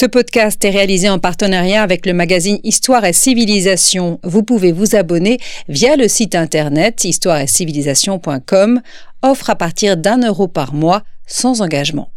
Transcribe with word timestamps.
Ce 0.00 0.06
podcast 0.06 0.64
est 0.64 0.70
réalisé 0.70 1.08
en 1.08 1.18
partenariat 1.18 1.82
avec 1.82 2.06
le 2.06 2.12
magazine 2.12 2.60
Histoire 2.62 3.04
et 3.04 3.12
Civilisation. 3.12 4.20
Vous 4.22 4.44
pouvez 4.44 4.70
vous 4.70 4.94
abonner 4.94 5.40
via 5.68 5.96
le 5.96 6.06
site 6.06 6.36
internet 6.36 7.02
histoireetcivilisation.com, 7.02 8.80
offre 9.22 9.50
à 9.50 9.56
partir 9.56 9.96
d'un 9.96 10.24
euro 10.24 10.46
par 10.46 10.72
mois 10.72 11.02
sans 11.26 11.62
engagement. 11.62 12.12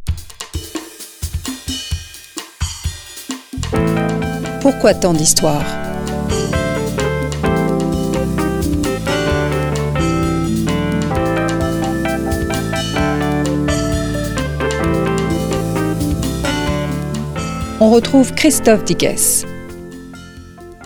Pourquoi 4.62 4.94
tant 4.94 5.14
d'histoires? 5.14 5.66
On 17.82 17.90
retrouve 17.90 18.34
Christophe 18.36 18.84
Dickès. 18.84 19.44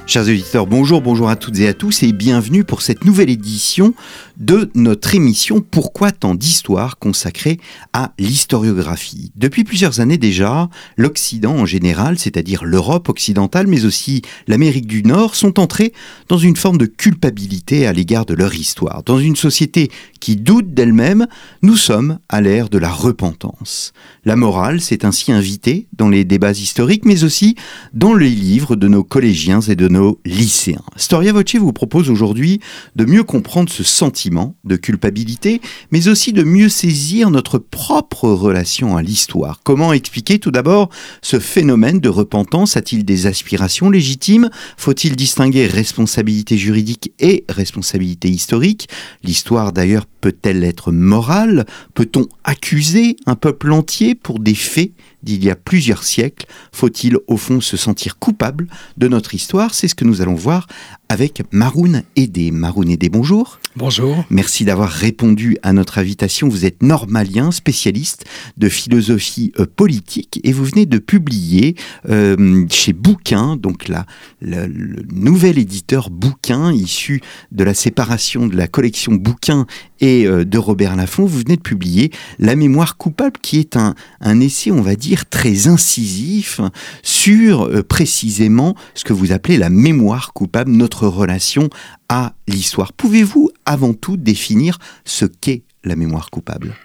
Chers 0.08 0.24
auditeurs, 0.24 0.66
bonjour, 0.66 1.02
bonjour 1.02 1.28
à 1.28 1.36
toutes 1.36 1.60
et 1.60 1.68
à 1.68 1.74
tous 1.74 2.04
et 2.04 2.14
bienvenue 2.14 2.64
pour 2.64 2.82
cette 2.82 3.04
nouvelle 3.04 3.30
édition 3.30 3.94
de 4.38 4.70
notre 4.76 5.16
émission 5.16 5.62
Pourquoi 5.62 6.12
tant 6.12 6.36
d'histoires 6.36 6.98
consacrée 6.98 7.60
à 7.94 8.14
l'historiographie. 8.20 9.32
Depuis 9.36 9.64
plusieurs 9.64 10.00
années 10.00 10.18
déjà, 10.18 10.70
l'Occident 10.98 11.56
en 11.56 11.66
général, 11.66 12.20
c'est-à-dire 12.20 12.66
l'Europe 12.66 13.10
occidentale, 13.10 13.68
mais 13.68 13.86
aussi 13.86 14.22
l'Amérique 14.48 14.88
du 14.88 15.04
Nord, 15.04 15.36
sont 15.36 15.60
entrés 15.60 15.94
dans 16.28 16.38
une 16.38 16.56
forme 16.56 16.78
de 16.78 16.86
culpabilité 16.86 17.88
à 17.88 17.94
l'égard 17.94 18.26
de 18.26 18.34
leur 18.34 18.54
histoire. 18.54 19.04
Dans 19.04 19.20
une 19.20 19.36
société 19.36 19.92
qui 20.20 20.36
doute 20.36 20.74
d'elle-même, 20.74 21.28
nous 21.62 21.76
sommes 21.78 22.20
à 22.30 22.42
l'ère 22.42 22.70
de 22.70 22.78
la 22.78 22.92
repentance. 22.92 23.94
La 24.26 24.36
morale 24.36 24.82
s'est 24.82 25.06
ainsi 25.06 25.32
invitée 25.32 25.88
dans 25.98 26.10
les 26.10 26.26
débats 26.26 26.52
historiques, 26.52 27.06
mais 27.06 27.24
aussi 27.24 27.56
dans 27.94 28.14
les 28.14 28.30
livres 28.30 28.76
de 28.76 28.88
nos 28.88 29.04
collégiens 29.04 29.62
et 29.62 29.76
de 29.76 29.88
nos 29.88 30.20
lycéens. 30.26 30.84
Storia 30.98 31.32
Voce 31.32 31.56
vous 31.56 31.74
propose 31.74 32.10
aujourd'hui 32.10 32.60
de 32.96 33.06
mieux 33.06 33.24
comprendre 33.24 33.70
ce 33.70 33.84
sentiment 33.84 34.25
de 34.64 34.76
culpabilité, 34.76 35.62
mais 35.92 36.08
aussi 36.08 36.34
de 36.34 36.44
mieux 36.44 36.70
saisir 36.70 37.30
notre 37.30 37.58
propre 37.58 38.30
relation 38.30 38.98
à 38.98 39.02
l'histoire. 39.02 39.60
Comment 39.64 39.94
expliquer 39.94 40.40
tout 40.40 40.52
d'abord 40.52 40.90
ce 41.22 41.40
phénomène 41.40 42.00
de 42.00 42.10
repentance? 42.10 42.78
A-t-il 42.78 43.06
des 43.06 43.28
aspirations 43.28 43.90
légitimes? 43.90 44.50
Faut-il 44.78 45.16
distinguer 45.16 45.68
responsabilité 45.68 46.58
juridique 46.58 47.12
et 47.20 47.46
responsabilité 47.50 48.30
historique? 48.30 48.90
L'histoire 49.24 49.72
d'ailleurs 49.72 50.06
peut-elle 50.22 50.64
être 50.64 50.92
morale? 50.92 51.66
Peut-on 51.94 52.28
accuser 52.44 53.18
un 53.26 53.36
peuple 53.36 53.72
entier 53.72 54.16
pour 54.16 54.40
des 54.40 54.56
faits 54.56 54.92
d'il 55.22 55.44
y 55.44 55.50
a 55.50 55.56
plusieurs 55.56 56.04
siècles? 56.04 56.48
Faut-il 56.72 57.18
au 57.28 57.38
fond 57.38 57.62
se 57.62 57.78
sentir 57.78 58.18
coupable 58.18 58.68
de 58.98 59.08
notre 59.08 59.36
histoire? 59.36 59.74
C'est 59.74 59.88
ce 59.88 59.96
que 59.96 60.06
nous 60.06 60.22
allons 60.22 60.36
voir 60.36 60.68
avec 61.10 61.44
Maroun 61.52 62.04
Edé. 62.16 62.52
Maroun 62.52 62.90
Edé, 62.90 63.10
bonjour. 63.10 63.60
Bonjour. 63.76 64.24
Merci 64.30 64.64
d'avoir 64.64 64.90
répondu 64.90 65.58
à 65.62 65.74
notre 65.74 65.98
invitation. 65.98 66.48
Vous 66.48 66.66
êtes 66.66 66.82
normalien, 66.82 67.52
spécialiste 67.52 68.24
de 68.56 68.70
philosophie 68.70 69.52
euh, 69.60 69.66
politique 69.66 70.40
et 70.44 70.54
vous 70.54 70.64
venez 70.64 70.86
de 70.86 70.98
publier 70.98 71.76
euh, 72.10 72.66
chez 72.70 72.94
Bouquin, 72.94 73.58
donc 73.58 73.90
là, 73.90 74.06
le, 74.42 74.68
nouvel 75.12 75.60
éditeur 75.60 76.10
Bouquin, 76.10 76.72
issu 76.72 77.22
de 77.52 77.66
la 77.66 77.74
séparation 77.74 78.48
de 78.48 78.56
la 78.56 78.68
collection 78.68 79.14
Bouquin 79.14 79.66
et 80.00 80.26
euh, 80.26 80.46
de 80.46 80.58
Robert 80.58 80.96
Laffont, 80.96 81.26
vous 81.26 81.40
venez 81.40 81.58
de 81.58 81.62
publier 81.62 82.12
La 82.40 82.56
mémoire 82.56 82.96
coupable, 82.96 83.40
qui 83.42 83.60
est 83.60 83.76
un, 83.76 83.94
un 84.22 84.40
essai, 84.40 84.72
on 84.72 84.82
va 84.82 84.96
dire, 84.96 85.28
très 85.30 85.68
incisif 85.68 86.62
sur 87.04 87.84
précisément 87.86 88.76
ce 88.94 89.04
que 89.04 89.14
vous 89.14 89.34
appelez 89.34 89.58
la 89.58 89.70
mémoire 89.70 90.32
coupable, 90.32 90.72
notre 90.72 90.95
relation 91.04 91.70
à 92.10 92.34
l'histoire. 92.48 92.94
Pouvez-vous 92.94 93.52
avant 93.66 93.94
tout 93.94 94.18
définir 94.18 94.80
ce 95.06 95.26
qu'est 95.26 95.64
la 95.84 95.96
mémoire 95.96 96.30
coupable? 96.30 96.76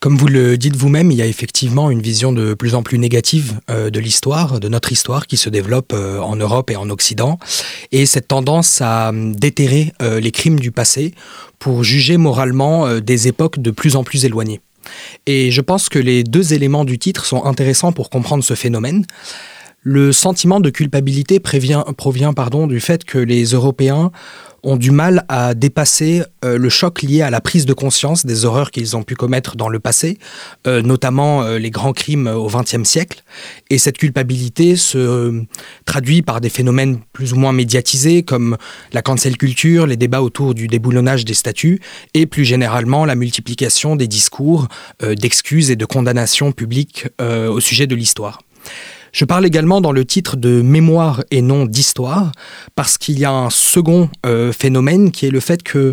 Comme 0.00 0.16
vous 0.16 0.28
le 0.28 0.56
dites 0.56 0.76
vous-même, 0.76 1.10
il 1.10 1.16
y 1.16 1.22
a 1.22 1.26
effectivement 1.26 1.90
une 1.90 2.00
vision 2.00 2.32
de 2.32 2.54
plus 2.54 2.76
en 2.76 2.84
plus 2.84 3.00
négative 3.00 3.58
euh, 3.68 3.90
de 3.90 3.98
l'histoire, 3.98 4.60
de 4.60 4.68
notre 4.68 4.92
histoire 4.92 5.26
qui 5.26 5.36
se 5.36 5.50
développe 5.50 5.92
euh, 5.92 6.20
en 6.20 6.36
Europe 6.36 6.70
et 6.70 6.76
en 6.76 6.88
Occident. 6.88 7.40
Et 7.90 8.06
cette 8.06 8.28
tendance 8.28 8.80
à 8.80 9.08
hum, 9.08 9.34
déterrer 9.34 9.92
euh, 10.00 10.20
les 10.20 10.30
crimes 10.30 10.60
du 10.60 10.70
passé 10.70 11.14
pour 11.58 11.82
juger 11.82 12.16
moralement 12.16 13.00
des 13.00 13.26
époques 13.26 13.58
de 13.58 13.72
plus 13.72 13.96
en 13.96 14.04
plus 14.04 14.24
éloignées. 14.24 14.60
Et 15.26 15.50
je 15.50 15.60
pense 15.60 15.88
que 15.88 15.98
les 15.98 16.22
deux 16.22 16.54
éléments 16.54 16.84
du 16.84 16.98
titre 17.00 17.24
sont 17.26 17.44
intéressants 17.44 17.90
pour 17.90 18.08
comprendre 18.08 18.44
ce 18.44 18.54
phénomène. 18.54 19.04
Le 19.90 20.12
sentiment 20.12 20.60
de 20.60 20.68
culpabilité 20.68 21.40
provient 21.40 21.82
du 22.68 22.78
fait 22.78 23.04
que 23.04 23.16
les 23.16 23.44
Européens 23.44 24.10
ont 24.62 24.76
du 24.76 24.90
mal 24.90 25.24
à 25.30 25.54
dépasser 25.54 26.22
euh, 26.44 26.58
le 26.58 26.68
choc 26.68 27.00
lié 27.00 27.22
à 27.22 27.30
la 27.30 27.40
prise 27.40 27.64
de 27.64 27.72
conscience 27.72 28.26
des 28.26 28.44
horreurs 28.44 28.70
qu'ils 28.70 28.98
ont 28.98 29.02
pu 29.02 29.14
commettre 29.14 29.56
dans 29.56 29.70
le 29.70 29.80
passé, 29.80 30.18
euh, 30.66 30.82
notamment 30.82 31.42
euh, 31.42 31.58
les 31.58 31.70
grands 31.70 31.94
crimes 31.94 32.26
au 32.26 32.48
XXe 32.48 32.86
siècle. 32.86 33.24
Et 33.70 33.78
cette 33.78 33.96
culpabilité 33.96 34.76
se 34.76 35.42
traduit 35.86 36.20
par 36.20 36.42
des 36.42 36.50
phénomènes 36.50 36.98
plus 37.14 37.32
ou 37.32 37.36
moins 37.36 37.54
médiatisés 37.54 38.24
comme 38.24 38.58
la 38.92 39.00
cancel 39.00 39.38
culture, 39.38 39.86
les 39.86 39.96
débats 39.96 40.20
autour 40.20 40.52
du 40.52 40.68
déboulonnage 40.68 41.24
des 41.24 41.32
statuts 41.32 41.80
et 42.12 42.26
plus 42.26 42.44
généralement 42.44 43.06
la 43.06 43.14
multiplication 43.14 43.96
des 43.96 44.06
discours 44.06 44.68
d'excuses 45.00 45.70
et 45.70 45.76
de 45.76 45.86
condamnations 45.86 46.52
publiques 46.52 47.06
au 47.18 47.60
sujet 47.60 47.86
de 47.86 47.94
l'histoire. 47.94 48.40
Je 49.12 49.24
parle 49.24 49.46
également 49.46 49.80
dans 49.80 49.92
le 49.92 50.04
titre 50.04 50.36
de 50.36 50.60
mémoire 50.60 51.22
et 51.30 51.40
non 51.40 51.64
d'histoire, 51.64 52.32
parce 52.74 52.98
qu'il 52.98 53.18
y 53.18 53.24
a 53.24 53.32
un 53.32 53.50
second 53.50 54.10
euh, 54.26 54.52
phénomène 54.52 55.10
qui 55.10 55.26
est 55.26 55.30
le 55.30 55.40
fait 55.40 55.62
que 55.62 55.92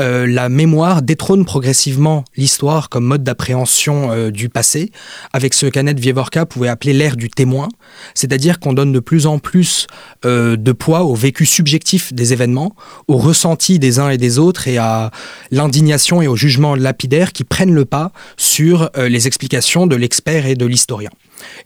euh, 0.00 0.26
la 0.26 0.48
mémoire 0.48 1.02
détrône 1.02 1.44
progressivement 1.44 2.24
l'histoire 2.36 2.88
comme 2.88 3.04
mode 3.04 3.22
d'appréhension 3.22 4.10
euh, 4.10 4.30
du 4.30 4.48
passé, 4.48 4.92
avec 5.32 5.52
ce 5.52 5.66
qu'Annette 5.66 6.00
Vievorka 6.00 6.46
pouvait 6.46 6.68
appeler 6.68 6.94
l'ère 6.94 7.16
du 7.16 7.28
témoin, 7.28 7.68
c'est-à-dire 8.14 8.60
qu'on 8.60 8.72
donne 8.72 8.92
de 8.92 9.00
plus 9.00 9.26
en 9.26 9.38
plus 9.38 9.86
de 10.22 10.72
poids 10.72 11.02
au 11.02 11.14
vécu 11.14 11.44
subjectif 11.44 12.12
des 12.12 12.32
événements, 12.32 12.74
au 13.08 13.16
ressenti 13.16 13.78
des 13.78 13.98
uns 13.98 14.08
et 14.08 14.16
des 14.16 14.38
autres 14.38 14.68
et 14.68 14.78
à 14.78 15.10
l'indignation 15.50 16.22
et 16.22 16.26
au 16.26 16.36
jugement 16.36 16.74
lapidaire 16.74 17.32
qui 17.32 17.44
prennent 17.44 17.74
le 17.74 17.84
pas 17.84 18.12
sur 18.36 18.90
les 18.96 19.26
explications 19.26 19.86
de 19.86 19.96
l'expert 19.96 20.46
et 20.46 20.54
de 20.54 20.66
l'historien 20.66 21.10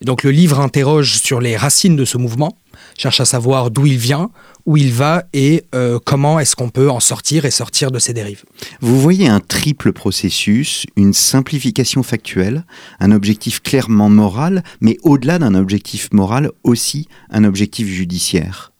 donc 0.03 0.23
le 0.23 0.31
livre 0.31 0.61
interroge 0.61 1.19
sur 1.19 1.41
les 1.41 1.57
racines 1.57 1.97
de 1.97 2.05
ce 2.05 2.19
mouvement, 2.19 2.57
cherche 2.97 3.21
à 3.21 3.25
savoir 3.25 3.71
d'où 3.71 3.87
il 3.87 3.99
vient, 3.99 4.31
où 4.67 4.77
il 4.77 4.93
va 4.93 5.25
et 5.33 5.65
euh, 5.75 5.99
comment 6.05 6.39
est-ce 6.39 6.55
qu'on 6.55 6.69
peut 6.69 6.91
en 6.91 7.01
sortir 7.01 7.45
et 7.45 7.51
sortir 7.51 7.91
de 7.91 7.99
ces 7.99 8.13
dérives. 8.13 8.45
Vous 8.81 9.01
voyez 9.01 9.29
un 9.29 9.41
triple 9.41 9.93
processus, 9.93 10.85
une 10.97 11.15
simplification 11.15 12.03
factuelle, 12.03 12.65
un 13.01 13.13
objectif 13.13 13.63
clairement 13.63 14.11
moral, 14.11 14.63
mais 14.81 14.99
au-delà 15.03 15.39
d'un 15.39 15.55
objectif 15.55 16.13
moral, 16.13 16.51
aussi 16.65 17.09
un 17.31 17.45
objectif 17.45 17.89
judiciaire. 17.89 18.73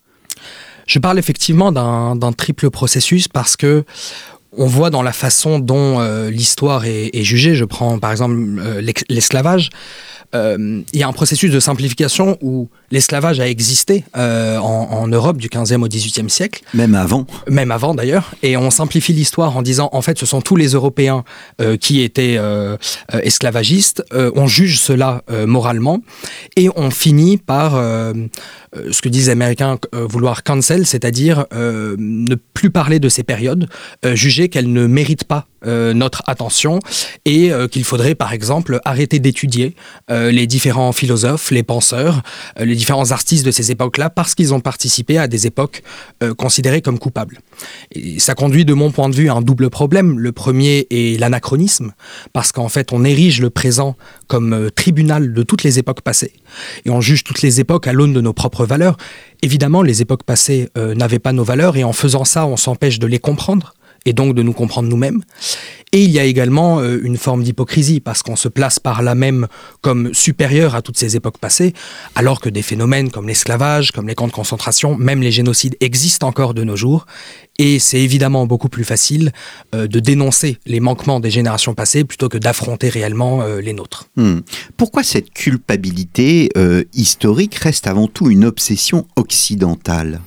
Je 0.87 0.99
parle 0.99 1.19
effectivement 1.19 1.71
d'un 1.71 2.33
triple 2.33 2.71
processus 2.71 3.29
parce 3.29 3.57
que 3.57 3.85
on 4.57 4.67
voit 4.67 4.91
dans 4.91 5.03
la 5.03 5.13
façon 5.13 5.59
dont 5.59 6.01
euh, 6.01 6.31
l'histoire 6.31 6.85
est, 6.87 7.23
jugée, 7.23 7.55
je 7.55 7.65
prends 7.65 7.99
par 7.99 8.11
exemple 8.11 8.37
euh, 8.59 8.93
l'esclavage, 9.09 9.71
euh, 10.35 10.83
il 10.93 11.01
y 11.01 11.03
a 11.03 11.09
un 11.09 11.13
processus 11.13 11.51
de 11.51 11.59
simplification 11.59 12.37
où 12.43 12.69
l'esclavage 12.91 13.41
a 13.41 13.49
existé 13.49 14.05
euh, 14.17 14.59
en, 14.59 15.09
Europe 15.09 15.39
du 15.39 15.49
15e 15.49 15.83
au 15.83 15.89
18e 15.89 16.29
siècle. 16.29 16.63
Même 16.75 16.95
avant. 16.95 17.27
Même 17.49 17.71
avant 17.71 17.95
d'ailleurs. 17.95 18.35
Et 18.43 18.59
on 18.59 18.71
simplifie 18.71 19.15
l'histoire 19.15 19.57
en 19.57 19.63
disant 19.63 19.89
en 19.93 20.03
fait 20.03 20.19
ce 20.19 20.27
sont 20.27 20.43
tous 20.43 20.57
les 20.57 20.69
Européens 20.73 21.25
qui 21.81 22.03
étaient 22.03 22.39
esclavagistes. 23.23 24.05
on 24.13 24.47
juge 24.47 24.81
cela 24.81 25.23
moralement 25.47 26.03
et 26.57 26.69
on 26.77 26.91
finit 26.91 27.39
par 27.39 27.81
ce 28.91 29.03
que 29.03 29.09
disent 29.09 29.27
les 29.27 29.31
Américains 29.31 29.79
vouloir 29.93 30.43
cancel, 30.43 30.87
c'est-à-dire 30.87 31.47
ne 31.53 32.35
plus 32.55 32.71
parler 32.71 32.99
de 33.01 33.09
ces 33.09 33.23
périodes, 33.23 33.69
juger 34.15 34.49
qu'elles 34.49 34.73
ne 34.73 34.87
méritent 34.87 35.25
pas 35.25 35.47
euh, 35.67 35.93
notre 35.93 36.23
attention 36.29 36.79
et 37.25 37.51
euh, 37.51 37.67
qu'il 37.67 37.83
faudrait 37.83 38.15
par 38.15 38.33
exemple 38.33 38.79
arrêter 38.85 39.19
d'étudier 39.19 39.75
euh, 40.09 40.31
les 40.31 40.47
différents 40.47 40.93
philosophes, 40.93 41.51
les 41.51 41.65
penseurs, 41.65 42.23
les 42.61 42.77
différents 42.77 43.11
artistes 43.11 43.45
de 43.45 43.51
ces 43.51 43.73
époques-là 43.73 44.09
parce 44.09 44.37
qu'ils 44.37 44.55
ont 44.55 44.61
participé 44.61 45.19
à 45.19 45.27
des 45.27 45.49
époques 45.49 45.83
considérées 46.37 46.81
comme 46.81 46.99
coupables. 46.99 47.41
Et 47.93 48.19
ça 48.19 48.35
conduit 48.35 48.65
de 48.65 48.75
mon 48.75 48.91
point 48.91 49.09
de 49.09 49.15
vue 49.15 49.29
à 49.29 49.35
un 49.35 49.43
double 49.43 49.71
problème. 49.71 50.19
Le 50.19 50.33
premier 50.33 50.87
est 50.91 51.19
l'anachronisme 51.19 51.93
parce 52.33 52.53
qu'en 52.53 52.69
fait 52.69 52.93
on 52.93 53.05
érige 53.05 53.41
le 53.41 53.51
présent 53.51 53.97
comme 54.27 54.71
tribunal 54.75 55.33
de 55.33 55.43
toutes 55.43 55.63
les 55.63 55.79
époques 55.79 56.03
passées 56.03 56.33
et 56.85 56.91
on 56.91 57.01
juge 57.01 57.25
toutes 57.25 57.43
les 57.43 57.61
époques 57.61 57.87
à 57.87 57.93
l'aune 57.93 58.13
de 58.13 58.21
nos 58.21 58.33
propres 58.33 58.67
valeurs. 58.67 58.97
Évidemment 59.43 59.83
les 59.83 60.03
époques 60.03 60.25
passées 60.25 60.69
n'avaient 60.77 61.19
pas 61.19 61.33
nos 61.33 61.45
valeurs 61.45 61.77
et 61.77 61.85
en 61.85 61.93
faisant 61.93 62.25
ça 62.25 62.47
on 62.47 62.57
s'empêche 62.57 62.99
de 62.99 63.07
les 63.07 63.19
comprendre 63.19 63.75
et 64.05 64.13
donc 64.13 64.35
de 64.35 64.43
nous 64.43 64.53
comprendre 64.53 64.89
nous-mêmes. 64.89 65.23
Et 65.93 66.03
il 66.03 66.11
y 66.11 66.19
a 66.19 66.25
également 66.25 66.81
euh, 66.81 67.01
une 67.03 67.17
forme 67.17 67.43
d'hypocrisie, 67.43 68.01
parce 68.01 68.23
qu'on 68.23 68.37
se 68.37 68.49
place 68.49 68.79
par 68.79 69.03
là 69.03 69.15
même 69.15 69.47
comme 69.81 70.13
supérieur 70.13 70.75
à 70.75 70.83
toutes 70.83 70.99
ces 70.99 71.17
époques 71.17 71.39
passées, 71.39 71.73
alors 72.15 72.41
que 72.41 72.49
des 72.49 72.63
phénomènes 72.63 73.11
comme 73.11 73.27
l'esclavage, 73.27 73.93
comme 73.93 74.07
les 74.07 74.15
camps 74.15 74.27
de 74.27 74.33
concentration, 74.33 74.97
même 74.97 75.23
les 75.23 75.33
génocides 75.33 75.77
existent 75.81 76.29
encore 76.29 76.55
de 76.55 76.65
nos 76.65 76.77
jours. 76.77 77.07
Et 77.59 77.79
c'est 77.79 78.01
évidemment 78.01 78.47
beaucoup 78.47 78.69
plus 78.69 78.85
facile 78.85 79.33
euh, 79.75 79.87
de 79.87 79.99
dénoncer 79.99 80.59
les 80.67 80.81
manquements 80.81 81.21
des 81.21 81.31
générations 81.31 81.75
passées 81.75 82.05
plutôt 82.05 82.29
que 82.29 82.39
d'affronter 82.39 82.89
réellement 82.89 83.43
euh, 83.43 83.61
les 83.61 83.73
nôtres. 83.73 84.09
Hmm. 84.17 84.41
Pourquoi 84.77 85.03
cette 85.03 85.31
culpabilité 85.31 86.51
historique 86.93 87.55
reste 87.57 87.87
avant 87.87 88.07
tout 88.07 88.31
une 88.31 88.45
obsession 88.45 89.07
occidentale? 89.17 90.21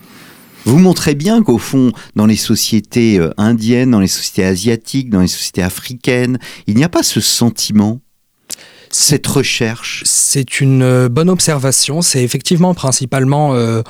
Vous 0.66 0.80
montrez 0.80 1.16
bien 1.16 1.44
qu'au 1.44 1.58
fond, 1.58 1.92
dans 2.16 2.25
les 2.25 2.36
sociétés 2.36 3.19
euh, 3.19 3.31
indiennes, 3.38 3.92
dans 3.92 4.00
les 4.00 4.08
sociétés 4.08 4.46
asiatiques, 4.46 5.10
dans 5.10 5.22
les 5.22 5.28
sociétés 5.28 5.63
africaines, 5.63 6.40
il 6.68 6.75
n'y 6.75 6.84
a 6.84 6.90
pas 6.90 7.04
ce 7.04 7.19
sentiment 7.19 8.00
cette 8.94 9.25
recherche? 9.25 10.04
C'est 10.06 10.60
une 10.60 10.84
euh, 10.84 11.10
bonne 11.10 11.30
observation. 11.30 12.02
C'est 12.02 12.24
effectivement 12.24 12.74
principalement 12.74 13.56
euh, 13.56 13.81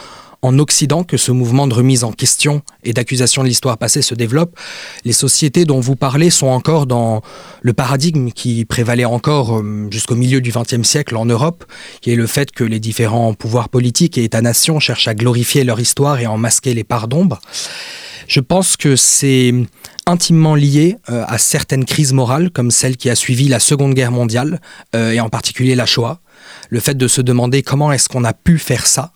en 0.42 0.58
Occident 0.60 1.04
que 1.04 1.18
ce 1.18 1.32
mouvement 1.32 1.68
de 1.68 1.74
remise 1.74 2.04
en 2.04 2.12
question 2.12 2.62
et 2.84 2.94
d'accusation 2.94 3.44
de 3.44 3.48
l'histoire 3.48 3.78
passée 3.78 4.02
se 4.02 4.16
développe. 4.16 4.58
Les 5.06 5.14
sociétés 5.14 5.66
dont 5.66 5.80
vous 5.80 5.96
parlez 5.96 6.30
sont 6.30 6.48
encore 6.48 6.88
dans 6.88 7.22
le 7.62 7.74
paradigme 7.74 8.32
qui 8.32 8.66
prévalait 8.66 9.06
encore 9.06 9.58
euh, 9.58 9.88
jusqu'au 9.92 10.16
milieu 10.16 10.42
du 10.42 10.52
XXe 10.52 10.88
siècle 10.88 11.16
en 11.16 11.26
Europe, 11.26 11.66
qui 12.02 12.12
est 12.12 12.16
le 12.16 12.28
fait 12.28 12.52
que 12.52 12.64
les 12.64 12.80
différents 12.80 13.34
pouvoirs 13.34 13.70
politiques 13.70 14.18
et 14.18 14.24
États-nations 14.24 14.80
cherchent 14.80 15.08
à 15.08 15.14
glorifier 15.14 15.64
leur 15.64 15.80
histoire 15.80 16.20
et 16.20 16.26
à 16.26 16.32
en 16.32 16.38
masquer 16.38 16.74
les 16.74 16.84
parts 16.84 17.08
d'ombre. 17.08 17.40
Je 18.28 18.40
pense 18.40 18.78
que 18.78 18.96
c'est 18.96 19.54
intimement 20.06 20.56
lié 20.56 20.98
euh, 21.10 21.24
à 21.28 21.38
certaines 21.38 21.86
crises 21.86 22.14
morales, 22.14 22.50
comme 22.50 22.72
celle 22.72 22.98
qui 22.98 23.10
a 23.10 23.16
suivi 23.16 23.48
la 23.48 23.60
Seconde 23.60 23.94
Guerre 23.94 24.12
mondiale, 24.12 24.62
euh, 24.96 25.12
et 25.12 25.20
en 25.20 25.30
particulier 25.30 25.76
la 25.76 25.86
Shoah. 25.86 26.22
Le 26.70 26.80
fait 26.80 26.96
de 26.96 27.08
se 27.08 27.22
demander 27.22 27.62
comment 27.62 27.92
est-ce 27.92 28.10
qu'on 28.10 28.24
a 28.24 28.34
pu 28.34 28.58
faire 28.58 28.88
ça, 28.88 29.12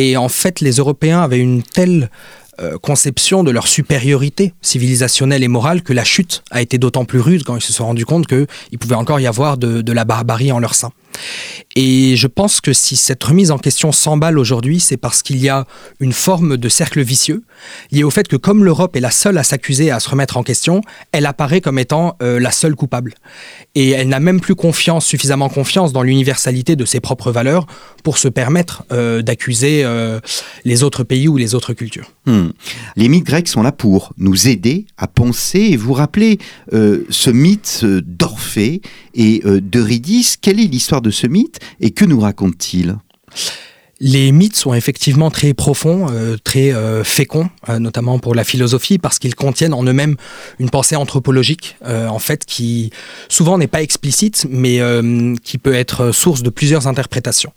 et 0.00 0.16
en 0.16 0.30
fait, 0.30 0.60
les 0.60 0.72
Européens 0.76 1.20
avaient 1.20 1.38
une 1.38 1.62
telle 1.62 2.08
euh, 2.60 2.78
conception 2.78 3.44
de 3.44 3.50
leur 3.50 3.66
supériorité 3.66 4.54
civilisationnelle 4.62 5.42
et 5.42 5.48
morale 5.48 5.82
que 5.82 5.92
la 5.92 6.04
chute 6.04 6.42
a 6.50 6.62
été 6.62 6.78
d'autant 6.78 7.04
plus 7.04 7.20
rude 7.20 7.44
quand 7.44 7.54
ils 7.54 7.62
se 7.62 7.74
sont 7.74 7.84
rendus 7.84 8.06
compte 8.06 8.26
qu'il 8.26 8.78
pouvait 8.78 8.94
encore 8.94 9.20
y 9.20 9.26
avoir 9.26 9.58
de 9.58 9.92
la 9.92 10.04
barbarie 10.06 10.52
en 10.52 10.58
leur 10.58 10.74
sein. 10.74 10.90
Et 11.76 12.16
je 12.16 12.26
pense 12.26 12.60
que 12.60 12.72
si 12.72 12.96
cette 12.96 13.22
remise 13.22 13.50
en 13.50 13.58
question 13.58 13.92
s'emballe 13.92 14.38
aujourd'hui, 14.38 14.80
c'est 14.80 14.96
parce 14.96 15.22
qu'il 15.22 15.38
y 15.38 15.48
a 15.48 15.66
une 16.00 16.12
forme 16.12 16.56
de 16.56 16.68
cercle 16.68 17.00
vicieux 17.00 17.42
lié 17.92 18.04
au 18.04 18.10
fait 18.10 18.28
que 18.28 18.36
comme 18.36 18.64
l'Europe 18.64 18.96
est 18.96 19.00
la 19.00 19.10
seule 19.10 19.38
à 19.38 19.42
s'accuser, 19.42 19.90
à 19.90 20.00
se 20.00 20.08
remettre 20.08 20.36
en 20.36 20.42
question, 20.42 20.80
elle 21.12 21.26
apparaît 21.26 21.60
comme 21.60 21.78
étant 21.78 22.16
euh, 22.22 22.40
la 22.40 22.50
seule 22.50 22.74
coupable. 22.74 23.14
Et 23.74 23.90
elle 23.90 24.08
n'a 24.08 24.20
même 24.20 24.40
plus 24.40 24.54
confiance, 24.54 25.06
suffisamment 25.06 25.48
confiance 25.48 25.92
dans 25.92 26.02
l'universalité 26.02 26.76
de 26.76 26.84
ses 26.84 27.00
propres 27.00 27.32
valeurs 27.32 27.66
pour 28.02 28.18
se 28.18 28.28
permettre 28.28 28.84
euh, 28.92 29.22
d'accuser 29.22 29.82
euh, 29.84 30.20
les 30.64 30.82
autres 30.82 31.04
pays 31.04 31.28
ou 31.28 31.36
les 31.36 31.54
autres 31.54 31.72
cultures. 31.72 32.12
Hmm. 32.26 32.48
Les 32.96 33.08
mythes 33.08 33.26
grecs 33.26 33.48
sont 33.48 33.62
là 33.62 33.72
pour 33.72 34.12
nous 34.18 34.48
aider 34.48 34.86
à 34.96 35.06
penser 35.06 35.60
et 35.60 35.76
vous 35.76 35.92
rappeler 35.92 36.38
ce 36.72 37.30
mythe 37.30 37.84
d'Orphée 37.84 38.80
et 39.14 39.42
d'Eurydice. 39.44 40.36
Quelle 40.40 40.60
est 40.60 40.64
l'histoire 40.64 41.00
de 41.00 41.09
ce 41.10 41.26
mythe 41.26 41.58
et 41.80 41.90
que 41.90 42.04
nous 42.04 42.20
raconte-t-il 42.20 42.96
les 44.02 44.32
mythes 44.32 44.56
sont 44.56 44.72
effectivement 44.72 45.30
très 45.30 45.52
profonds, 45.52 46.06
euh, 46.10 46.38
très 46.42 46.72
euh, 46.72 47.04
féconds, 47.04 47.50
euh, 47.68 47.78
notamment 47.78 48.18
pour 48.18 48.34
la 48.34 48.44
philosophie, 48.44 48.98
parce 48.98 49.18
qu'ils 49.18 49.34
contiennent 49.34 49.74
en 49.74 49.84
eux-mêmes 49.84 50.16
une 50.58 50.70
pensée 50.70 50.96
anthropologique, 50.96 51.76
en 51.84 52.18
fait, 52.18 52.44
qui 52.46 52.90
souvent 53.28 53.58
n'est 53.58 53.66
pas 53.66 53.82
explicite, 53.82 54.46
mais 54.48 54.80
qui 55.42 55.58
peut 55.58 55.74
être 55.74 56.12
source 56.12 56.42
de 56.42 56.50
plusieurs 56.50 56.86
interprétations. 56.86 57.52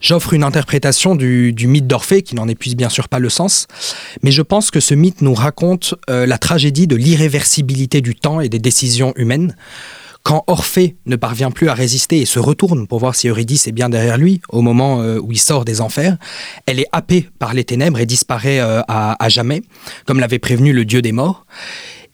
J'offre 0.00 0.32
une 0.32 0.42
interprétation 0.42 1.14
du, 1.14 1.52
du 1.52 1.66
mythe 1.66 1.86
d'Orphée, 1.86 2.22
qui 2.22 2.34
n'en 2.34 2.48
épuise 2.48 2.76
bien 2.76 2.88
sûr 2.88 3.08
pas 3.08 3.18
le 3.18 3.28
sens, 3.28 3.66
mais 4.22 4.30
je 4.30 4.42
pense 4.42 4.70
que 4.70 4.80
ce 4.80 4.94
mythe 4.94 5.20
nous 5.20 5.34
raconte 5.34 5.94
la 6.08 6.38
tragédie 6.38 6.86
de 6.86 6.96
l'irréversibilité 6.96 8.00
du 8.00 8.14
temps 8.14 8.40
et 8.40 8.48
des 8.48 8.58
décisions 8.58 9.12
humaines. 9.16 9.54
Quand 10.24 10.42
Orphée 10.46 10.96
ne 11.04 11.16
parvient 11.16 11.50
plus 11.50 11.68
à 11.68 11.74
résister 11.74 12.22
et 12.22 12.24
se 12.24 12.38
retourne 12.38 12.86
pour 12.86 12.98
voir 12.98 13.14
si 13.14 13.28
Eurydice 13.28 13.68
est 13.68 13.72
bien 13.72 13.90
derrière 13.90 14.16
lui 14.16 14.40
au 14.48 14.62
moment 14.62 15.02
euh, 15.02 15.18
où 15.18 15.32
il 15.32 15.38
sort 15.38 15.66
des 15.66 15.82
enfers, 15.82 16.16
elle 16.64 16.80
est 16.80 16.86
happée 16.92 17.28
par 17.38 17.52
les 17.52 17.62
ténèbres 17.62 18.00
et 18.00 18.06
disparaît 18.06 18.58
euh, 18.58 18.80
à, 18.88 19.22
à 19.22 19.28
jamais, 19.28 19.60
comme 20.06 20.20
l'avait 20.20 20.38
prévenu 20.38 20.72
le 20.72 20.86
dieu 20.86 21.02
des 21.02 21.12
morts. 21.12 21.44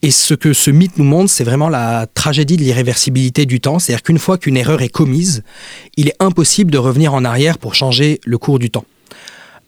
Et 0.03 0.11
ce 0.11 0.35
que 0.35 0.53
ce 0.53 0.73
mythe 0.73 0.99
nous 0.99 1.05
montre, 1.05 1.31
c'est 1.31 1.45
vraiment 1.45 1.69
la 1.69 2.09
tragédie 2.12 2.57
de 2.57 2.62
l'irréversibilité 2.62 3.47
du 3.47 3.61
temps. 3.61 3.79
C'est-à-dire 3.79 4.03
qu'une 4.03 4.19
fois 4.19 4.39
qu'une 4.39 4.57
erreur 4.57 4.83
est 4.83 4.89
commise, 4.89 5.45
il 5.97 6.09
est 6.09 6.17
impossible 6.19 6.73
de 6.73 6.79
revenir 6.79 7.15
en 7.15 7.25
arrière 7.25 7.59
pour 7.59 7.77
changer 7.77 8.21
le 8.25 8.39
cours 8.39 8.59
du 8.59 8.71
temps. 8.71 8.87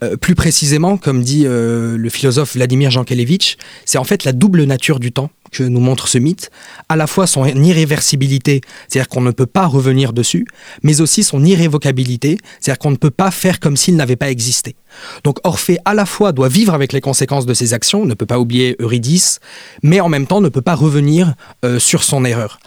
Euh, 0.03 0.17
plus 0.17 0.35
précisément, 0.35 0.97
comme 0.97 1.23
dit 1.23 1.45
euh, 1.47 1.97
le 1.97 2.09
philosophe 2.09 2.55
Vladimir 2.55 2.91
Jankelevitch, 2.91 3.57
c'est 3.85 3.99
en 3.99 4.05
fait 4.05 4.25
la 4.25 4.33
double 4.33 4.65
nature 4.65 4.99
du 4.99 5.13
temps 5.13 5.31
que 5.53 5.63
nous 5.63 5.81
montre 5.81 6.09
ce 6.09 6.19
mythe, 6.19 6.51
à 6.89 6.97
la 6.97 7.07
fois 7.07 7.27
son 7.27 7.47
irréversibilité, 7.47 8.63
c'est-à-dire 8.89 9.09
qu'on 9.09 9.21
ne 9.21 9.31
peut 9.31 9.47
pas 9.47 9.67
revenir 9.67 10.13
dessus, 10.15 10.47
mais 10.83 11.01
aussi 11.03 11.23
son 11.23 11.45
irrévocabilité, 11.45 12.39
c'est-à-dire 12.59 12.79
qu'on 12.79 12.91
ne 12.91 12.97
peut 12.97 13.11
pas 13.11 13.31
faire 13.31 13.61
comme 13.61 13.77
s'il 13.77 13.95
n'avait 13.95 14.17
pas 14.17 14.31
existé. 14.31 14.77
Donc 15.25 15.39
Orphée 15.45 15.79
à 15.85 15.95
la 15.95 16.07
fois 16.07 16.33
doit 16.33 16.49
vivre 16.49 16.75
avec 16.75 16.93
les 16.93 17.03
conséquences 17.03 17.47
de 17.47 17.55
ses 17.55 17.75
actions, 17.75 18.07
ne 18.07 18.15
peut 18.15 18.27
pas 18.27 18.39
oublier 18.39 18.77
Eurydice, 18.81 19.41
mais 19.83 20.01
en 20.01 20.09
même 20.09 20.27
temps 20.27 20.41
ne 20.41 20.49
peut 20.49 20.63
pas 20.63 20.75
revenir 20.75 21.35
euh, 21.65 21.79
sur 21.79 22.03
son 22.03 22.25
erreur. 22.25 22.59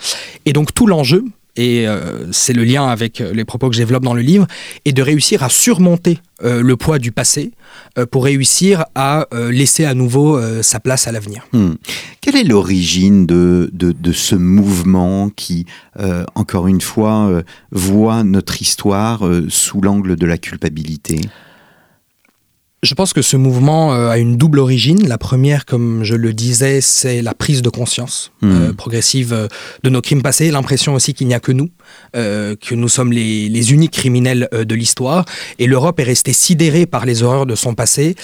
Et 0.46 0.54
donc 0.54 0.74
tout 0.74 0.86
l'enjeu, 0.86 1.26
et 1.56 1.88
euh, 1.88 2.32
c'est 2.32 2.54
le 2.54 2.64
lien 2.64 2.88
avec 2.88 3.22
euh, 3.22 3.34
les 3.34 3.46
propos 3.46 3.70
que 3.70 3.76
je 3.76 3.82
développe 3.82 4.04
dans 4.04 4.14
le 4.14 4.22
livre, 4.22 4.48
et 4.84 4.92
de 4.92 5.02
réussir 5.02 5.44
à 5.44 5.50
surmonter 5.50 6.20
euh, 6.44 6.62
le 6.62 6.76
poids 6.76 7.00
du 7.00 7.12
passé 7.12 7.52
pour 8.12 8.26
réussir 8.26 8.86
à 8.96 9.28
laisser 9.50 9.86
à 9.86 9.94
nouveau 9.94 10.40
sa 10.62 10.80
place 10.80 11.08
à 11.08 11.12
l'avenir. 11.12 11.48
Hmm. 11.54 11.74
Quelle 12.22 12.36
est 12.36 12.44
l'origine 12.44 13.26
de, 13.26 13.70
de, 13.74 13.92
de, 13.94 14.12
ce 14.12 14.36
mouvement 14.36 15.30
qui, 15.30 15.66
encore 16.36 16.68
une 16.68 16.82
fois, 16.82 17.42
voit 17.72 18.24
notre 18.24 18.62
histoire 18.62 19.30
sous 19.50 19.82
l'angle 19.82 20.16
de 20.16 20.26
la 20.26 20.38
culpabilité? 20.38 21.22
Je 22.86 22.94
pense 22.94 23.14
que 23.14 23.22
ce 23.22 23.36
mouvement 23.36 23.94
euh, 23.94 24.10
a 24.10 24.18
une 24.18 24.38
double 24.38 24.60
origine. 24.60 25.08
La 25.08 25.18
première, 25.18 25.66
comme 25.66 26.04
je 26.04 26.16
le 26.16 26.34
disais, 26.34 26.82
c'est 26.82 27.22
la 27.22 27.34
prise 27.34 27.62
de 27.62 27.70
conscience 27.70 28.32
hmm. 28.42 28.52
euh, 28.52 28.74
progressive 28.74 29.34
euh, 29.34 29.48
de 29.84 29.90
nos 29.90 30.02
crimes 30.02 30.22
passés, 30.22 30.52
l'impression 30.52 30.94
aussi 30.94 31.14
qu'il 31.14 31.28
n'y 31.28 31.34
a 31.34 31.40
que 31.40 31.52
nous, 31.52 31.70
que 32.14 32.74
nous 32.74 32.88
sommes 32.88 33.12
les, 33.12 33.50
les 33.50 33.74
uniques 33.74 33.92
criminels 33.92 34.50
de 34.52 34.76
l'histoire. 34.76 35.26
Et 35.60 35.68
l'Europe 35.68 36.00
est 36.00 36.04
restée 36.04 36.34
sidérée 36.34 36.86
par 36.86 37.06
les 37.06 37.24
horreurs 37.24 37.46
de 37.46 37.56
son 37.56 37.76
passé. 37.76 38.16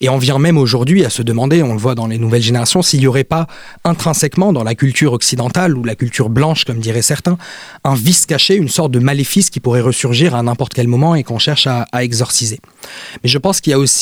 Et 0.00 0.08
on 0.08 0.18
vient 0.18 0.38
même 0.38 0.58
aujourd'hui 0.58 1.04
à 1.04 1.10
se 1.10 1.22
demander, 1.22 1.62
on 1.62 1.72
le 1.72 1.78
voit 1.78 1.94
dans 1.94 2.06
les 2.06 2.18
nouvelles 2.18 2.42
générations, 2.42 2.82
s'il 2.82 3.00
n'y 3.00 3.06
aurait 3.06 3.24
pas 3.24 3.46
intrinsèquement 3.84 4.52
dans 4.52 4.64
la 4.64 4.74
culture 4.74 5.12
occidentale 5.12 5.76
ou 5.76 5.84
la 5.84 5.94
culture 5.94 6.28
blanche, 6.28 6.64
comme 6.64 6.78
diraient 6.78 7.02
certains, 7.02 7.38
un 7.84 7.94
vice 7.94 8.26
caché, 8.26 8.54
une 8.56 8.68
sorte 8.68 8.92
de 8.92 8.98
maléfice 8.98 9.48
qui 9.48 9.60
pourrait 9.60 9.80
ressurgir 9.80 10.34
à 10.34 10.42
n'importe 10.42 10.74
quel 10.74 10.88
moment 10.88 11.14
et 11.14 11.22
qu'on 11.22 11.38
cherche 11.38 11.66
à, 11.66 11.86
à 11.92 12.04
exorciser. 12.04 12.60
Mais 13.22 13.30
je 13.30 13.38
pense 13.38 13.60
qu'il 13.60 13.70
y 13.70 13.74
a 13.74 13.78
aussi 13.78 13.95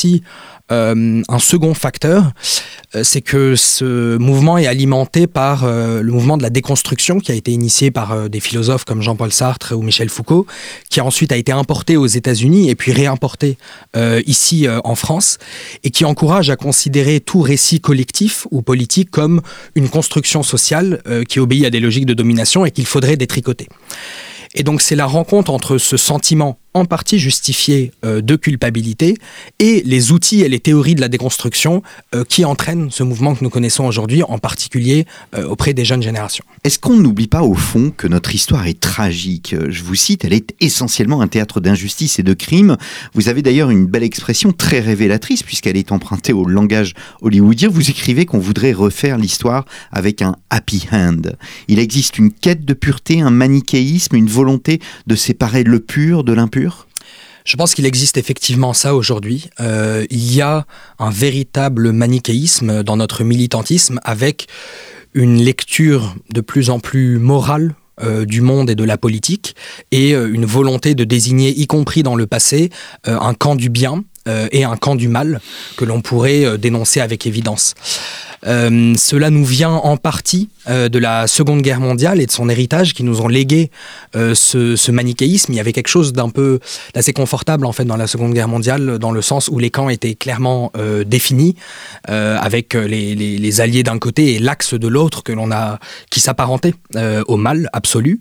euh, 0.71 1.21
un 1.27 1.39
second 1.39 1.75
facteur, 1.75 2.31
euh, 2.95 3.03
c'est 3.03 3.21
que 3.21 3.55
ce 3.55 4.17
mouvement 4.17 4.57
est 4.57 4.65
alimenté 4.65 5.27
par 5.27 5.63
euh, 5.63 6.01
le 6.01 6.11
mouvement 6.11 6.37
de 6.37 6.41
la 6.41 6.49
déconstruction 6.49 7.19
qui 7.19 7.31
a 7.31 7.35
été 7.35 7.51
initié 7.51 7.91
par 7.91 8.29
des 8.29 8.39
philosophes 8.39 8.83
comme 8.83 9.03
Jean-Paul 9.03 9.31
Sartre 9.31 9.73
ou 9.77 9.83
Michel 9.83 10.09
Foucault, 10.09 10.47
qui 10.89 11.01
ensuite 11.01 11.31
a 11.31 11.37
été 11.37 11.51
importé 11.51 11.97
aux 11.97 12.07
États-Unis 12.07 12.69
et 12.69 12.75
puis 12.75 12.91
réimporté 12.91 13.57
ici 14.25 14.67
en 14.83 14.95
France, 14.95 15.37
et 15.83 15.91
qui 15.91 16.05
encourage 16.05 16.49
à 16.49 16.55
considérer 16.55 17.19
tout 17.19 17.41
récit 17.41 17.79
collectif 17.79 18.47
ou 18.51 18.61
politique 18.61 19.11
comme 19.11 19.41
une 19.75 19.89
construction 19.89 20.43
sociale 20.43 21.01
qui 21.27 21.39
obéit 21.39 21.65
à 21.65 21.69
des 21.69 21.79
logiques 21.79 22.05
de 22.05 22.13
domination 22.13 22.65
et 22.65 22.71
qu'il 22.71 22.85
faudrait 22.85 23.17
détricoter. 23.17 23.67
Et 24.55 24.63
donc 24.63 24.81
c'est 24.81 24.95
la 24.95 25.05
rencontre 25.05 25.51
entre 25.51 25.77
ce 25.77 25.97
sentiment 25.97 26.57
en 26.75 26.83
partie 26.83 27.19
justifié 27.19 27.91
euh, 28.03 28.21
de 28.21 28.35
culpabilité 28.35 29.15
et 29.59 29.81
les 29.85 30.11
outils 30.11 30.41
et 30.41 30.49
les 30.49 30.59
théories 30.59 30.93
de 30.93 31.01
la 31.01 31.07
déconstruction 31.07 31.81
euh, 32.13 32.25
qui 32.25 32.43
entraînent 32.43 32.91
ce 32.91 33.01
mouvement 33.01 33.33
que 33.33 33.43
nous 33.43 33.49
connaissons 33.49 33.85
aujourd'hui, 33.85 34.23
en 34.23 34.37
particulier 34.37 35.05
euh, 35.35 35.47
auprès 35.47 35.73
des 35.73 35.85
jeunes 35.85 36.03
générations. 36.03 36.43
Est-ce 36.65 36.77
qu'on 36.77 36.97
n'oublie 36.97 37.27
pas 37.27 37.43
au 37.43 37.53
fond 37.53 37.93
que 37.95 38.07
notre 38.07 38.35
histoire 38.35 38.67
est 38.67 38.79
tragique? 38.79 39.55
Je 39.69 39.83
vous 39.83 39.95
cite, 39.95 40.25
elle 40.25 40.33
est 40.33 40.53
essentiellement 40.59 41.21
un 41.21 41.27
théâtre 41.27 41.61
d'injustice 41.61 42.19
et 42.19 42.23
de 42.23 42.33
crimes. 42.33 42.75
Vous 43.13 43.29
avez 43.29 43.41
d'ailleurs 43.41 43.69
une 43.69 43.85
belle 43.85 44.03
expression 44.03 44.51
très 44.51 44.81
révélatrice 44.81 45.43
puisqu'elle 45.43 45.77
est 45.77 45.93
empruntée 45.93 46.33
au 46.33 46.45
langage 46.45 46.93
hollywoodien. 47.21 47.69
Vous 47.69 47.89
écrivez 47.89 48.25
qu'on 48.25 48.39
voudrait 48.39 48.73
refaire 48.73 49.17
l'histoire 49.17 49.63
avec 49.93 50.21
un 50.21 50.35
happy 50.49 50.87
hand. 50.91 51.37
Il 51.69 51.79
existe 51.79 52.17
une 52.17 52.33
quête 52.33 52.65
de 52.65 52.73
pureté, 52.73 53.21
un 53.21 53.29
manichéisme, 53.29 54.17
une 54.17 54.27
volonté 54.27 54.81
de 55.07 55.15
séparer 55.15 55.63
le 55.63 55.79
pur 55.79 56.25
de 56.25 56.33
l'impur 56.33 56.64
Je 57.45 57.57
pense 57.57 57.75
qu'il 57.75 57.85
existe 57.85 58.17
effectivement 58.17 58.73
ça 58.73 58.95
aujourd'hui. 58.95 59.49
Euh, 59.59 60.05
il 60.09 60.33
y 60.33 60.41
a 60.41 60.65
un 60.97 61.11
véritable 61.11 61.91
manichéisme 61.91 62.81
dans 62.81 62.97
notre 62.97 63.23
militantisme 63.23 63.99
avec 64.03 64.47
une 65.13 65.37
lecture 65.37 66.15
de 66.33 66.41
plus 66.41 66.71
en 66.71 66.79
plus 66.79 67.19
morale 67.19 67.75
euh, 68.01 68.25
du 68.25 68.41
monde 68.41 68.71
et 68.71 68.75
de 68.75 68.83
la 68.83 68.97
politique 68.97 69.55
et 69.91 70.15
euh, 70.15 70.33
une 70.33 70.45
volonté 70.45 70.95
de 70.95 71.03
désigner, 71.03 71.51
y 71.57 71.67
compris 71.67 72.01
dans 72.01 72.15
le 72.15 72.25
passé, 72.25 72.71
un 73.05 73.35
camp 73.35 73.55
du 73.55 73.69
bien 73.69 74.03
et 74.27 74.63
un 74.63 74.75
camp 74.75 74.95
du 74.95 75.07
mal 75.07 75.39
que 75.77 75.85
l'on 75.85 76.01
pourrait 76.01 76.57
dénoncer 76.57 76.99
avec 76.99 77.27
évidence. 77.27 77.75
Euh, 78.47 78.93
cela 78.97 79.29
nous 79.29 79.45
vient 79.45 79.71
en 79.71 79.97
partie 79.97 80.49
euh, 80.69 80.89
de 80.89 80.99
la 80.99 81.27
Seconde 81.27 81.61
Guerre 81.61 81.79
mondiale 81.79 82.21
et 82.21 82.25
de 82.25 82.31
son 82.31 82.49
héritage 82.49 82.93
qui 82.93 83.03
nous 83.03 83.21
ont 83.21 83.27
légué 83.27 83.71
euh, 84.15 84.35
ce, 84.35 84.91
manichéisme. 84.91 85.53
Il 85.53 85.55
y 85.55 85.59
avait 85.59 85.73
quelque 85.73 85.87
chose 85.87 86.13
d'un 86.13 86.29
peu 86.29 86.59
d'assez 86.93 87.13
confortable 87.13 87.65
en 87.65 87.71
fait 87.71 87.85
dans 87.85 87.97
la 87.97 88.07
Seconde 88.07 88.33
Guerre 88.33 88.47
mondiale, 88.47 88.99
dans 88.99 89.11
le 89.11 89.21
sens 89.21 89.47
où 89.47 89.59
les 89.59 89.71
camps 89.71 89.89
étaient 89.89 90.15
clairement 90.15 90.71
définis, 91.05 91.55
avec 92.07 92.73
les, 92.73 93.61
alliés 93.61 93.83
d'un 93.83 93.99
côté 93.99 94.35
et 94.35 94.39
l'axe 94.39 94.73
de 94.73 94.87
l'autre 94.87 95.23
que 95.23 95.31
l'on 95.31 95.51
a, 95.51 95.79
qui 96.09 96.19
s'apparentait 96.19 96.73
au 97.27 97.37
mal 97.37 97.69
absolu. 97.73 98.19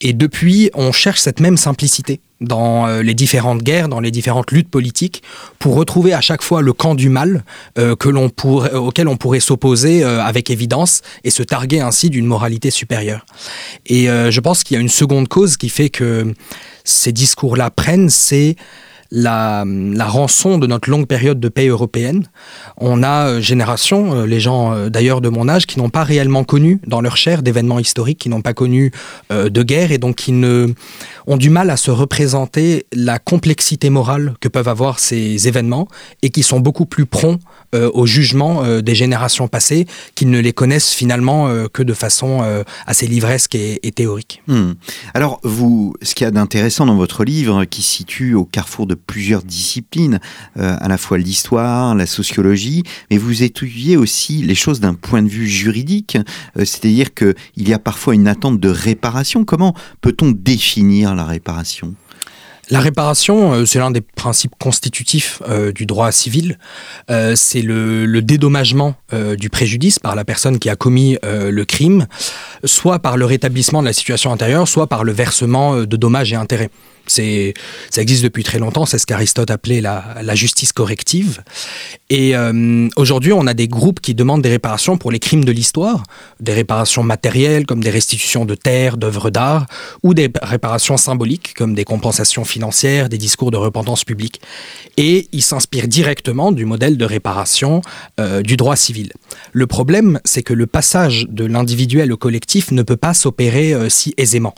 Et 0.00 0.12
depuis, 0.12 0.70
on 0.74 0.92
cherche 0.92 1.20
cette 1.20 1.40
même 1.40 1.56
simplicité 1.56 2.20
dans 2.40 2.86
euh, 2.86 3.02
les 3.02 3.14
différentes 3.14 3.62
guerres, 3.62 3.88
dans 3.88 4.00
les 4.00 4.10
différentes 4.10 4.50
luttes 4.50 4.70
politiques, 4.70 5.22
pour 5.58 5.74
retrouver 5.74 6.14
à 6.14 6.20
chaque 6.20 6.42
fois 6.42 6.62
le 6.62 6.72
camp 6.72 6.94
du 6.94 7.08
mal 7.08 7.44
euh, 7.78 7.96
que 7.96 8.08
l'on 8.08 8.28
pourrait, 8.28 8.72
auquel 8.72 9.08
on 9.08 9.16
pourrait 9.16 9.40
s'opposer 9.40 10.02
euh, 10.02 10.22
avec 10.22 10.50
évidence 10.50 11.02
et 11.24 11.30
se 11.30 11.42
targuer 11.42 11.80
ainsi 11.80 12.10
d'une 12.10 12.26
moralité 12.26 12.70
supérieure. 12.70 13.26
Et 13.86 14.06
je 14.06 14.40
pense 14.40 14.64
qu'il 14.64 14.76
y 14.76 14.78
a 14.78 14.80
une 14.80 14.88
seconde 14.88 15.28
cause 15.28 15.56
qui 15.56 15.68
fait 15.68 15.90
que 15.90 16.34
ces 16.84 17.12
discours-là 17.12 17.70
prennent, 17.70 18.08
c'est 18.08 18.56
la, 19.10 19.64
rançon 19.98 20.58
de 20.58 20.66
notre 20.66 20.90
longue 20.90 21.06
période 21.06 21.40
de 21.40 21.48
paix 21.48 21.66
européenne. 21.68 22.26
On 22.76 23.02
a 23.02 23.28
euh, 23.28 23.40
génération, 23.40 24.14
euh, 24.14 24.26
les 24.26 24.40
gens 24.40 24.72
euh, 24.72 24.88
d'ailleurs 24.88 25.20
de 25.20 25.28
mon 25.28 25.48
âge, 25.48 25.66
qui 25.66 25.78
n'ont 25.78 25.90
pas 25.90 26.04
réellement 26.04 26.44
connu 26.44 26.80
dans 26.86 27.00
leur 27.00 27.16
chair 27.16 27.42
d'événements 27.42 27.78
historiques, 27.78 28.18
qui 28.18 28.28
n'ont 28.28 28.42
pas 28.42 28.54
connu 28.54 28.92
de 29.30 29.62
guerre 29.62 29.92
et 29.92 29.98
donc 29.98 30.16
qui 30.16 30.32
ne, 30.32 30.68
ont 31.26 31.36
du 31.36 31.50
mal 31.50 31.70
à 31.70 31.76
se 31.76 31.90
représenter 31.90 32.86
la 32.92 33.18
complexité 33.18 33.90
morale 33.90 34.34
que 34.40 34.48
peuvent 34.48 34.68
avoir 34.68 34.98
ces 34.98 35.48
événements 35.48 35.88
et 36.22 36.30
qui 36.30 36.42
sont 36.42 36.60
beaucoup 36.60 36.86
plus 36.86 37.06
prompts 37.06 37.40
au 37.72 38.06
jugement 38.06 38.80
des 38.80 38.94
générations 38.94 39.46
passées, 39.48 39.86
qui 40.14 40.26
ne 40.26 40.40
les 40.40 40.52
connaissent 40.52 40.92
finalement 40.92 41.48
que 41.72 41.82
de 41.82 41.94
façon 41.94 42.42
assez 42.86 43.06
livresque 43.06 43.54
et, 43.54 43.92
théorique. 43.94 44.42
Hmm. 44.48 44.72
Alors, 45.14 45.40
vous, 45.44 45.94
ce 46.02 46.14
qu'il 46.14 46.24
y 46.24 46.28
a 46.28 46.32
d'intéressant 46.32 46.86
dans 46.86 46.96
votre 46.96 47.24
livre, 47.24 47.64
qui 47.64 47.82
situe 47.82 48.34
au 48.34 48.44
carrefour 48.44 48.86
de 48.86 48.94
plusieurs 49.06 49.42
disciplines, 49.42 50.20
euh, 50.58 50.76
à 50.80 50.88
la 50.88 50.98
fois 50.98 51.18
l'histoire, 51.18 51.94
la 51.94 52.06
sociologie, 52.06 52.82
mais 53.10 53.18
vous 53.18 53.42
étudiez 53.42 53.96
aussi 53.96 54.42
les 54.42 54.54
choses 54.54 54.80
d'un 54.80 54.94
point 54.94 55.22
de 55.22 55.28
vue 55.28 55.48
juridique, 55.48 56.16
euh, 56.56 56.64
c'est-à-dire 56.64 57.14
qu'il 57.14 57.34
y 57.56 57.72
a 57.72 57.78
parfois 57.78 58.14
une 58.14 58.28
attente 58.28 58.60
de 58.60 58.68
réparation. 58.68 59.44
Comment 59.44 59.74
peut-on 60.00 60.30
définir 60.30 61.14
la 61.14 61.24
réparation? 61.24 61.94
La 62.70 62.78
réparation, 62.78 63.52
euh, 63.52 63.66
c'est 63.66 63.80
l'un 63.80 63.90
des 63.90 64.00
principes 64.00 64.54
constitutifs 64.60 65.42
du 65.74 65.86
droit 65.86 66.12
civil. 66.12 66.58
c'est 67.08 67.62
le, 67.62 68.20
dédommagement 68.20 68.94
du 69.36 69.50
préjudice 69.50 69.98
par 69.98 70.14
la 70.14 70.24
personne 70.24 70.58
qui 70.58 70.68
a 70.68 70.76
commis 70.76 71.18
le 71.22 71.64
crime, 71.64 72.06
soit 72.64 73.00
par 73.00 73.16
le 73.16 73.24
rétablissement 73.24 73.80
de 73.80 73.86
la 73.86 73.92
situation 73.92 74.32
intérieure, 74.32 74.68
soit 74.68 74.86
par 74.86 75.02
le 75.02 75.12
versement 75.12 75.82
de 75.82 75.96
dommages 75.96 76.32
et 76.32 76.36
intérêts. 76.36 76.70
C'est, 77.06 77.54
ça 77.90 78.02
existe 78.02 78.22
depuis 78.22 78.44
très 78.44 78.58
longtemps, 78.58 78.86
c'est 78.86 78.98
ce 78.98 79.06
qu'Aristote 79.06 79.50
appelait 79.50 79.80
la, 79.80 80.34
justice 80.34 80.72
corrective. 80.72 81.42
Et 82.08 82.36
euh, 82.36 82.88
aujourd'hui, 82.96 83.32
on 83.32 83.46
a 83.46 83.54
des 83.54 83.68
groupes 83.68 84.00
qui 84.00 84.14
demandent 84.14 84.42
des 84.42 84.48
réparations 84.50 84.96
pour 84.96 85.10
les 85.10 85.18
crimes 85.18 85.44
de 85.44 85.52
l'histoire, 85.52 86.04
des 86.38 86.52
réparations 86.52 87.02
matérielles 87.02 87.66
comme 87.66 87.82
des 87.82 87.90
restitutions 87.90 88.44
de 88.44 88.54
terres, 88.54 88.96
d'œuvres 88.96 89.30
d'art, 89.30 89.66
ou 90.02 90.14
des 90.14 90.30
réparations 90.42 90.96
symboliques 90.96 91.54
comme 91.54 91.74
des 91.74 91.84
compensations 91.84 92.44
financières, 92.44 93.08
des 93.08 93.18
discours 93.18 93.50
de 93.50 93.56
repentance 93.56 94.04
publique. 94.04 94.40
Et 94.96 95.28
ils 95.32 95.42
s'inspirent 95.42 95.88
directement 95.88 96.52
du 96.52 96.64
modèle 96.64 96.96
de 96.96 97.04
réparation 97.04 97.82
euh, 98.18 98.42
du 98.42 98.56
droit 98.56 98.76
civil. 98.76 99.12
Le 99.52 99.66
problème, 99.66 100.20
c'est 100.24 100.42
que 100.42 100.54
le 100.54 100.66
passage 100.66 101.26
de 101.28 101.44
l'individuel 101.44 102.12
au 102.12 102.16
collectif 102.16 102.70
ne 102.70 102.82
peut 102.82 102.96
pas 102.96 103.14
s'opérer 103.14 103.72
euh, 103.74 103.88
si 103.88 104.14
aisément. 104.16 104.54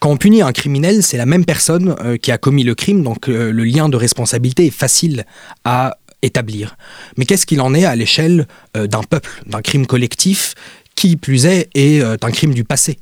Quand 0.00 0.10
on 0.10 0.16
punit 0.16 0.42
un 0.42 0.52
criminel, 0.52 1.02
c'est 1.02 1.16
la 1.16 1.26
même 1.26 1.44
personne 1.44 1.96
euh, 2.04 2.16
qui 2.16 2.30
a 2.30 2.38
commis 2.38 2.64
le 2.64 2.74
crime, 2.74 3.02
donc 3.02 3.28
euh, 3.28 3.50
le 3.50 3.64
lien 3.64 3.88
de 3.88 3.96
responsabilité 3.96 4.66
est 4.66 4.70
facile 4.70 5.24
à 5.64 5.96
établir. 6.22 6.76
Mais 7.16 7.24
qu'est-ce 7.24 7.46
qu'il 7.46 7.60
en 7.60 7.74
est 7.74 7.84
à 7.84 7.96
l'échelle 7.96 8.46
euh, 8.76 8.86
d'un 8.86 9.02
peuple, 9.02 9.30
d'un 9.46 9.62
crime 9.62 9.86
collectif 9.86 10.54
qui 10.96 11.16
plus 11.16 11.44
est 11.46 11.68
est 11.74 12.00
un 12.00 12.30
crime 12.30 12.54
du 12.54 12.64
passé? 12.64 12.98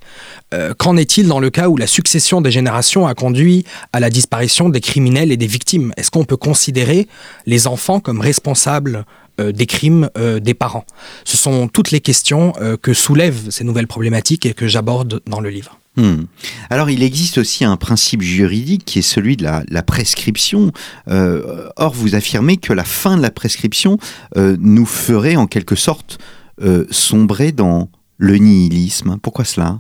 Qu'en 0.78 0.96
est-il 0.96 1.28
dans 1.28 1.38
le 1.38 1.48
cas 1.50 1.68
où 1.68 1.76
la 1.76 1.86
succession 1.86 2.40
des 2.40 2.50
générations 2.50 3.06
a 3.06 3.14
conduit 3.14 3.64
à 3.92 4.00
la 4.00 4.10
disparition 4.10 4.68
des 4.68 4.80
criminels 4.80 5.30
et 5.30 5.36
des 5.36 5.46
victimes? 5.46 5.92
Est-ce 5.96 6.10
qu'on 6.10 6.24
peut 6.24 6.36
considérer 6.36 7.06
les 7.46 7.68
enfants 7.68 8.00
comme 8.00 8.20
responsables 8.20 9.04
des 9.38 9.66
crimes 9.66 10.10
des 10.16 10.54
parents? 10.54 10.86
Ce 11.24 11.36
sont 11.36 11.68
toutes 11.68 11.92
les 11.92 12.00
questions 12.00 12.52
que 12.82 12.94
soulèvent 12.94 13.50
ces 13.50 13.62
nouvelles 13.62 13.86
problématiques 13.86 14.44
et 14.44 14.54
que 14.54 14.66
j'aborde 14.66 15.22
dans 15.28 15.40
le 15.40 15.50
livre. 15.50 15.78
Hmm. 15.96 16.24
Alors 16.70 16.90
il 16.90 17.04
existe 17.04 17.38
aussi 17.38 17.64
un 17.64 17.76
principe 17.76 18.20
juridique 18.20 18.84
qui 18.84 18.98
est 18.98 19.02
celui 19.02 19.36
de 19.36 19.44
la, 19.44 19.82
prescription. 19.82 20.72
Euh, 21.08 21.68
or, 21.76 21.94
vous 21.94 22.16
affirmez 22.16 22.56
que 22.56 22.72
la 22.72 22.84
fin 22.84 23.16
de 23.16 23.22
la 23.22 23.30
prescription 23.30 23.98
euh, 24.36 24.56
nous 24.58 24.86
ferait 24.86 25.36
en 25.36 25.46
quelque 25.46 25.76
sorte 25.76 26.18
euh, 26.62 26.84
sombrer 26.90 27.52
dans 27.52 27.90
le 28.18 28.36
nihilisme. 28.36 29.18
Pourquoi 29.22 29.44
cela? 29.44 29.76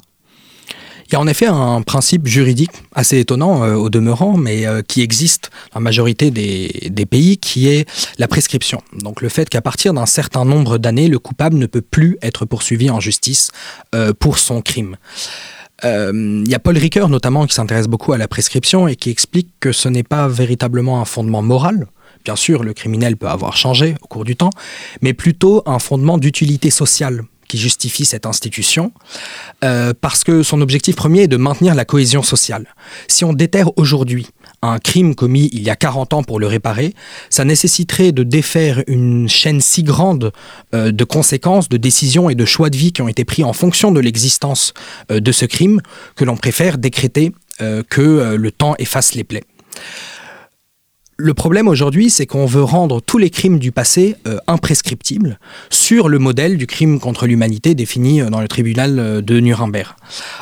Il 1.08 1.12
y 1.12 1.16
a 1.16 1.20
en 1.20 1.26
effet 1.26 1.46
un 1.46 1.82
principe 1.82 2.26
juridique 2.26 2.70
assez 2.94 3.18
étonnant 3.18 3.60
au 3.76 3.90
demeurant, 3.90 4.38
mais 4.38 4.64
qui 4.88 5.02
existe 5.02 5.50
dans 5.72 5.80
la 5.80 5.82
majorité 5.82 6.30
des, 6.30 6.88
des, 6.90 7.04
pays, 7.04 7.36
qui 7.36 7.68
est 7.68 7.86
la 8.18 8.26
prescription. 8.26 8.80
Donc 9.00 9.20
le 9.20 9.28
fait 9.28 9.50
qu'à 9.50 9.60
partir 9.60 9.92
d'un 9.92 10.06
certain 10.06 10.46
nombre 10.46 10.78
d'années, 10.78 11.08
le 11.08 11.18
coupable 11.18 11.58
ne 11.58 11.66
peut 11.66 11.82
plus 11.82 12.16
être 12.22 12.46
poursuivi 12.46 12.88
en 12.88 13.00
justice 13.00 13.50
pour 14.18 14.38
son 14.38 14.62
crime. 14.62 14.96
Il 15.84 15.90
euh, 15.90 16.44
y 16.46 16.54
a 16.54 16.58
Paul 16.58 16.78
Ricoeur 16.78 17.10
notamment 17.10 17.46
qui 17.46 17.54
s'intéresse 17.54 17.88
beaucoup 17.88 18.14
à 18.14 18.18
la 18.18 18.26
prescription 18.26 18.88
et 18.88 18.96
qui 18.96 19.10
explique 19.10 19.50
que 19.60 19.70
ce 19.70 19.90
n'est 19.90 20.02
pas 20.02 20.28
véritablement 20.28 21.00
un 21.02 21.04
fondement 21.04 21.42
moral. 21.42 21.86
Bien 22.24 22.36
sûr, 22.36 22.62
le 22.62 22.72
criminel 22.72 23.18
peut 23.18 23.28
avoir 23.28 23.54
changé 23.54 23.94
au 24.00 24.06
cours 24.06 24.24
du 24.24 24.34
temps, 24.34 24.48
mais 25.02 25.12
plutôt 25.12 25.62
un 25.66 25.78
fondement 25.78 26.16
d'utilité 26.16 26.70
sociale 26.70 27.24
qui 27.48 27.58
justifie 27.58 28.06
cette 28.06 28.24
institution, 28.24 28.92
euh, 29.62 29.92
parce 30.00 30.24
que 30.24 30.42
son 30.42 30.62
objectif 30.62 30.96
premier 30.96 31.24
est 31.24 31.28
de 31.28 31.36
maintenir 31.36 31.74
la 31.74 31.84
cohésion 31.84 32.22
sociale. 32.22 32.66
Si 33.06 33.26
on 33.26 33.34
déterre 33.34 33.70
aujourd'hui 33.76 34.28
un 34.64 34.78
crime 34.78 35.14
commis 35.14 35.50
il 35.52 35.62
y 35.62 35.70
a 35.70 35.76
40 35.76 36.14
ans 36.14 36.22
pour 36.22 36.40
le 36.40 36.46
réparer, 36.46 36.94
ça 37.30 37.44
nécessiterait 37.44 38.12
de 38.12 38.22
défaire 38.22 38.82
une 38.86 39.28
chaîne 39.28 39.60
si 39.60 39.82
grande 39.82 40.32
euh, 40.74 40.92
de 40.92 41.04
conséquences, 41.04 41.68
de 41.68 41.76
décisions 41.76 42.30
et 42.30 42.34
de 42.34 42.44
choix 42.44 42.70
de 42.70 42.76
vie 42.76 42.92
qui 42.92 43.02
ont 43.02 43.08
été 43.08 43.24
pris 43.24 43.44
en 43.44 43.52
fonction 43.52 43.92
de 43.92 44.00
l'existence 44.00 44.72
euh, 45.10 45.20
de 45.20 45.32
ce 45.32 45.44
crime 45.44 45.80
que 46.16 46.24
l'on 46.24 46.36
préfère 46.36 46.78
décréter 46.78 47.32
euh, 47.60 47.82
que 47.88 48.36
le 48.36 48.50
temps 48.50 48.74
efface 48.78 49.14
les 49.14 49.24
plaies. 49.24 49.44
Le 51.16 51.32
problème 51.32 51.68
aujourd'hui, 51.68 52.10
c'est 52.10 52.26
qu'on 52.26 52.44
veut 52.44 52.64
rendre 52.64 53.00
tous 53.00 53.18
les 53.18 53.30
crimes 53.30 53.60
du 53.60 53.70
passé 53.70 54.16
euh, 54.26 54.38
imprescriptibles 54.48 55.38
sur 55.70 56.08
le 56.08 56.18
modèle 56.18 56.58
du 56.58 56.66
crime 56.66 56.98
contre 56.98 57.28
l'humanité 57.28 57.76
défini 57.76 58.20
euh, 58.20 58.30
dans 58.30 58.40
le 58.40 58.48
tribunal 58.48 58.98
euh, 58.98 59.20
de 59.20 59.38
Nuremberg. 59.38 59.94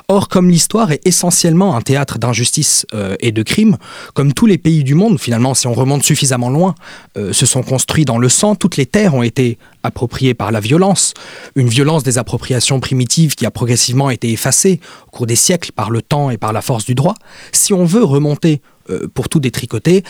Or, 0.09 0.31
comme 0.31 0.49
l'histoire 0.49 0.91
est 0.91 1.07
essentiellement 1.07 1.76
un 1.76 1.83
théâtre 1.83 2.19
d'injustice 2.19 2.87
et 3.21 3.33
de 3.33 3.43
crimes, 3.43 3.76
comme 4.14 4.33
tous 4.33 4.47
les 4.47 4.59
pays 4.59 4.83
du 4.83 4.95
monde, 4.95 5.19
finalement, 5.21 5.55
si 5.55 5.67
on 5.67 5.75
remonte 5.75 6.02
suffisamment 6.02 6.50
loin, 6.50 6.75
se 7.17 7.47
sont 7.47 7.62
construits 7.62 8.05
dans 8.05 8.19
le 8.19 8.29
sang, 8.29 8.55
toutes 8.55 8.76
les 8.76 8.87
terres 8.87 9.14
ont 9.14 9.23
été 9.23 9.59
appropriées 9.83 10.35
par 10.35 10.52
la 10.52 10.61
violence, 10.61 11.14
une 11.57 11.69
violence 11.69 12.02
des 12.02 12.19
appropriations 12.19 12.81
primitives 12.81 13.35
qui 13.35 13.47
a 13.47 13.50
progressivement 13.50 14.11
été 14.11 14.31
effacée 14.31 14.81
au 15.07 15.11
cours 15.11 15.26
des 15.26 15.37
siècles 15.37 15.73
par 15.73 15.91
le 15.91 16.02
temps 16.02 16.31
et 16.31 16.37
par 16.37 16.52
la 16.52 16.62
force 16.62 16.85
du 16.85 16.95
droit. 16.95 17.14
Si 17.52 17.73
on 17.73 17.85
veut 17.85 18.05
remonter 18.05 18.61
pour 19.15 19.29
tout 19.29 19.41
détricoter, 19.41 20.03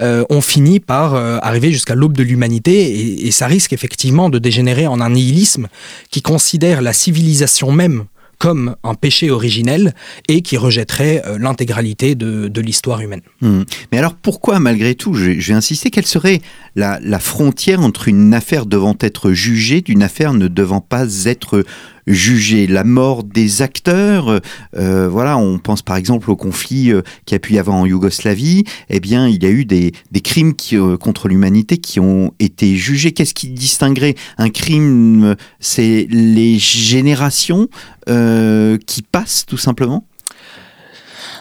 euh, 0.00 0.24
on 0.30 0.40
finit 0.40 0.80
par 0.80 1.14
euh, 1.14 1.38
arriver 1.42 1.72
jusqu'à 1.72 1.94
l'aube 1.94 2.16
de 2.16 2.22
l'humanité 2.22 3.26
et, 3.26 3.30
ça 3.30 3.46
risque 3.46 3.72
effectivement 3.72 4.30
de 4.30 4.38
dégénérer 4.38 4.86
en 4.86 5.00
un 5.00 5.10
nihilisme 5.10 5.68
qui 6.10 6.22
considère 6.22 6.82
la 6.82 6.92
civilisation 6.92 7.70
même 7.70 8.04
comme 8.38 8.76
un 8.84 8.94
péché 8.94 9.30
originel 9.30 9.94
et 10.28 10.42
qui 10.42 10.56
rejetterait 10.56 11.22
l'intégralité 11.38 12.14
de, 12.14 12.60
l'histoire 12.60 13.00
humaine. 13.00 13.20
Hmm. 13.40 13.62
Mais 13.90 13.98
alors 13.98 14.14
pourquoi 14.14 14.60
malgré 14.60 14.94
tout, 14.94 15.14
je, 15.14 15.30
vais 15.32 15.52
insister, 15.52 15.90
quelle 15.90 16.06
serait 16.06 16.40
la, 16.76 17.00
la, 17.02 17.18
frontière 17.18 17.80
entre 17.80 18.06
une 18.06 18.32
affaire 18.34 18.66
devant 18.66 18.96
être 19.00 19.32
jugée 19.32 19.80
d'une 19.80 20.04
affaire 20.04 20.34
ne 20.34 20.46
devant 20.46 20.80
pas 20.80 21.06
être 21.26 21.64
juger 22.08 22.66
la 22.66 22.84
mort 22.84 23.24
des 23.24 23.62
acteurs. 23.62 24.40
voilà, 24.72 25.36
on 25.38 25.58
pense 25.58 25.82
par 25.82 25.96
exemple 25.96 26.30
au 26.30 26.36
conflit 26.36 26.92
qui 27.26 27.34
a 27.34 27.38
pu 27.38 27.54
y 27.54 27.58
avoir 27.58 27.76
en 27.76 27.86
Yougoslavie. 27.86 28.64
Eh 28.90 29.00
bien, 29.00 29.28
il 29.28 29.42
y 29.42 29.46
a 29.46 29.50
eu 29.50 29.64
des, 29.64 29.92
crimes 30.22 30.54
contre 31.00 31.28
l'humanité 31.28 31.78
qui 31.78 32.00
ont 32.00 32.32
été 32.38 32.76
jugés. 32.76 33.12
Qu'est-ce 33.12 33.34
qui 33.34 33.48
distinguerait 33.48 34.14
un 34.38 34.50
crime 34.50 35.36
C'est 35.60 36.06
les 36.10 36.58
générations 36.58 37.68
qui 38.06 39.02
passent, 39.02 39.44
tout 39.46 39.58
simplement? 39.58 40.04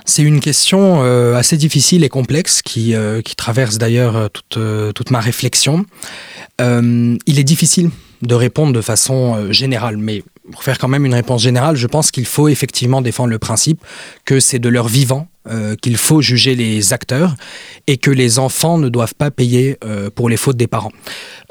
C'est 0.07 0.23
une 0.23 0.39
question 0.39 1.03
euh, 1.03 1.35
assez 1.35 1.57
difficile 1.57 2.05
et 2.05 2.09
complexe 2.09 2.61
qui, 2.61 2.95
euh, 2.95 3.21
qui 3.21 3.35
traverse 3.35 3.77
d'ailleurs 3.77 4.15
euh, 4.15 4.27
toute, 4.29 4.57
toute, 4.95 5.11
ma 5.11 5.19
réflexion. 5.19 5.85
il 6.59 7.39
est 7.39 7.43
difficile 7.43 7.91
de 8.21 8.33
répondre 8.33 8.71
de 8.71 8.81
façon 8.81 9.51
générale, 9.51 9.97
mais 9.97 10.23
pour 10.51 10.63
faire 10.63 10.77
quand 10.77 10.87
même 10.87 11.05
une 11.05 11.13
réponse 11.13 11.41
générale, 11.41 11.75
je 11.75 11.87
pense 11.87 12.11
qu'il 12.11 12.25
faut 12.25 12.47
effectivement 12.47 13.01
défendre 13.01 13.29
le 13.29 13.39
principe 13.39 13.83
que 14.25 14.39
c'est 14.39 14.59
de 14.59 14.69
leur 14.69 14.87
vivant 14.87 15.27
euh, 15.49 15.75
qu'il 15.75 15.97
faut 15.97 16.21
juger 16.21 16.55
les 16.55 16.93
acteurs 16.93 17.35
et 17.87 17.97
que 17.97 18.11
les 18.11 18.39
enfants 18.39 18.77
ne 18.77 18.89
doivent 18.89 19.15
pas 19.15 19.31
payer 19.31 19.77
euh, 19.85 20.09
pour 20.13 20.29
les 20.29 20.37
fautes 20.37 20.57
des 20.57 20.67
parents. 20.67 20.91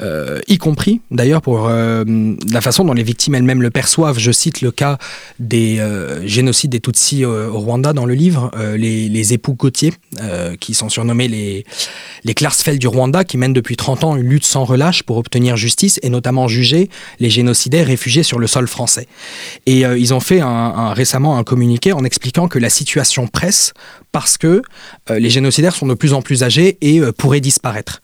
Euh, 0.02 0.40
y 0.48 0.58
compris 0.58 1.00
d'ailleurs 1.10 1.40
pour 1.40 1.68
la 1.68 2.60
façon 2.60 2.84
dont 2.84 2.92
les 2.92 3.02
victimes 3.02 3.34
elles-mêmes 3.34 3.62
le 3.62 3.70
perçoivent. 3.70 4.18
Je 4.18 4.30
cite 4.32 4.60
le 4.60 4.70
cas 4.70 4.98
des 5.38 5.80
génocides 6.24 6.70
des 6.70 6.80
Tutsis 6.80 7.24
au 7.24 7.58
Rwanda 7.58 7.92
dans 7.92 8.04
le 8.04 8.14
livre, 8.14 8.50
les, 8.76 9.32
époux 9.32 9.54
Gauthier, 9.54 9.92
qui 10.60 10.74
sont 10.74 10.88
surnommés 10.88 11.28
les, 11.28 11.64
les 12.24 12.34
Klarsfeld 12.34 12.78
du 12.78 12.88
Rwanda, 12.88 13.24
qui 13.24 13.38
mènent 13.38 13.52
depuis 13.52 13.76
30 13.76 14.04
ans 14.04 14.16
une 14.16 14.28
lutte 14.28 14.44
sans 14.44 14.64
relâche 14.64 15.02
pour 15.02 15.16
obtenir 15.16 15.56
justice 15.56 15.98
et 16.02 16.10
notamment 16.10 16.48
juger 16.48 16.90
les 17.20 17.30
génocidaires 17.30 17.86
réfugiés 17.86 18.22
sur 18.22 18.38
le 18.38 18.46
sol 18.46 18.68
français. 18.68 19.06
Et 19.66 19.80
ils 19.80 20.12
ont 20.14 20.20
fait 20.20 20.42
récemment 20.42 21.38
un 21.38 21.44
communiqué 21.44 21.92
en 21.92 22.04
expliquant 22.04 22.48
que 22.48 22.58
la 22.58 22.70
situation 22.70 23.26
presse 23.26 23.72
parce 24.12 24.38
que 24.38 24.62
euh, 25.10 25.18
les 25.18 25.30
génocidaires 25.30 25.74
sont 25.74 25.86
de 25.86 25.94
plus 25.94 26.12
en 26.12 26.22
plus 26.22 26.42
âgés 26.42 26.78
et 26.80 27.00
euh, 27.00 27.12
pourraient 27.12 27.40
disparaître. 27.40 28.00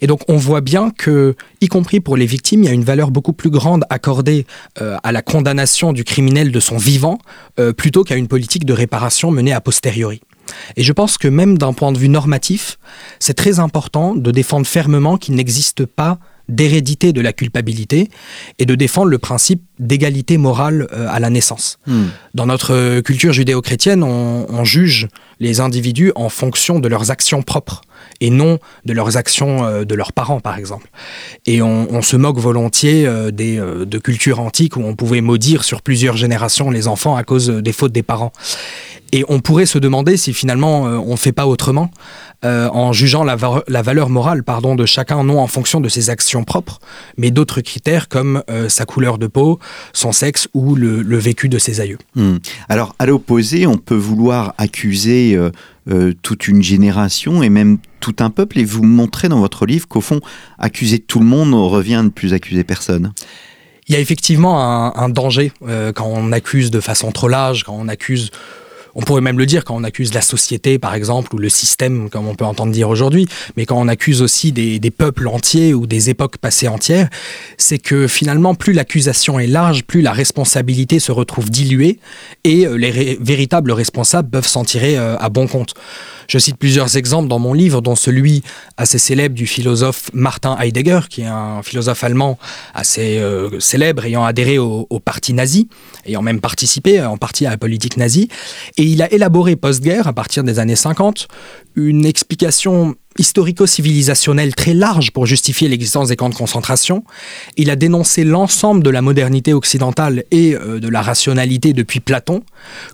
Et 0.00 0.06
donc 0.06 0.20
on 0.28 0.36
voit 0.36 0.60
bien 0.60 0.90
que, 0.90 1.34
y 1.60 1.68
compris 1.68 2.00
pour 2.00 2.16
les 2.16 2.26
victimes, 2.26 2.62
il 2.62 2.66
y 2.66 2.70
a 2.70 2.74
une 2.74 2.84
valeur 2.84 3.10
beaucoup 3.10 3.32
plus 3.32 3.50
grande 3.50 3.84
accordée 3.90 4.46
euh, 4.80 4.96
à 5.02 5.12
la 5.12 5.22
condamnation 5.22 5.92
du 5.92 6.04
criminel 6.04 6.52
de 6.52 6.60
son 6.60 6.76
vivant 6.76 7.18
plutôt 7.76 8.04
qu'à 8.04 8.16
une 8.16 8.28
politique 8.28 8.64
de 8.64 8.72
réparation 8.72 9.30
menée 9.30 9.52
a 9.52 9.60
posteriori. 9.60 10.20
Et 10.76 10.82
je 10.82 10.92
pense 10.92 11.18
que 11.18 11.28
même 11.28 11.58
d'un 11.58 11.72
point 11.72 11.92
de 11.92 11.98
vue 11.98 12.08
normatif, 12.08 12.78
c'est 13.18 13.34
très 13.34 13.58
important 13.58 14.14
de 14.14 14.30
défendre 14.30 14.66
fermement 14.66 15.16
qu'il 15.16 15.34
n'existe 15.34 15.86
pas 15.86 16.18
d'hérédité 16.48 17.12
de 17.12 17.20
la 17.20 17.32
culpabilité 17.32 18.08
et 18.58 18.66
de 18.66 18.74
défendre 18.74 19.08
le 19.08 19.18
principe 19.18 19.62
d'égalité 19.78 20.38
morale 20.38 20.86
euh, 20.92 21.06
à 21.10 21.20
la 21.20 21.30
naissance. 21.30 21.78
Hmm. 21.86 22.04
Dans 22.34 22.46
notre 22.46 23.00
culture 23.00 23.32
judéo-chrétienne, 23.32 24.02
on, 24.02 24.64
juge 24.64 25.06
les 25.38 25.60
individus 25.60 26.12
en 26.16 26.28
fonction 26.28 26.80
de 26.80 26.88
leurs 26.88 27.10
actions 27.10 27.42
propres 27.42 27.82
et 28.20 28.30
non 28.30 28.58
de 28.84 28.92
leurs 28.92 29.16
actions 29.16 29.64
euh, 29.64 29.84
de 29.84 29.94
leurs 29.94 30.12
parents, 30.12 30.40
par 30.40 30.58
exemple. 30.58 30.88
Et 31.46 31.62
on, 31.62 32.02
se 32.02 32.16
moque 32.16 32.38
volontiers 32.38 33.06
euh, 33.06 33.30
des, 33.30 33.56
de 33.58 33.98
cultures 33.98 34.40
antiques 34.40 34.76
où 34.76 34.82
on 34.82 34.94
pouvait 34.94 35.20
maudire 35.20 35.64
sur 35.64 35.82
plusieurs 35.82 36.16
générations 36.16 36.70
les 36.70 36.88
enfants 36.88 37.16
à 37.16 37.24
cause 37.24 37.48
des 37.48 37.72
fautes 37.72 37.92
des 37.92 38.02
parents. 38.02 38.32
Et 39.12 39.24
on 39.28 39.40
pourrait 39.40 39.66
se 39.66 39.78
demander 39.78 40.16
si 40.16 40.32
finalement 40.32 40.82
on 40.82 41.12
ne 41.12 41.16
fait 41.16 41.32
pas 41.32 41.46
autrement, 41.46 41.90
en 42.42 42.92
jugeant 42.92 43.24
la, 43.24 43.36
la, 43.66 43.82
valeur 43.82 44.08
morale 44.08 44.42
pardon, 44.42 44.74
de 44.74 44.84
chacun, 44.84 45.24
non 45.24 45.40
en 45.40 45.46
fonction 45.46 45.80
de 45.80 45.88
ses 45.88 46.10
actions 46.10 46.44
propres, 46.44 46.80
mais 47.16 47.30
d'autres 47.30 47.60
critères 47.60 48.08
comme 48.08 48.42
sa 48.68 48.84
couleur 48.84 49.18
de 49.18 49.26
peau, 49.26 49.58
son 49.92 50.12
sexe 50.12 50.48
ou 50.54 50.74
le, 50.74 51.18
vécu 51.18 51.48
de 51.48 51.58
ses 51.58 51.80
aïeux. 51.80 51.98
Hmm. 52.14 52.36
Alors, 52.68 52.94
à 52.98 53.06
l'opposé, 53.06 53.66
on 53.66 53.76
peut 53.76 53.94
vouloir 53.94 54.54
accuser 54.58 55.34
euh, 55.34 55.50
euh, 55.90 56.12
toute 56.22 56.48
une 56.48 56.62
génération 56.62 57.42
et 57.42 57.48
même 57.48 57.78
tout 58.00 58.16
un 58.20 58.30
peuple, 58.30 58.58
et 58.58 58.64
vous 58.64 58.84
montrez 58.84 59.28
dans 59.28 59.40
votre 59.40 59.66
livre 59.66 59.88
qu'au 59.88 60.00
fond, 60.00 60.20
accuser 60.58 60.98
tout 60.98 61.18
le 61.18 61.26
monde 61.26 61.54
revient 61.54 61.96
à 61.96 62.02
ne 62.02 62.08
plus 62.08 62.34
accuser 62.34 62.64
personne. 62.64 63.12
Il 63.88 63.94
y 63.94 63.98
a 63.98 64.00
effectivement 64.00 64.96
un, 64.96 65.08
danger 65.08 65.52
euh, 65.62 65.92
quand 65.92 66.06
on 66.06 66.32
accuse 66.32 66.72
de 66.72 66.80
façon 66.80 67.12
trop 67.12 67.28
large, 67.28 67.62
quand 67.62 67.76
on 67.78 67.86
accuse 67.86 68.30
on 68.96 69.02
pourrait 69.02 69.20
même 69.20 69.38
le 69.38 69.44
dire 69.44 69.64
quand 69.64 69.76
on 69.76 69.84
accuse 69.84 70.14
la 70.14 70.22
société, 70.22 70.78
par 70.78 70.94
exemple, 70.94 71.34
ou 71.34 71.38
le 71.38 71.50
système, 71.50 72.08
comme 72.08 72.26
on 72.26 72.34
peut 72.34 72.46
entendre 72.46 72.72
dire 72.72 72.88
aujourd'hui, 72.88 73.28
mais 73.56 73.66
quand 73.66 73.78
on 73.78 73.88
accuse 73.88 74.22
aussi 74.22 74.52
des, 74.52 74.80
peuples 74.90 75.28
entiers 75.28 75.74
ou 75.74 75.86
des 75.86 76.08
époques 76.08 76.38
passées 76.38 76.68
entières, 76.68 77.10
c'est 77.58 77.78
que 77.78 78.08
finalement, 78.08 78.54
plus 78.54 78.72
l'accusation 78.72 79.38
est 79.38 79.46
large, 79.46 79.84
plus 79.84 80.00
la 80.00 80.12
responsabilité 80.12 80.98
se 80.98 81.12
retrouve 81.12 81.50
diluée 81.50 81.98
et 82.44 82.66
euh, 82.66 82.76
les 82.76 83.18
véritables 83.20 83.72
responsables 83.72 84.30
peuvent 84.30 84.46
s'en 84.46 84.64
tirer 84.64 84.96
euh, 84.96 85.18
à 85.18 85.28
bon 85.28 85.46
compte. 85.46 85.74
Je 86.28 86.38
cite 86.38 86.56
plusieurs 86.56 86.96
exemples 86.96 87.28
dans 87.28 87.38
mon 87.38 87.52
livre, 87.52 87.82
dont 87.82 87.94
celui 87.94 88.42
assez 88.76 88.98
célèbre 88.98 89.34
du 89.34 89.46
philosophe 89.46 90.10
Martin 90.12 90.56
Heidegger, 90.58 91.00
qui 91.08 91.20
est 91.22 91.26
un 91.26 91.62
philosophe 91.62 92.02
allemand 92.02 92.38
assez 92.74 93.18
euh, 93.18 93.60
célèbre, 93.60 94.06
ayant 94.06 94.24
adhéré 94.24 94.58
au, 94.58 94.86
parti 95.04 95.34
nazi, 95.34 95.68
ayant 96.06 96.22
même 96.22 96.40
participé 96.40 97.00
en 97.02 97.16
partie 97.16 97.46
à 97.46 97.50
la 97.50 97.58
politique 97.58 97.96
nazie. 97.96 98.28
Et 98.76 98.85
il 98.90 99.02
a 99.02 99.12
élaboré 99.12 99.56
post-guerre, 99.56 100.06
à 100.06 100.12
partir 100.12 100.44
des 100.44 100.58
années 100.58 100.76
50, 100.76 101.28
une 101.76 102.04
explication 102.06 102.96
historico-civilisationnelle 103.18 104.54
très 104.54 104.74
large 104.74 105.10
pour 105.10 105.26
justifier 105.26 105.68
l'existence 105.68 106.08
des 106.08 106.16
camps 106.16 106.28
de 106.28 106.34
concentration. 106.34 107.04
Il 107.56 107.70
a 107.70 107.76
dénoncé 107.76 108.24
l'ensemble 108.24 108.82
de 108.82 108.90
la 108.90 109.02
modernité 109.02 109.52
occidentale 109.52 110.24
et 110.30 110.54
euh, 110.54 110.80
de 110.80 110.88
la 110.88 111.02
rationalité 111.02 111.72
depuis 111.72 112.00
Platon 112.00 112.42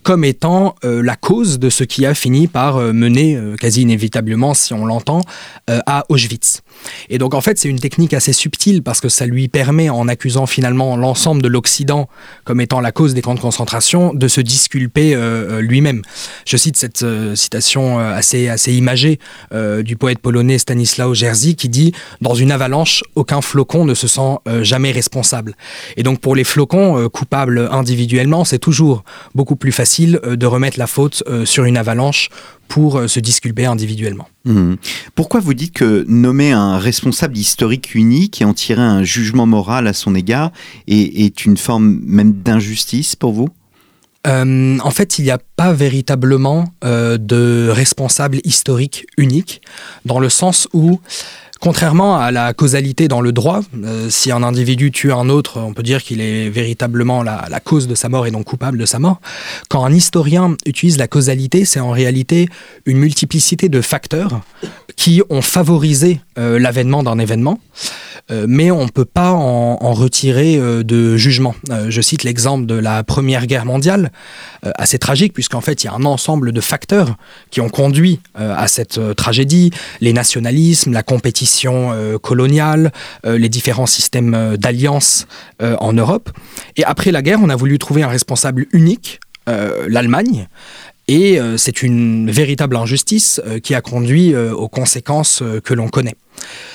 comme 0.03 0.25
étant 0.25 0.75
euh, 0.85 1.03
la 1.03 1.16
cause 1.16 1.59
de 1.59 1.71
ce 1.71 1.85
qui 1.85 2.07
a 2.07 2.14
fini 2.14 2.47
par 2.47 2.77
euh, 2.77 2.92
mener, 2.92 3.38
quasi 3.59 3.83
inévitablement 3.83 4.55
si 4.55 4.75
on 4.75 4.85
l'entend, 4.85 5.23
à 5.68 6.05
Auschwitz. 6.09 6.62
Et 7.09 7.18
donc 7.18 7.35
en 7.35 7.40
fait 7.40 7.59
c'est 7.59 7.68
une 7.68 7.79
technique 7.79 8.14
assez 8.14 8.33
subtile 8.33 8.83
parce 8.83 9.01
que 9.01 9.09
ça 9.09 9.27
lui 9.27 9.49
permet, 9.49 9.88
en 9.88 10.09
accusant 10.09 10.47
finalement 10.47 10.97
l'ensemble 10.97 11.42
de 11.42 11.49
l'Occident 11.49 12.09
comme 12.45 12.61
étant 12.61 12.81
la 12.81 12.92
cause 12.92 13.14
des 13.14 13.23
camps 13.23 13.35
de 13.35 13.40
concentration, 13.40 14.12
de 14.14 14.29
se 14.29 14.40
disculper 14.40 15.16
lui-même. 15.61 16.03
Je 16.47 16.57
cite 16.57 16.77
cette 16.77 17.05
citation 17.35 17.99
assez, 17.99 18.49
assez 18.49 18.72
imagée 18.77 19.19
du 19.53 19.97
poète 19.97 20.19
polonais 20.19 20.59
Stanislaw 20.59 21.15
Jerzy 21.15 21.55
qui 21.55 21.69
dit 21.69 21.93
Dans 22.21 22.35
une 22.35 22.53
avalanche, 22.53 23.03
aucun 23.15 23.41
flocon 23.41 23.85
ne 23.85 23.95
se 23.95 24.07
sent 24.07 24.39
euh, 24.49 24.65
jamais 24.65 24.93
responsable. 24.93 25.55
Et 25.97 26.03
donc 26.03 26.21
pour 26.21 26.35
les 26.35 26.45
flocons 26.45 26.99
euh, 26.99 27.09
coupables 27.09 27.69
individuellement, 27.71 28.45
c'est 28.45 28.59
toujours 28.59 29.05
beaucoup 29.35 29.57
plus 29.57 29.73
facile 29.73 30.21
euh, 30.25 30.37
de 30.37 30.47
remettre 30.47 30.79
la 30.79 30.87
faute 30.87 31.23
sur 31.45 31.65
une 31.65 31.77
avalanche 31.77 32.29
pour 32.69 33.09
se 33.09 33.21
disculper 33.21 33.67
individuellement. 33.67 34.29
Mmh. 34.45 34.75
Pourquoi 35.15 35.41
vous 35.41 35.55
dites 35.55 35.75
que 35.75 36.05
nommer 36.09 36.53
un 36.53 36.79
responsable 36.79 37.37
historique 37.37 37.95
unique 37.95 38.41
et 38.41 38.45
en 38.45 38.55
tirer 38.55 38.81
un 38.81 39.05
jugement 39.05 39.47
moral 39.47 39.87
à 39.87 39.93
son 39.93 40.15
égard 40.15 40.53
est 40.87 41.45
une 41.45 41.57
forme 41.57 42.01
même 42.05 42.33
d'injustice 42.33 43.15
pour 43.15 43.33
vous? 43.33 43.49
Euh, 44.27 44.79
en 44.83 44.91
fait, 44.91 45.19
il 45.19 45.25
n'y 45.25 45.31
a 45.31 45.39
pas 45.57 45.73
véritablement 45.73 46.67
euh, 46.85 47.19
de 47.19 47.69
responsable 47.71 48.39
historique 48.45 49.07
unique, 49.17 49.63
dans 50.05 50.21
le 50.21 50.29
sens 50.29 50.69
où, 50.73 51.01
contrairement 51.61 52.17
à 52.17 52.31
la 52.31 52.55
causalité 52.55 53.09
dans 53.09 53.21
le 53.21 53.33
droit, 53.33 53.63
euh, 53.85 54.09
si 54.11 54.31
un 54.31 54.45
individu 54.45 54.93
tue 54.93 55.13
un 55.13 55.29
autre, 55.29 55.59
on 55.59 55.75
peut 55.75 55.83
dire 55.83 56.03
qu'il 56.03 56.21
est 56.21 56.51
véritablement 56.51 57.25
la, 57.25 57.47
la, 57.51 57.59
cause 57.59 57.89
de 57.89 57.97
sa 57.97 58.09
mort 58.09 58.27
et 58.27 58.31
donc 58.31 58.45
coupable 58.45 58.79
de 58.79 58.87
sa 58.87 59.01
mort. 59.01 59.21
Quand 59.69 59.85
un 59.85 59.93
historien 59.93 60.57
utilise 60.67 60.99
la 60.99 61.09
causalité, 61.09 61.65
c'est 61.65 61.81
en 61.81 61.91
réalité 61.91 62.49
une 62.87 62.99
multiplicité 62.99 63.69
de 63.69 63.81
facteurs 63.81 64.41
qui 64.95 65.21
ont 65.31 65.43
favorisé 65.43 66.21
l'avènement 66.37 67.03
d'un 67.03 67.19
événement. 67.19 67.59
Euh, 68.33 68.47
mais 68.49 68.71
on 68.71 68.85
ne 68.85 68.90
peut 68.90 69.05
pas 69.05 69.31
en, 69.33 69.92
retirer 69.92 70.57
euh, 70.57 70.83
de 70.83 71.16
jugement. 71.16 71.55
Euh, 71.71 71.87
je 71.90 72.01
cite 72.01 72.25
l'exemple 72.25 72.66
de 72.66 72.75
la 72.75 73.05
Première 73.05 73.47
Guerre 73.47 73.66
mondiale, 73.66 74.11
assez 74.77 74.99
tragique, 74.99 75.33
puisqu'en 75.33 75.61
fait, 75.61 75.83
il 75.83 75.88
y 75.88 75.90
a 75.90 75.95
un 75.95 76.05
ensemble 76.05 76.53
de 76.53 76.61
facteurs 76.61 77.16
qui 77.51 77.61
ont 77.61 77.68
conduit 77.68 78.21
à 78.37 78.68
cette 78.68 79.01
tragédie, 79.16 79.73
les 80.01 80.12
nationalismes, 80.12 80.92
la 80.92 81.03
compétition 81.03 81.90
coloniale, 82.23 82.92
les 83.25 83.49
différents 83.49 83.87
systèmes 83.87 84.57
d'alliance 84.57 85.27
en 85.61 85.92
Europe. 85.92 86.31
Et 86.77 86.85
après 86.85 87.11
la 87.11 87.23
guerre, 87.23 87.40
on 87.42 87.49
a 87.49 87.57
voulu 87.57 87.79
trouver 87.79 88.05
un 88.05 88.09
responsable 88.09 88.66
unique, 88.73 89.18
l'Allemagne, 89.47 90.47
et 91.09 91.40
c'est 91.57 91.83
une 91.83 92.31
véritable 92.31 92.77
injustice 92.77 93.40
qui 93.64 93.75
a 93.75 93.81
conduit 93.81 94.37
aux 94.37 94.68
conséquences 94.68 95.42
que 95.64 95.75
l'on 95.75 95.88
connaît. 95.88 96.14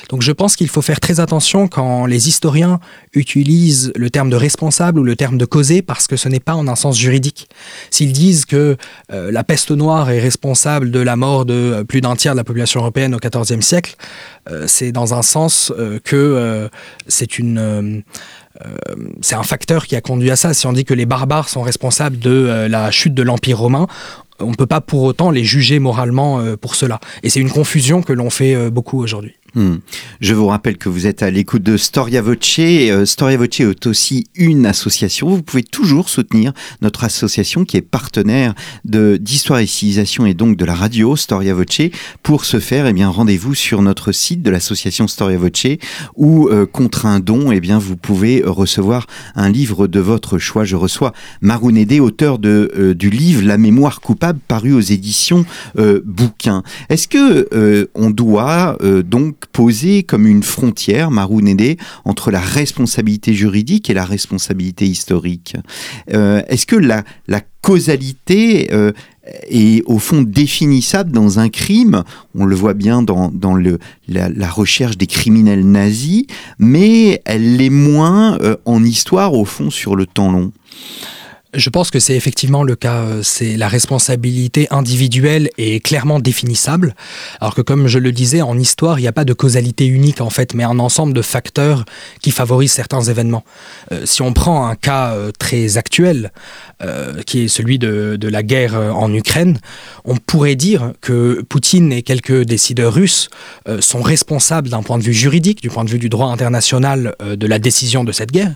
Donc 0.09 0.21
je 0.21 0.31
pense 0.31 0.55
qu'il 0.55 0.69
faut 0.69 0.81
faire 0.81 0.99
très 0.99 1.19
attention 1.19 1.67
quand 1.67 2.05
les 2.05 2.29
historiens 2.29 2.79
utilisent 3.13 3.91
le 3.95 4.09
terme 4.09 4.29
de 4.29 4.35
responsable 4.35 4.99
ou 4.99 5.03
le 5.03 5.15
terme 5.15 5.37
de 5.37 5.45
causé 5.45 5.81
parce 5.81 6.07
que 6.07 6.15
ce 6.15 6.29
n'est 6.29 6.39
pas 6.39 6.55
en 6.55 6.67
un 6.67 6.75
sens 6.75 6.97
juridique. 6.97 7.49
S'ils 7.91 8.13
disent 8.13 8.45
que 8.45 8.77
euh, 9.11 9.31
la 9.31 9.43
peste 9.43 9.71
noire 9.71 10.09
est 10.09 10.19
responsable 10.19 10.91
de 10.91 10.99
la 10.99 11.15
mort 11.15 11.45
de 11.45 11.53
euh, 11.53 11.83
plus 11.83 12.01
d'un 12.01 12.15
tiers 12.15 12.33
de 12.33 12.37
la 12.37 12.43
population 12.43 12.81
européenne 12.81 13.15
au 13.15 13.19
XIVe 13.19 13.61
siècle, 13.61 13.95
euh, 14.49 14.65
c'est 14.67 14.91
dans 14.91 15.13
un 15.13 15.21
sens 15.21 15.73
que 16.03 16.69
c'est 17.07 17.27
c'est 19.21 19.35
un 19.35 19.43
facteur 19.43 19.85
qui 19.85 19.95
a 19.95 20.01
conduit 20.01 20.31
à 20.31 20.35
ça. 20.35 20.53
Si 20.53 20.65
on 20.65 20.73
dit 20.73 20.85
que 20.85 20.93
les 20.93 21.05
barbares 21.05 21.49
sont 21.49 21.61
responsables 21.61 22.17
de 22.17 22.67
la 22.69 22.89
chute 22.89 23.13
de 23.13 23.21
l'Empire 23.21 23.59
romain, 23.59 23.87
on 24.39 24.51
ne 24.51 24.55
peut 24.55 24.65
pas 24.65 24.81
pour 24.81 25.03
autant 25.03 25.29
les 25.29 25.43
juger 25.43 25.79
moralement 25.79 26.41
pour 26.59 26.75
cela. 26.75 26.99
Et 27.23 27.29
c'est 27.29 27.39
une 27.39 27.51
confusion 27.51 28.01
que 28.01 28.13
l'on 28.13 28.29
fait 28.29 28.71
beaucoup 28.71 29.01
aujourd'hui. 29.01 29.35
Hmm. 29.57 29.77
Je 30.21 30.35
vous 30.35 30.45
rappelle 30.45 30.77
que 30.77 30.87
vous 30.87 31.07
êtes 31.07 31.23
à 31.23 31.31
l'écoute 31.31 31.63
de 31.63 31.77
Storia 31.77 32.21
Voce. 32.21 32.57
Euh, 32.59 33.07
Storia 33.07 33.37
Voce 33.37 33.59
est 33.59 33.87
aussi 33.87 34.27
une 34.35 34.67
association. 34.67 35.29
Vous 35.29 35.41
pouvez 35.41 35.63
toujours 35.63 36.09
soutenir 36.09 36.53
notre 36.83 37.03
association 37.03 37.65
qui 37.65 37.75
est 37.75 37.81
partenaire 37.81 38.53
d'Histoire 38.85 39.57
et 39.57 39.65
Civilisation 39.65 40.27
et 40.27 40.35
donc 40.35 40.57
de 40.57 40.65
la 40.65 40.75
radio 40.75 41.15
Storia 41.15 41.55
Voce. 41.55 41.81
Pour 42.21 42.45
ce 42.45 42.59
faire, 42.59 42.85
eh 42.85 42.93
bien, 42.93 43.09
rendez-vous 43.09 43.55
sur 43.55 43.81
notre 43.81 44.11
site 44.11 44.43
de 44.43 44.51
l'association 44.51 45.07
Storia 45.07 45.39
Voce 45.39 45.79
où, 46.15 46.49
euh, 46.49 46.67
contre 46.67 47.07
un 47.07 47.19
don, 47.19 47.51
eh 47.51 47.59
bien, 47.59 47.79
vous 47.79 47.97
pouvez 47.97 48.43
recevoir 48.45 49.07
un 49.33 49.49
livre 49.49 49.87
de 49.87 49.99
votre 49.99 50.37
choix. 50.37 50.65
Je 50.65 50.75
reçois 50.75 51.13
Marounedé, 51.41 51.99
auteur 51.99 52.37
de, 52.37 52.71
euh, 52.77 52.93
du 52.93 53.09
livre 53.09 53.41
La 53.41 53.57
mémoire 53.57 54.01
coupable 54.01 54.39
paru 54.47 54.73
aux 54.73 54.81
éditions 54.81 55.45
Bouquin. 56.05 56.61
Est-ce 56.89 57.07
que 57.07 57.89
on 57.95 58.09
doit 58.09 58.77
donc 59.05 59.46
posé 59.51 60.03
comme 60.03 60.27
une 60.27 60.43
frontière, 60.43 61.11
Marounedé, 61.11 61.77
entre 62.05 62.31
la 62.31 62.39
responsabilité 62.39 63.33
juridique 63.33 63.89
et 63.89 63.93
la 63.93 64.05
responsabilité 64.05 64.85
historique. 64.85 65.55
Euh, 66.13 66.41
est-ce 66.47 66.65
que 66.65 66.75
la, 66.75 67.03
causalité 67.61 68.69
euh, 68.71 68.93
est 69.49 69.83
au 69.87 69.99
fond 69.99 70.21
définissable 70.21 71.11
dans 71.11 71.39
un 71.39 71.49
crime? 71.49 72.03
On 72.33 72.45
le 72.45 72.55
voit 72.55 72.73
bien 72.73 73.01
dans, 73.01 73.55
le, 73.55 73.79
la, 74.07 74.49
recherche 74.49 74.97
des 74.97 75.07
criminels 75.07 75.65
nazis, 75.65 76.25
mais 76.59 77.21
elle 77.25 77.57
l'est 77.57 77.69
moins 77.69 78.37
euh, 78.39 78.55
en 78.65 78.83
histoire, 78.83 79.33
au 79.33 79.45
fond, 79.45 79.69
sur 79.69 79.95
le 79.95 80.05
temps 80.05 80.31
long. 80.31 80.51
Je 81.53 81.69
pense 81.69 81.91
que 81.91 81.99
c'est 81.99 82.15
effectivement 82.15 82.63
le 82.63 82.75
cas. 82.75 83.03
Euh, 83.03 83.21
c'est 83.23 83.55
la 83.55 83.69
responsabilité 83.69 84.67
individuelle 84.69 85.49
est 85.57 85.79
clairement 85.79 86.19
définissable. 86.19 86.93
Alors 87.39 87.55
que 87.55 87.61
comme 87.61 87.87
je 87.87 87.99
le 87.99 88.11
disais, 88.11 88.41
en 88.41 88.59
histoire, 88.59 88.99
il 88.99 89.03
n'y 89.03 89.07
a 89.07 89.13
pas 89.13 89.23
de 89.23 89.31
causalité 89.31 89.85
unique 89.85 90.19
en 90.19 90.29
fait, 90.29 90.53
mais 90.53 90.65
un 90.65 90.77
ensemble 90.77 91.13
de 91.13 91.21
facteurs 91.21 91.85
qui 92.21 92.31
favorisent 92.31 92.73
certains 92.73 93.01
événements. 93.01 93.45
Euh, 93.93 94.05
si 94.05 94.21
on 94.21 94.33
prend 94.33 94.67
un 94.67 94.75
cas 94.75 95.13
euh, 95.13 95.31
très 95.37 95.77
actuel, 95.77 96.31
qui 97.25 97.45
est 97.45 97.47
celui 97.47 97.79
de, 97.79 98.17
de, 98.21 98.27
la 98.27 98.43
guerre 98.43 98.75
en 98.75 99.11
Ukraine, 99.11 99.57
on 100.05 100.15
pourrait 100.15 100.55
dire 100.55 100.93
que 101.01 101.41
Poutine 101.49 101.91
et 101.91 102.03
quelques 102.03 102.43
décideurs 102.43 102.93
russes 102.93 103.29
sont 103.79 104.03
responsables 104.03 104.69
d'un 104.69 104.83
point 104.83 104.99
de 104.99 105.03
vue 105.03 105.13
juridique, 105.13 105.59
du 105.59 105.71
point 105.71 105.85
de 105.85 105.89
vue 105.89 105.97
du 105.97 106.07
droit 106.07 106.27
international, 106.27 107.15
de 107.19 107.47
la 107.47 107.57
décision 107.57 108.03
de 108.03 108.11
cette 108.11 108.31
guerre. 108.31 108.53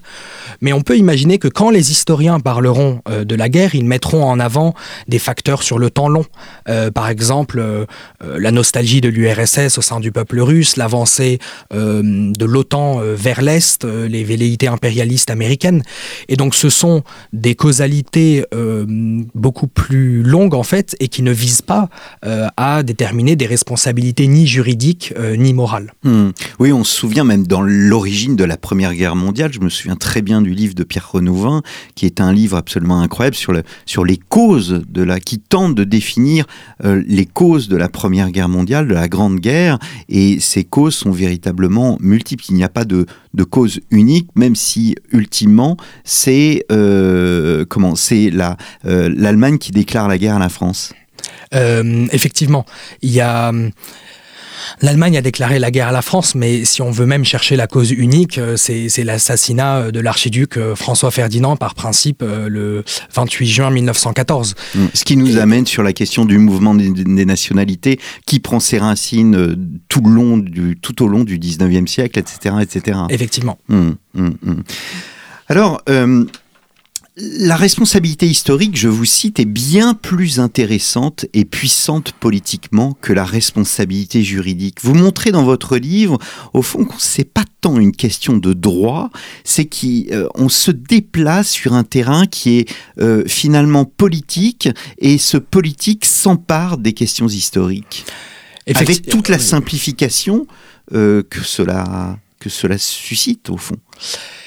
Mais 0.62 0.72
on 0.72 0.82
peut 0.82 0.98
imaginer 0.98 1.40
que 1.40 1.48
quand 1.48 1.72
les 1.72 1.90
historiens 1.90 2.40
parleront 2.40 2.81
euh, 3.10 3.24
de 3.24 3.36
la 3.36 3.50
guerre, 3.50 3.76
ils 3.76 3.86
mettront 3.86 4.24
en 4.24 4.40
avant 4.40 4.74
des 5.08 5.20
facteurs 5.20 5.64
sur 5.64 5.80
le 5.80 5.90
temps 5.90 6.10
long. 6.10 6.26
Euh, 6.70 6.92
par 6.92 7.10
exemple, 7.10 7.60
euh, 7.60 7.86
la 8.22 8.52
nostalgie 8.52 9.02
de 9.02 9.10
l'URSS 9.10 9.78
au 9.78 9.82
sein 9.82 10.00
du 10.00 10.12
peuple 10.12 10.40
russe, 10.40 10.78
l'avancée 10.78 11.40
de 11.72 12.46
l'OTAN 12.46 13.02
vers 13.02 13.42
l'Est, 13.42 13.84
les 13.84 14.24
velléités 14.24 14.68
impérialistes 14.68 15.30
américaines. 15.30 15.84
Et 16.28 16.36
donc 16.36 16.56
ce 16.56 16.70
sont 16.70 17.04
des 17.34 17.56
causalités 17.56 18.44
beaucoup 19.34 19.68
plus 19.68 20.24
longues 20.24 20.54
en 20.54 20.64
fait 20.64 20.96
et 21.00 21.08
qui 21.08 21.22
ne 21.24 21.32
visent 21.32 21.62
pas 21.62 21.90
à 22.22 22.84
déterminer 22.84 23.36
des 23.36 23.46
responsabilités 23.46 24.28
ni 24.28 24.48
juridiques 24.48 25.14
ni 25.38 25.54
morales. 25.54 25.94
Hmm. 26.04 26.30
Oui, 26.60 26.72
on 26.72 26.84
se 26.84 26.96
souvient 26.96 27.24
même 27.24 27.48
dans 27.48 27.62
l'origine 27.62 28.36
de 28.36 28.44
la 28.44 28.58
Première 28.58 28.94
Guerre 28.94 29.16
mondiale, 29.16 29.52
je 29.54 29.60
me 29.60 29.70
souviens 29.70 29.96
très 29.96 30.22
bien 30.22 30.42
du 30.42 30.52
livre 30.52 30.76
de 30.76 30.84
Pierre 30.84 31.12
Renouvin, 31.12 31.62
qui 31.96 32.06
est 32.06 32.22
un 32.22 32.32
livre 32.32 32.58
absolument 32.58 32.71
incroyable 32.78 33.36
sur, 33.36 33.52
le, 33.52 33.64
sur 33.86 34.06
les 34.06 34.18
causes 34.18 34.84
de 34.88 35.04
la, 35.04 35.20
qui 35.20 35.40
tente 35.40 35.76
de 35.76 35.84
définir 35.84 36.46
euh, 36.84 37.02
les 37.08 37.26
causes 37.26 37.68
de 37.68 37.78
la 37.78 37.90
Première 37.90 38.32
Guerre 38.32 38.50
mondiale, 38.50 38.88
de 38.88 38.94
la 38.94 39.08
Grande 39.08 39.40
Guerre, 39.40 39.80
et 40.10 40.40
ces 40.40 40.64
causes 40.64 40.96
sont 40.96 41.12
véritablement 41.12 41.98
multiples. 42.02 42.46
Il 42.50 42.56
n'y 42.56 42.64
a 42.64 42.70
pas 42.70 42.86
de, 42.86 43.06
de 43.34 43.44
cause 43.44 43.80
unique, 43.90 44.30
même 44.36 44.56
si 44.56 44.96
ultimement 45.12 45.78
c'est 46.04 46.66
euh, 46.72 47.66
comment 47.68 47.96
c'est 47.96 48.32
euh, 48.86 49.14
l'Allemagne 49.16 49.58
qui 49.58 49.72
déclare 49.72 50.08
la 50.08 50.18
guerre 50.18 50.36
à 50.36 50.40
la 50.40 50.50
France. 50.50 50.94
effectivement, 51.54 52.66
il 53.02 53.12
y 53.12 53.20
a 53.22 53.52
L'Allemagne 54.82 55.18
a 55.18 55.22
déclaré 55.22 55.60
la 55.60 55.72
guerre 55.72 55.90
à 55.90 55.92
la 55.92 56.02
France, 56.02 56.36
mais 56.36 56.66
si 56.66 56.82
on 56.82 56.92
veut 56.92 57.06
même 57.06 57.26
chercher 57.26 57.56
la 57.56 57.68
cause 57.68 57.92
unique, 57.92 58.38
euh, 58.38 58.56
c'est 58.58 59.04
l'assassinat 59.04 59.78
euh, 59.78 59.92
de 59.92 60.00
l'archiduc 60.00 60.58
euh, 60.58 60.76
François 60.76 61.12
Ferdinand 61.12 61.56
par 61.56 61.76
principe 61.76 62.24
le 62.24 62.84
28 63.14 63.48
juin 63.48 63.70
1914. 63.70 64.56
Mmh. 64.76 64.80
Ce 64.94 65.04
qui 65.04 65.18
nous 65.18 65.38
amène 65.38 65.66
sur 65.66 65.84
la 65.84 65.94
question 65.94 66.26
du 66.26 66.38
mouvement 66.38 66.76
des, 66.76 67.26
nationalités 67.26 68.00
qui 68.26 68.40
prend 68.40 68.60
ses 68.60 68.78
racines 68.78 69.56
tout, 69.88 70.02
le 70.02 70.14
long 70.14 70.38
du, 70.38 70.78
tout 70.82 71.04
au 71.04 71.08
long 71.08 71.24
du 71.24 71.38
19e 71.38 71.88
siècle, 71.88 72.20
etc. 72.20 72.56
etc. 72.62 73.00
Effectivement. 73.10 73.58
Mmh, 73.68 73.92
mmh, 74.16 74.30
Alors, 75.48 75.82
la 77.22 77.56
responsabilité 77.56 78.26
historique, 78.28 78.76
je 78.76 78.88
vous 78.88 79.06
cite, 79.06 79.40
est 79.40 79.46
bien 79.46 79.94
plus 79.94 80.40
intéressante 80.40 81.26
et 81.34 81.46
puissante 81.46 82.14
politiquement 82.14 82.98
que 83.00 83.14
la 83.14 83.26
responsabilité 83.26 84.24
juridique. 84.24 84.80
Vous 84.82 84.96
montrez 84.96 85.32
dans 85.32 85.44
votre 85.44 85.78
livre, 85.78 86.18
au 86.54 86.62
fond, 86.62 86.86
que 86.86 86.96
c'est 86.98 87.24
pas 87.24 87.44
tant 87.62 87.80
une 87.80 87.92
question 87.92 88.38
de 88.38 88.54
droit, 88.54 89.12
c'est 89.44 89.66
qu'on 89.66 90.50
se 90.50 90.72
déplace 90.72 91.50
sur 91.50 91.74
un 91.74 91.84
terrain 91.84 92.26
qui 92.26 92.60
est 92.60 92.70
euh, 93.00 93.24
finalement 93.28 93.86
politique 93.86 94.70
et 94.98 95.18
ce 95.18 95.38
politique 95.38 96.06
s'empare 96.06 96.78
des 96.78 96.94
questions 96.94 97.28
historiques. 97.28 98.06
Avec 98.74 99.08
toute 99.08 99.30
la 99.30 99.40
simplification 99.40 100.48
euh, 100.94 101.24
que, 101.30 101.42
cela, 101.42 102.18
que 102.40 102.50
cela 102.50 102.78
suscite, 102.78 103.50
au 103.50 103.58
fond. 103.58 103.78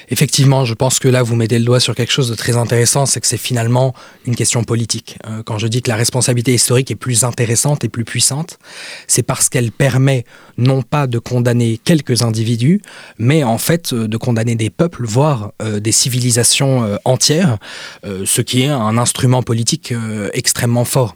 Effectivement, 0.09 0.65
je 0.65 0.73
pense 0.73 0.99
que 0.99 1.07
là, 1.07 1.23
vous 1.23 1.35
mettez 1.35 1.57
le 1.57 1.65
doigt 1.65 1.79
sur 1.79 1.95
quelque 1.95 2.11
chose 2.11 2.29
de 2.29 2.35
très 2.35 2.55
intéressant, 2.57 3.05
c'est 3.05 3.19
que 3.19 3.27
c'est 3.27 3.37
finalement 3.37 3.93
une 4.25 4.35
question 4.35 4.63
politique. 4.63 5.17
Euh, 5.27 5.41
quand 5.43 5.57
je 5.57 5.67
dis 5.67 5.81
que 5.81 5.89
la 5.89 5.95
responsabilité 5.95 6.53
historique 6.53 6.91
est 6.91 6.95
plus 6.95 7.23
intéressante 7.23 7.83
et 7.83 7.89
plus 7.89 8.05
puissante, 8.05 8.59
c'est 9.07 9.23
parce 9.23 9.49
qu'elle 9.49 9.71
permet 9.71 10.25
non 10.57 10.83
pas 10.83 11.07
de 11.07 11.17
condamner 11.19 11.79
quelques 11.83 12.21
individus, 12.21 12.81
mais 13.17 13.43
en 13.43 13.57
fait 13.57 13.93
euh, 13.93 14.07
de 14.07 14.17
condamner 14.17 14.55
des 14.55 14.69
peuples, 14.69 15.05
voire 15.05 15.51
euh, 15.61 15.79
des 15.79 15.91
civilisations 15.91 16.97
entières, 17.05 17.57
ce 18.03 18.41
qui 18.41 18.63
est 18.63 18.67
un 18.67 18.97
instrument 18.97 19.41
politique 19.43 19.93
extrêmement 20.33 20.85
fort. 20.85 21.15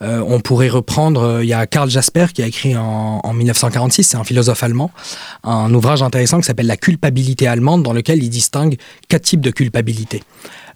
On 0.00 0.40
pourrait 0.40 0.68
reprendre, 0.68 1.40
il 1.42 1.48
y 1.48 1.52
a 1.52 1.66
Karl 1.66 1.88
Jasper 1.88 2.26
qui 2.34 2.42
a 2.42 2.46
écrit 2.46 2.76
en, 2.76 3.32
1946, 3.32 4.04
c'est 4.04 4.16
un 4.16 4.24
philosophe 4.24 4.62
allemand, 4.62 4.90
un 5.44 5.72
ouvrage 5.72 6.02
intéressant 6.02 6.38
qui 6.38 6.46
s'appelle 6.46 6.66
La 6.66 6.76
culpabilité 6.76 7.46
allemande, 7.46 7.65
dans 7.82 7.92
lequel 7.92 8.22
il 8.22 8.30
distingue 8.30 8.76
quatre 9.08 9.24
types 9.24 9.40
de 9.40 9.50
culpabilité. 9.50 10.22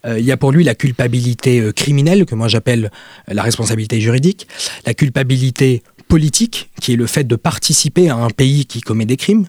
Euh, 0.05 0.19
il 0.19 0.25
y 0.25 0.31
a 0.31 0.37
pour 0.37 0.51
lui 0.51 0.63
la 0.63 0.75
culpabilité 0.75 1.71
criminelle, 1.75 2.25
que 2.25 2.35
moi 2.35 2.47
j'appelle 2.47 2.91
la 3.27 3.43
responsabilité 3.43 4.01
juridique, 4.01 4.47
la 4.85 4.93
culpabilité 4.93 5.83
politique, 6.11 6.69
qui 6.81 6.91
est 6.91 6.95
le 6.97 7.07
fait 7.07 7.23
de 7.23 7.37
participer 7.37 8.09
à 8.09 8.17
un 8.17 8.29
pays 8.29 8.65
qui 8.65 8.81
commet 8.81 9.05
des 9.05 9.15
crimes, 9.15 9.45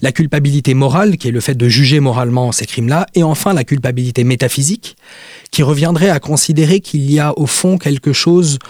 la 0.00 0.12
culpabilité 0.12 0.72
morale, 0.72 1.16
qui 1.16 1.26
est 1.26 1.32
le 1.32 1.40
fait 1.40 1.56
de 1.56 1.68
juger 1.68 1.98
moralement 1.98 2.52
ces 2.52 2.66
crimes-là, 2.66 3.06
et 3.16 3.24
enfin 3.24 3.52
la 3.52 3.64
culpabilité 3.64 4.22
métaphysique, 4.22 4.96
qui 5.50 5.64
reviendrait 5.64 6.10
à 6.10 6.20
considérer 6.20 6.78
qu'il 6.78 7.10
y 7.10 7.18
a 7.18 7.36
au 7.36 7.46
fond 7.46 7.78
quelque 7.78 8.12
chose 8.12 8.60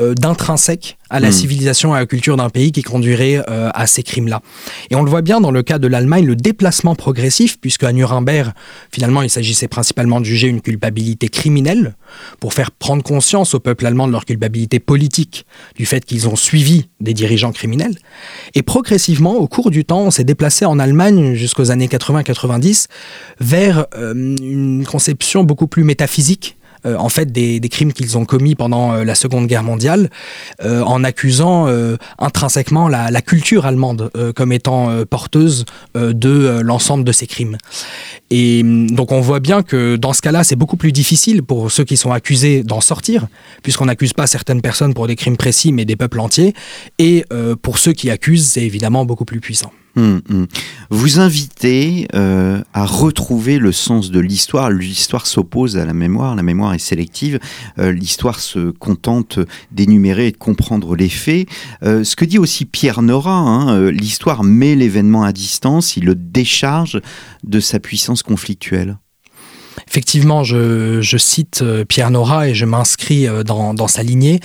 euh, 0.00 0.14
d'intrinsèque 0.14 0.98
à 1.08 1.20
la 1.20 1.28
hmm. 1.28 1.32
civilisation 1.32 1.94
et 1.94 1.98
à 1.98 2.00
la 2.00 2.06
culture 2.06 2.36
d'un 2.36 2.50
pays 2.50 2.72
qui 2.72 2.82
conduirait 2.82 3.44
euh, 3.48 3.70
à 3.74 3.86
ces 3.86 4.02
crimes-là. 4.02 4.40
Et 4.90 4.96
on 4.96 5.04
le 5.04 5.10
voit 5.10 5.22
bien 5.22 5.40
dans 5.40 5.52
le 5.52 5.62
cas 5.62 5.78
de 5.78 5.86
l'Allemagne, 5.86 6.26
le 6.26 6.34
déplacement 6.34 6.96
progressif, 6.96 7.60
puisque 7.60 7.84
à 7.84 7.92
Nuremberg, 7.92 8.52
finalement, 8.90 9.22
il 9.22 9.30
s'agissait 9.30 9.68
principalement 9.68 10.20
de 10.20 10.24
juger 10.24 10.48
une 10.48 10.60
culpabilité 10.60 11.28
criminelle 11.28 11.94
pour 12.40 12.54
faire 12.54 12.72
prendre 12.72 13.04
conscience 13.04 13.54
au 13.54 13.60
peuple 13.60 13.86
allemand 13.86 14.08
de 14.08 14.12
leur 14.12 14.24
culpabilité 14.24 14.80
politique, 14.80 15.46
du 15.76 15.86
fait 15.86 16.04
qu'ils 16.04 16.28
ont 16.28 16.36
suivi 16.36 16.88
des 17.00 17.14
dirigeants 17.14 17.52
criminels. 17.52 17.96
Et 18.54 18.62
progressivement, 18.62 19.36
au 19.36 19.46
cours 19.46 19.70
du 19.70 19.84
temps, 19.84 20.00
on 20.00 20.10
s'est 20.10 20.24
déplacé 20.24 20.64
en 20.64 20.80
Allemagne 20.80 21.34
jusqu'aux 21.34 21.70
années 21.70 21.86
80-90 21.86 22.86
vers 23.38 23.86
euh, 23.96 24.12
une 24.12 24.84
conception 24.84 25.44
beaucoup 25.44 25.68
plus 25.68 25.84
métaphysique 25.84 26.56
en 26.84 27.08
fait 27.08 27.32
des, 27.32 27.60
crimes 27.68 27.92
qu'ils 27.92 28.16
ont 28.18 28.24
commis 28.24 28.54
pendant 28.54 28.94
la 28.94 29.14
Seconde 29.14 29.46
Guerre 29.46 29.62
mondiale, 29.62 30.10
en 30.62 31.02
accusant 31.02 31.66
intrinsèquement 32.18 32.88
la, 32.88 33.10
la, 33.10 33.22
culture 33.22 33.66
allemande 33.66 34.10
comme 34.34 34.52
étant 34.52 35.04
porteuse 35.06 35.64
de 35.94 36.60
l'ensemble 36.60 37.04
de 37.04 37.12
ces 37.12 37.26
crimes. 37.26 37.56
Et 38.30 38.60
hum, 38.62 38.90
donc 38.90 39.12
on 39.12 39.20
voit 39.20 39.40
bien 39.40 39.62
que 39.62 39.96
dans 39.96 40.12
ce 40.12 40.22
cas-là, 40.22 40.44
c'est 40.44 40.56
beaucoup 40.56 40.76
plus 40.76 40.92
difficile 40.92 41.42
pour 41.42 41.70
ceux 41.70 41.84
qui 41.84 41.96
sont 41.96 42.12
accusés 42.12 42.62
d'en 42.62 42.80
sortir, 42.80 43.26
puisqu'on 43.62 43.86
n'accuse 43.86 44.12
pas 44.12 44.26
certaines 44.26 44.60
personnes 44.60 44.94
pour 44.94 45.06
des 45.06 45.16
crimes 45.16 45.36
précis, 45.36 45.72
mais 45.72 45.84
des 45.84 45.96
peuples 45.96 46.20
entiers. 46.20 46.54
Et 46.98 47.24
pour 47.62 47.78
ceux 47.78 47.92
qui 47.92 48.10
accusent, 48.10 48.46
c'est 48.46 48.62
évidemment 48.62 49.04
beaucoup 49.04 49.24
plus 49.24 49.40
puissant. 49.40 49.72
Hum, 49.96 50.22
hum. 50.28 50.46
Vous 50.90 51.20
invitez 51.20 52.08
euh, 52.14 52.60
à 52.72 52.84
retrouver 52.84 53.58
le 53.58 53.70
sens 53.70 54.10
de 54.10 54.18
l'histoire. 54.18 54.70
L'histoire 54.70 55.26
s'oppose 55.26 55.76
à 55.76 55.84
la 55.84 55.94
mémoire, 55.94 56.34
la 56.34 56.42
mémoire 56.42 56.74
est 56.74 56.78
sélective, 56.78 57.38
euh, 57.78 57.92
l'histoire 57.92 58.40
se 58.40 58.70
contente 58.70 59.38
d'énumérer 59.70 60.28
et 60.28 60.32
de 60.32 60.36
comprendre 60.36 60.96
les 60.96 61.08
faits. 61.08 61.48
Euh, 61.84 62.02
ce 62.02 62.16
que 62.16 62.24
dit 62.24 62.38
aussi 62.38 62.64
Pierre 62.64 63.02
Nora, 63.02 63.36
hein, 63.36 63.90
l'histoire 63.90 64.42
met 64.42 64.74
l'événement 64.74 65.22
à 65.22 65.32
distance, 65.32 65.96
il 65.96 66.06
le 66.06 66.16
décharge 66.16 67.00
de 67.44 67.60
sa 67.60 67.78
puissance 67.78 68.22
conflictuelle. 68.24 68.98
Effectivement, 69.94 70.42
je, 70.42 71.16
cite 71.16 71.60
euh, 71.62 71.84
Pierre 71.84 72.10
Nora 72.10 72.48
et 72.48 72.54
je 72.54 72.64
m'inscris 72.64 73.28
euh, 73.28 73.44
dans, 73.44 73.86
sa 73.86 74.02
lignée 74.02 74.40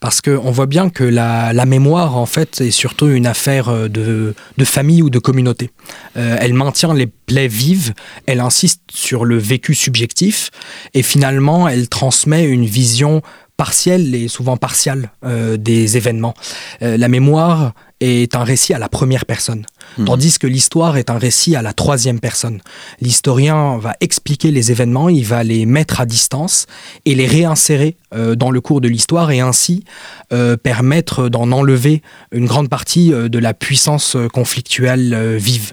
parce 0.00 0.20
qu'on 0.20 0.50
voit 0.50 0.66
bien 0.66 0.90
que 0.90 1.04
la, 1.04 1.52
mémoire, 1.66 2.16
en 2.16 2.26
fait, 2.26 2.60
est 2.60 2.72
surtout 2.72 3.06
une 3.06 3.28
affaire 3.28 3.68
euh, 3.68 3.86
de, 3.86 4.34
famille 4.64 5.02
ou 5.02 5.08
de 5.08 5.20
communauté. 5.20 5.70
elle 6.16 6.52
maintient 6.52 6.94
les 6.94 7.06
plaies 7.06 7.46
vives, 7.46 7.94
elle 8.26 8.40
insiste 8.40 8.80
sur 8.90 9.24
le 9.24 9.38
vécu 9.38 9.76
subjectif 9.76 10.50
et 10.94 11.04
finalement, 11.04 11.68
elle 11.68 11.88
transmet 11.88 12.42
une 12.42 12.66
vision 12.66 13.22
partielle 13.56 14.16
et 14.16 14.26
souvent 14.26 14.56
partiale 14.56 15.12
des 15.58 15.96
événements. 15.96 16.34
la 16.80 17.08
mémoire 17.08 17.72
est 18.00 18.34
un 18.34 18.44
récit 18.44 18.74
à 18.74 18.78
la 18.78 18.88
première 18.88 19.26
personne. 19.26 19.64
Mhm. 19.98 20.04
Tandis 20.06 20.38
que 20.38 20.46
l'histoire 20.46 20.96
est 20.96 21.10
un 21.10 21.18
récit 21.18 21.56
à 21.56 21.62
la 21.62 21.72
troisième 21.72 22.20
personne. 22.20 22.60
L'historien 23.00 23.78
va 23.78 23.94
expliquer 24.00 24.50
les 24.50 24.70
événements, 24.70 25.08
il 25.08 25.24
va 25.24 25.42
les 25.44 25.66
mettre 25.66 26.00
à 26.00 26.06
distance 26.06 26.66
et 27.04 27.14
les 27.14 27.26
réinsérer 27.26 27.96
euh, 28.14 28.34
dans 28.34 28.50
le 28.50 28.60
cours 28.60 28.80
de 28.80 28.88
l'histoire 28.88 29.30
et 29.30 29.40
ainsi 29.40 29.84
euh, 30.32 30.56
permettre 30.56 31.28
d'en 31.28 31.50
enlever 31.52 32.02
une 32.32 32.46
grande 32.46 32.68
partie 32.68 33.12
euh, 33.12 33.28
de 33.28 33.38
la 33.38 33.54
puissance 33.54 34.16
conflictuelle 34.32 35.36
vive. 35.36 35.72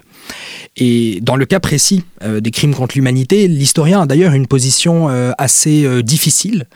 Et 0.76 1.20
dans 1.22 1.36
le 1.36 1.46
cas 1.46 1.60
précis 1.60 2.04
des 2.22 2.50
crimes 2.50 2.74
contre 2.74 2.96
l'humanité, 2.96 3.48
l'historien 3.48 4.02
a 4.02 4.06
d'ailleurs 4.06 4.34
une 4.34 4.46
position 4.46 5.08
assez 5.38 6.02
difficile 6.02 6.66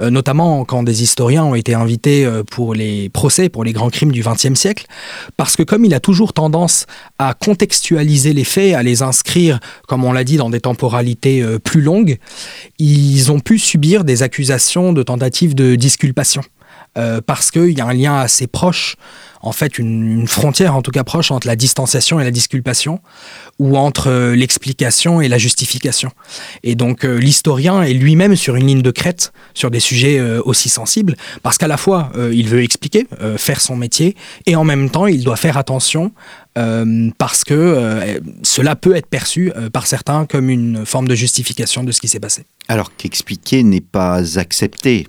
euh, 0.00 0.10
notamment 0.10 0.64
quand 0.64 0.82
des 0.82 1.02
historiens 1.02 1.44
ont 1.44 1.54
été 1.54 1.74
invités 1.74 2.24
euh, 2.24 2.42
pour 2.42 2.74
les 2.74 3.08
procès, 3.10 3.48
pour 3.48 3.62
les 3.62 3.72
grands 3.72 3.90
crimes 3.90 4.12
du 4.12 4.22
XXe 4.22 4.54
siècle, 4.54 4.86
parce 5.36 5.56
que 5.56 5.62
comme 5.62 5.84
il 5.84 5.94
a 5.94 6.00
toujours 6.00 6.32
tendance 6.32 6.86
à 7.18 7.34
contextualiser 7.34 8.32
les 8.32 8.44
faits, 8.44 8.74
à 8.74 8.82
les 8.82 9.02
inscrire, 9.02 9.60
comme 9.86 10.04
on 10.04 10.12
l'a 10.12 10.24
dit, 10.24 10.36
dans 10.36 10.50
des 10.50 10.60
temporalités 10.60 11.42
euh, 11.42 11.58
plus 11.58 11.82
longues, 11.82 12.18
ils 12.78 13.30
ont 13.30 13.40
pu 13.40 13.58
subir 13.58 14.04
des 14.04 14.22
accusations 14.22 14.92
de 14.92 15.02
tentatives 15.02 15.54
de 15.54 15.74
disculpation. 15.76 16.42
Parce 17.26 17.50
qu'il 17.50 17.70
y 17.70 17.80
a 17.80 17.86
un 17.86 17.94
lien 17.94 18.16
assez 18.16 18.46
proche 18.46 18.96
en 19.42 19.52
fait 19.52 19.78
une, 19.78 20.26
frontière 20.26 20.74
en 20.74 20.82
tout 20.82 20.90
cas 20.90 21.04
proche 21.04 21.30
entre 21.30 21.46
la 21.46 21.56
distanciation 21.56 22.20
et 22.20 22.24
la 22.24 22.30
disculpation, 22.30 23.00
ou 23.58 23.76
entre 23.76 24.08
euh, 24.08 24.34
l'explication 24.34 25.20
et 25.20 25.28
la 25.28 25.38
justification. 25.38 26.10
Et 26.62 26.74
donc 26.74 27.04
euh, 27.04 27.16
l'historien 27.16 27.82
est 27.82 27.92
lui-même 27.92 28.36
sur 28.36 28.56
une 28.56 28.66
ligne 28.66 28.82
de 28.82 28.90
crête 28.90 29.32
sur 29.54 29.70
des 29.70 29.80
sujets 29.80 30.18
euh, 30.18 30.40
aussi 30.44 30.68
sensibles, 30.68 31.16
parce 31.42 31.58
qu'à 31.58 31.68
la 31.68 31.76
fois 31.76 32.12
il 32.32 32.48
veut 32.48 32.62
expliquer, 32.62 33.06
faire 33.36 33.60
son 33.60 33.76
métier, 33.76 34.16
et 34.46 34.56
en 34.56 34.64
même 34.64 34.90
temps 34.90 35.06
il 35.06 35.24
doit 35.24 35.36
faire 35.36 35.56
attention 35.56 36.12
parce 37.18 37.44
que 37.44 38.20
cela 38.42 38.76
peut 38.76 38.94
être 38.94 39.06
perçu 39.06 39.52
par 39.72 39.86
certains 39.86 40.26
comme 40.26 40.50
une 40.50 40.84
forme 40.84 41.08
de 41.08 41.14
justification 41.14 41.84
de 41.84 41.92
ce 41.92 42.00
qui 42.00 42.08
s'est 42.08 42.20
passé. 42.20 42.44
Alors 42.68 42.94
qu'expliquer 42.96 43.62
n'est 43.62 43.80
pas 43.80 44.38
accepté 44.38 45.06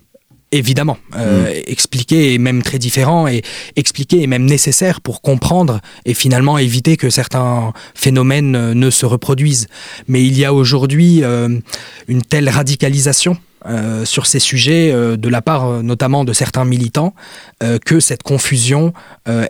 Évidemment, 0.54 1.00
euh, 1.16 1.50
mm. 1.50 1.64
expliquer 1.66 2.36
est 2.36 2.38
même 2.38 2.62
très 2.62 2.78
différent 2.78 3.28
et 3.28 3.42
expliquer 3.76 4.22
est 4.22 4.28
même 4.28 4.46
nécessaire 4.46 5.02
pour 5.02 5.24
comprendre 5.24 5.82
et 6.06 6.14
finalement 6.14 6.60
éviter 6.60 6.96
que 6.96 7.10
certains 7.10 7.74
phénomènes 7.96 8.56
euh, 8.56 8.74
ne 8.76 8.92
se 8.92 9.08
reproduisent. 9.08 9.68
Mais 10.08 10.24
il 10.24 10.38
y 10.38 10.46
a 10.46 10.54
aujourd'hui 10.54 11.24
euh, 11.24 11.58
une 12.08 12.22
telle 12.22 12.50
radicalisation 12.50 13.38
sur 14.04 14.26
ces 14.26 14.40
sujets 14.40 14.92
de 14.92 15.30
la 15.30 15.42
part 15.42 15.82
notamment 15.84 16.26
de 16.26 16.34
certains 16.34 16.66
militants 16.66 17.14
que 17.86 18.02
cette 18.02 18.22
confusion 18.22 18.92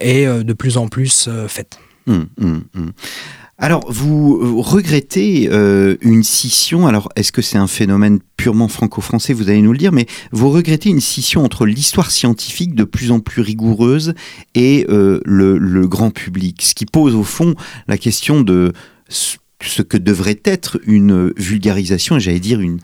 est 0.02 0.28
de 0.28 0.54
plus 0.54 0.78
en 0.78 0.88
plus 0.88 1.28
faite. 1.48 1.80
Mm, 2.06 2.26
mm, 2.38 2.92
alors, 3.60 3.86
vous 3.88 4.40
euh, 4.42 4.62
regrettez 4.62 5.48
euh, 5.52 5.96
une 6.02 6.24
scission, 6.24 6.88
alors 6.88 7.10
est-ce 7.16 7.32
que 7.32 7.44
c'est 7.44 7.60
un 7.60 7.68
phénomène 7.68 8.20
purement 8.36 8.68
franco-français, 8.68 9.32
vous 9.32 9.48
allez 9.48 9.62
nous 9.62 9.72
le 9.72 9.78
dire, 9.78 9.92
mais 9.92 10.08
vous 10.32 10.50
regrettez 10.50 10.90
une 10.90 11.00
scission 11.00 11.44
entre 11.44 11.68
l'histoire 11.68 12.10
scientifique 12.10 12.74
de 12.74 12.84
plus 12.84 13.12
en 13.12 13.20
plus 13.20 13.44
rigoureuse 13.44 14.16
et 14.56 14.88
euh, 14.90 15.22
le, 15.24 15.88
grand 15.88 16.10
public, 16.10 16.64
ce 16.64 16.74
qui 16.74 16.88
pose 16.88 17.14
au 17.14 17.24
fond 17.24 17.54
la 17.88 17.98
question 17.98 18.42
de 18.42 18.74
ce 19.08 19.82
que 19.84 19.98
devrait 19.98 20.42
être 20.46 20.80
une 20.86 21.32
vulgarisation, 21.38 22.18
et 22.18 22.20
j'allais 22.20 22.40
dire 22.40 22.60
une 22.60 22.80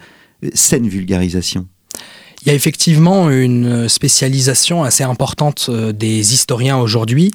saine 0.53 0.87
vulgarisation. 0.87 1.67
Il 2.41 2.47
y 2.47 2.51
a 2.51 2.53
effectivement 2.53 3.29
une 3.29 3.89
spécialisation 3.89 4.83
assez 4.83 5.03
importante 5.03 5.69
des 5.69 6.33
historiens 6.33 6.77
aujourd'hui. 6.77 7.33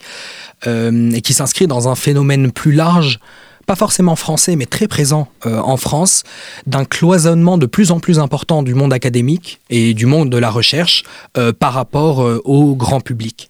Euh, 0.67 1.11
et 1.11 1.21
qui 1.21 1.35
s'inscrit 1.35 1.67
dans 1.67 1.89
un 1.89 1.95
phénomène 1.95 2.51
plus 2.53 2.73
large 2.73 3.19
pas 3.67 3.77
forcément 3.77 4.15
français, 4.15 4.57
mais 4.57 4.67
très 4.67 4.89
présent 4.89 5.27
euh, 5.47 5.59
en 5.59 5.79
France, 5.79 6.23
d'un 6.67 6.85
cloisonnement 6.85 7.57
de 7.57 7.65
plus 7.65 7.93
en 7.93 7.99
plus 7.99 8.19
important 8.19 8.63
du 8.63 8.75
monde 8.75 8.93
académique 8.93 9.59
et 9.71 9.95
du 9.95 10.05
monde 10.05 10.29
de 10.29 10.37
la 10.37 10.51
recherche 10.51 11.03
euh, 11.39 11.51
par 11.55 11.73
rapport 11.73 12.19
au 12.45 12.77
grand 12.77 13.01
public. 13.01 13.49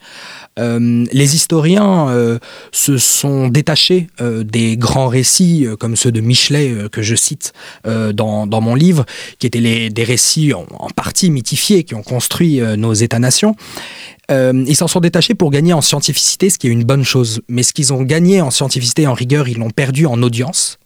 Les 0.57 1.35
historiens 1.35 2.39
se 2.73 2.99
sont 2.99 3.49
détachés 3.49 4.07
des 4.21 4.77
grands 4.77 5.09
récits 5.09 5.67
comme 5.79 5.97
ceux 5.97 6.13
de 6.13 6.21
Michelet 6.21 6.75
que 6.93 7.03
je 7.03 7.15
cite 7.15 7.53
dans, 7.85 8.61
mon 8.61 8.75
livre, 8.75 9.05
qui 9.39 9.47
étaient 9.47 9.91
des 9.91 10.05
récits 10.05 10.53
en, 10.55 10.67
partie 10.95 11.31
mythifiés 11.31 11.85
qui 11.85 11.95
ont 11.95 12.03
construit 12.03 12.61
nos 12.77 12.95
États-nations, 12.95 13.57
euh, 14.31 14.65
ils 14.67 14.77
s'en 14.77 14.89
sont 14.89 15.01
détachés 15.01 15.35
pour 15.35 15.51
gagner 15.51 15.73
en 15.73 15.81
scientificité, 15.81 16.51
ce 16.51 16.59
qui 16.59 16.69
est 16.69 16.71
une 16.71 16.85
bonne 16.85 17.05
chose. 17.05 17.41
Mais 17.49 17.63
ce 17.63 17.73
qu'ils 17.73 17.93
ont 17.93 18.03
gagné 18.03 18.41
en 18.41 18.51
scientificité 18.51 19.07
en 19.07 19.15
rigueur, 19.15 19.49
ils 19.49 19.59
l'ont 19.59 19.71
perdu 19.71 20.07
en 20.07 20.23
audience. 20.23 20.79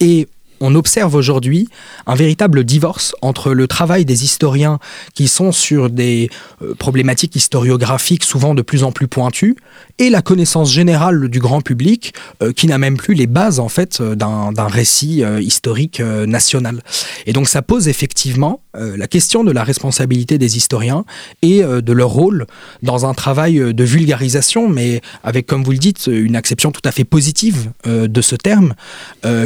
Et 0.00 0.28
on 0.60 0.74
observe 0.74 1.14
aujourd'hui 1.14 1.68
un 2.06 2.14
véritable 2.14 2.64
divorce 2.64 3.14
entre 3.22 3.52
le 3.52 3.66
travail 3.66 4.04
des 4.04 4.24
historiens 4.24 4.78
qui 5.14 5.28
sont 5.28 5.52
sur 5.52 5.90
des 5.90 6.30
euh, 6.62 6.74
problématiques 6.74 7.36
historiographiques 7.36 8.24
souvent 8.24 8.54
de 8.54 8.62
plus 8.62 8.82
en 8.82 8.92
plus 8.92 9.08
pointues 9.08 9.56
et 9.98 10.10
la 10.10 10.22
connaissance 10.22 10.72
générale 10.72 11.28
du 11.28 11.38
grand 11.40 11.60
public 11.60 12.14
euh, 12.42 12.52
qui 12.52 12.66
n'a 12.66 12.78
même 12.78 12.96
plus 12.96 13.14
les 13.14 13.26
bases 13.26 13.60
en 13.60 13.68
fait 13.68 14.02
d'un 14.02 14.68
récit 14.68 15.22
historique 15.40 16.00
national. 16.00 16.82
Et 17.26 17.32
donc 17.32 17.48
ça 17.48 17.62
pose 17.62 17.88
effectivement 17.88 18.60
euh, 18.78 18.96
la 18.96 19.06
question 19.06 19.44
de 19.44 19.50
la 19.50 19.64
responsabilité 19.64 20.38
des 20.38 20.56
historiens 20.56 21.04
et 21.42 21.62
euh, 21.62 21.80
de 21.80 21.92
leur 21.92 22.10
rôle 22.10 22.46
dans 22.82 23.06
un 23.06 23.14
travail 23.14 23.58
euh, 23.58 23.72
de 23.72 23.84
vulgarisation, 23.84 24.68
mais 24.68 25.00
avec, 25.24 25.46
comme 25.46 25.64
vous 25.64 25.72
le 25.72 25.78
dites, 25.78 26.06
une 26.06 26.36
acception 26.36 26.70
tout 26.70 26.82
à 26.84 26.92
fait 26.92 27.04
positive 27.04 27.70
de 27.86 28.20
ce 28.20 28.36
terme, 28.36 28.74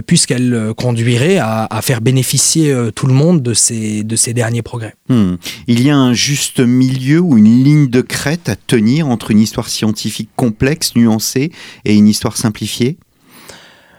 puisqu'elle 0.07 0.73
conduirait 1.03 1.39
à, 1.39 1.81
faire 1.83 2.01
bénéficier 2.01 2.73
tout 2.95 3.07
le 3.07 3.13
monde 3.13 3.43
de 3.43 3.55
ces, 3.55 4.05
de 4.05 4.15
ces 4.15 4.35
derniers 4.35 4.63
progrès. 4.63 4.95
Hmm. 5.09 5.35
Il 5.67 5.83
y 5.83 5.91
a 5.91 5.97
un 5.97 6.13
juste 6.13 6.61
milieu 6.61 7.19
ou 7.19 7.37
une 7.37 7.65
ligne 7.65 7.89
de 7.89 8.03
crête 8.03 8.49
à 8.49 8.55
tenir 8.55 9.09
entre 9.09 9.33
une 9.33 9.41
histoire 9.41 9.69
scientifique 9.69 10.31
complexe, 10.37 10.95
nuancée, 10.95 11.51
et 11.85 11.95
une 11.95 12.07
histoire 12.07 12.37
simplifiée? 12.37 12.99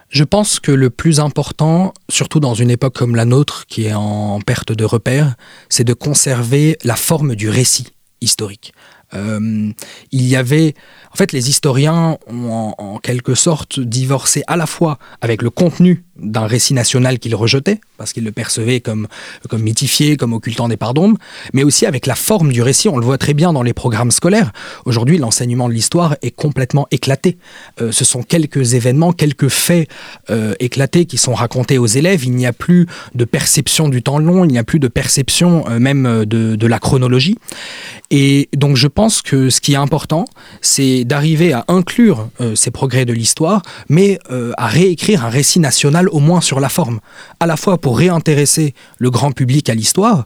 Je 0.10 0.24
pense 0.24 0.60
que 0.60 0.72
le 0.72 0.90
plus 0.92 1.20
important, 1.20 1.94
surtout 2.08 2.40
dans 2.40 2.54
une 2.54 2.70
époque 2.70 2.96
comme 2.96 3.16
la 3.16 3.26
nôtre 3.26 3.66
qui 3.68 3.86
est 3.86 3.94
en 3.94 4.40
perte 4.40 4.72
de 4.72 4.86
repères, 4.86 5.36
c'est 5.70 5.84
de 5.84 5.94
conserver 5.94 6.78
la 6.84 6.96
forme 6.96 7.36
du 7.36 7.50
récit 7.50 7.88
historique. 8.22 8.74
Euh, 9.16 9.72
il 10.12 10.28
y 10.28 10.36
avait, 10.36 10.76
en 11.12 11.16
fait, 11.16 11.32
les 11.32 11.50
historiens 11.50 12.18
ont 12.28 12.74
en, 12.78 12.98
quelque 13.00 13.36
sorte 13.36 13.80
divorcé 13.80 14.44
à 14.48 14.56
la 14.56 14.66
fois 14.66 14.98
avec 15.22 15.42
le 15.42 15.50
contenu 15.50 16.06
d'un 16.18 16.46
récit 16.46 16.74
national 16.74 17.18
qu'il 17.18 17.36
rejetait, 17.36 17.80
parce 17.98 18.14
qu'il 18.14 18.24
le 18.24 18.32
percevait 18.32 18.82
comme, 18.82 19.08
comme 19.50 19.64
mythifié, 19.64 20.16
comme 20.16 20.34
occultant 20.34 20.68
des 20.68 20.78
parts 20.78 20.94
d'ombre, 20.94 21.18
mais 21.54 21.64
aussi 21.64 21.86
avec 21.86 22.06
la 22.06 22.16
forme 22.16 22.52
du 22.52 22.62
récit. 22.62 22.88
On 22.88 22.98
le 22.98 23.06
voit 23.06 23.18
très 23.18 23.34
bien 23.34 23.52
dans 23.52 23.64
les 23.64 23.74
programmes 23.74 24.12
scolaires. 24.12 24.52
Aujourd'hui, 24.86 25.18
l'enseignement 25.18 25.68
de 25.68 25.74
l'histoire 25.74 26.16
est 26.22 26.32
complètement 26.32 26.88
éclaté. 26.92 27.38
Euh, 27.82 27.92
ce 27.92 28.06
sont 28.06 28.22
quelques 28.22 28.76
événements, 28.76 29.12
quelques 29.12 29.48
faits 29.48 29.90
euh, 30.30 30.54
éclatés 30.60 31.06
qui 31.06 31.18
sont 31.18 31.34
racontés 31.34 31.80
aux 31.80 31.88
élèves. 31.88 32.26
Il 32.26 32.36
n'y 32.36 32.46
a 32.46 32.54
plus 32.54 32.88
de 33.16 33.26
perception 33.26 33.90
du 33.90 34.04
temps 34.04 34.20
long, 34.20 34.46
il 34.46 34.52
n'y 34.52 34.60
a 34.60 34.64
plus 34.64 34.80
de 34.80 34.88
perception 34.88 35.66
euh, 35.68 35.80
même 35.80 36.26
de, 36.26 36.56
de 36.56 36.68
la 36.68 36.78
chronologie. 36.78 37.38
Et 38.12 38.50
donc 38.56 38.78
je 38.78 38.88
pense 38.88 39.24
que 39.24 39.50
ce 39.50 39.62
qui 39.62 39.74
est 39.74 39.78
important, 39.78 40.26
c'est 40.62 41.04
d'arriver 41.06 41.54
à 41.54 41.66
inclure 41.68 42.30
ces 42.54 42.70
progrès 42.70 43.06
de 43.06 43.14
l'histoire, 43.14 43.64
mais 43.90 44.20
à 44.58 44.68
réécrire 44.68 45.26
un 45.26 45.30
récit 45.30 45.60
national 45.60 46.03
au 46.12 46.20
moins 46.20 46.42
sur 46.42 46.60
la 46.60 46.70
forme, 46.70 47.00
à 47.40 47.46
la 47.46 47.58
fois 47.58 47.78
pour 47.78 47.98
réintéresser 47.98 48.74
le 48.98 49.10
grand 49.12 49.32
public 49.32 49.70
à 49.70 49.76
l'histoire, 49.76 50.24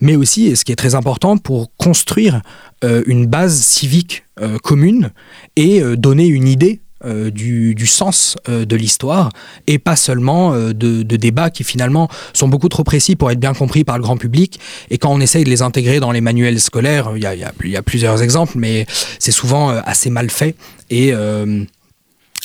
mais 0.00 0.16
aussi, 0.16 0.46
et 0.46 0.56
ce 0.56 0.64
qui 0.64 0.72
est 0.72 0.76
très 0.76 0.94
important, 0.94 1.36
pour 1.36 1.74
construire 1.76 2.42
euh, 2.84 3.02
une 3.06 3.26
base 3.26 3.60
civique 3.60 4.24
commune 4.62 5.10
et 5.56 5.82
donner 5.98 6.26
une 6.26 6.48
idée 6.48 6.80
euh, 7.06 7.30
du, 7.30 7.86
sens 7.86 8.36
euh, 8.50 8.66
de 8.66 8.76
l'histoire 8.76 9.30
et 9.66 9.78
pas 9.78 9.96
seulement 9.96 10.52
euh, 10.52 10.74
de, 10.74 11.02
débats 11.02 11.48
qui 11.48 11.64
finalement 11.64 12.10
sont 12.34 12.46
beaucoup 12.46 12.68
trop 12.68 12.84
précis 12.84 13.16
pour 13.16 13.30
être 13.30 13.40
bien 13.40 13.54
compris 13.54 13.84
par 13.84 13.96
le 13.96 14.02
grand 14.02 14.18
public. 14.18 14.60
Et 14.90 14.98
quand 14.98 15.10
on 15.10 15.18
essaye 15.18 15.44
de 15.44 15.48
les 15.48 15.62
intégrer 15.62 15.98
dans 15.98 16.12
les 16.12 16.20
manuels 16.20 16.60
scolaires, 16.60 17.12
il 17.16 17.22
y 17.22 17.26
a, 17.26 17.34
y 17.34 17.76
a, 17.76 17.82
plusieurs 17.82 18.22
exemples, 18.22 18.58
mais 18.58 18.84
c'est 19.18 19.32
souvent 19.32 19.70
assez 19.70 20.10
mal 20.10 20.28
fait 20.28 20.56
et 20.90 21.12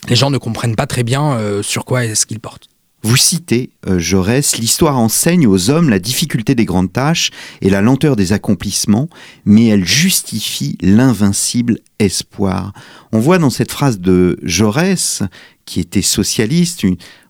les 0.08 0.16
gens 0.16 0.30
ne 0.30 0.38
comprennent 0.38 0.78
pas 0.78 0.88
très 0.88 1.04
bien 1.04 1.38
sur 1.62 1.84
quoi 1.84 2.06
est-ce 2.06 2.26
qu'ils 2.26 2.40
portent. 2.40 2.70
Vous 3.06 3.18
citez 3.18 3.70
euh, 3.88 4.00
Jaurès, 4.00 4.58
l'histoire 4.58 4.98
enseigne 4.98 5.46
aux 5.46 5.70
hommes 5.70 5.92
la 5.92 6.00
difficulté 6.00 6.56
des 6.56 6.66
grandes 6.66 6.92
tâches 6.92 7.30
et 7.62 7.70
la 7.70 7.84
lenteur 7.84 8.16
des 8.16 8.34
accomplissements, 8.34 9.10
mais 9.46 9.68
elle 9.68 9.86
justifie 9.86 10.76
l'invincible 10.82 11.78
espoir. 12.00 12.74
On 13.12 13.20
voit 13.20 13.38
dans 13.38 13.52
cette 13.52 13.72
phrase 13.72 14.00
de 14.00 14.40
Jaurès, 14.42 15.22
qui 15.66 15.80
était 15.80 16.02
socialiste, 16.02 16.84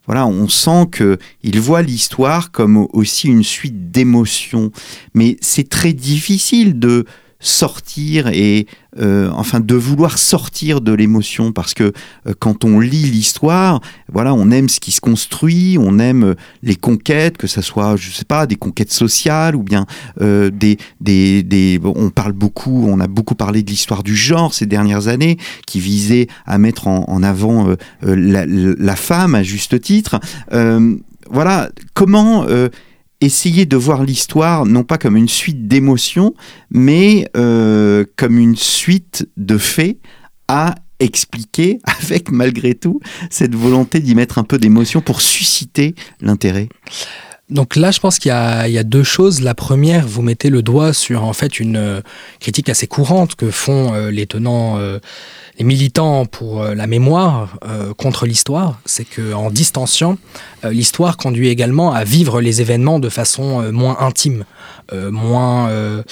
voilà, 0.06 0.26
on 0.26 0.48
sent 0.48 0.86
que 0.94 1.18
il 1.44 1.60
voit 1.60 1.82
l'histoire 1.82 2.52
comme 2.52 2.88
aussi 2.94 3.28
une 3.28 3.44
suite 3.44 3.92
d'émotions, 3.92 4.72
mais 5.14 5.36
c'est 5.42 5.68
très 5.68 5.92
difficile 5.92 6.80
de 6.80 7.04
sortir 7.46 8.28
et 8.28 8.68
euh, 8.98 9.30
enfin 9.34 9.60
de 9.60 9.76
vouloir 9.76 10.18
sortir 10.18 10.80
de 10.80 10.94
l'émotion 10.94 11.52
parce 11.52 11.74
que 11.74 11.92
euh, 12.28 12.34
quand 12.40 12.64
on 12.64 12.80
lit 12.80 13.04
l'histoire, 13.04 13.82
voilà, 14.12 14.34
on 14.34 14.52
aime 14.52 14.70
ce 14.70 14.80
qui 14.80 14.92
se 14.92 15.02
construit, 15.02 15.78
on 15.80 16.00
aime 16.00 16.24
euh, 16.24 16.36
les 16.64 16.76
conquêtes, 16.76 17.38
que 17.38 17.48
ce 17.48 17.62
soit, 17.62 17.98
je 17.98 18.10
sais 18.12 18.26
pas, 18.26 18.48
des 18.48 18.56
conquêtes 18.56 18.92
sociales 18.92 19.56
ou 19.56 19.64
bien 19.64 19.86
des, 20.20 20.78
des, 21.02 21.44
des, 21.44 21.80
on 21.84 22.10
parle 22.10 22.32
beaucoup, 22.32 22.88
on 22.88 23.00
a 23.00 23.08
beaucoup 23.08 23.36
parlé 23.36 23.64
de 23.64 23.70
l'histoire 23.70 24.04
du 24.04 24.16
genre 24.16 24.54
ces 24.54 24.66
dernières 24.66 25.08
années, 25.08 25.38
qui 25.68 25.80
visait 25.80 26.28
à 26.46 26.58
mettre 26.58 26.88
en, 26.88 27.24
avant 27.24 27.76
la, 28.02 28.96
femme 28.96 29.36
à 29.36 29.44
juste 29.44 29.80
titre. 29.82 30.20
voilà, 31.30 31.70
comment 31.94 32.46
essayer 33.26 33.66
de 33.66 33.76
voir 33.76 34.04
l'histoire 34.04 34.66
non 34.66 34.84
pas 34.84 34.98
comme 34.98 35.18
une 35.18 35.28
suite 35.28 35.68
d'émotions, 35.68 36.34
mais 36.70 37.28
euh, 37.36 38.06
comme 38.16 38.38
une 38.38 38.56
suite 38.56 39.28
de 39.38 39.58
faits 39.58 39.98
à 40.48 40.76
expliquer 41.00 41.80
avec 42.02 42.32
malgré 42.32 42.76
tout 42.76 43.00
cette 43.30 43.56
volonté 43.56 44.00
d'y 44.00 44.16
mettre 44.16 44.38
un 44.38 44.44
peu 44.44 44.58
d'émotion 44.58 45.02
pour 45.02 45.22
susciter 45.22 45.96
l'intérêt 46.22 46.70
donc 47.50 47.76
là, 47.76 47.92
je 47.92 48.00
pense 48.00 48.18
qu'il 48.18 48.30
y, 48.30 48.34
a 48.34 48.84
deux 48.84 49.04
choses. 49.04 49.42
La 49.42 49.54
première, 49.54 50.08
vous 50.08 50.22
mettez 50.22 50.50
le 50.50 50.62
doigt 50.62 50.94
sur 50.94 51.24
en 51.24 51.34
fait 51.34 51.60
une 51.60 51.78
euh, 51.78 52.02
critique 52.40 52.70
assez 52.70 52.88
courante 52.88 53.36
que 53.36 53.52
font 53.52 53.94
euh, 53.94 54.10
les 54.10 54.26
tenants 54.26 54.80
les 55.58 55.66
militants 55.66 56.26
pour 56.26 56.62
euh, 56.62 56.76
la 56.76 56.88
mémoire 56.88 57.58
euh, 57.66 57.94
contre 57.94 58.26
l'histoire, 58.26 58.80
c'est 58.86 59.06
qu'en 59.06 59.50
distanciant, 59.52 60.18
euh, 60.64 60.72
l'histoire 60.72 61.18
conduit 61.18 61.50
également 61.50 61.94
à 61.94 62.04
vivre 62.04 62.42
les 62.42 62.62
événements 62.62 63.00
de 63.00 63.10
façon 63.10 63.72
moins 63.72 63.98
intime, 64.00 64.46
moins 64.92 65.70
euh, 65.70 66.04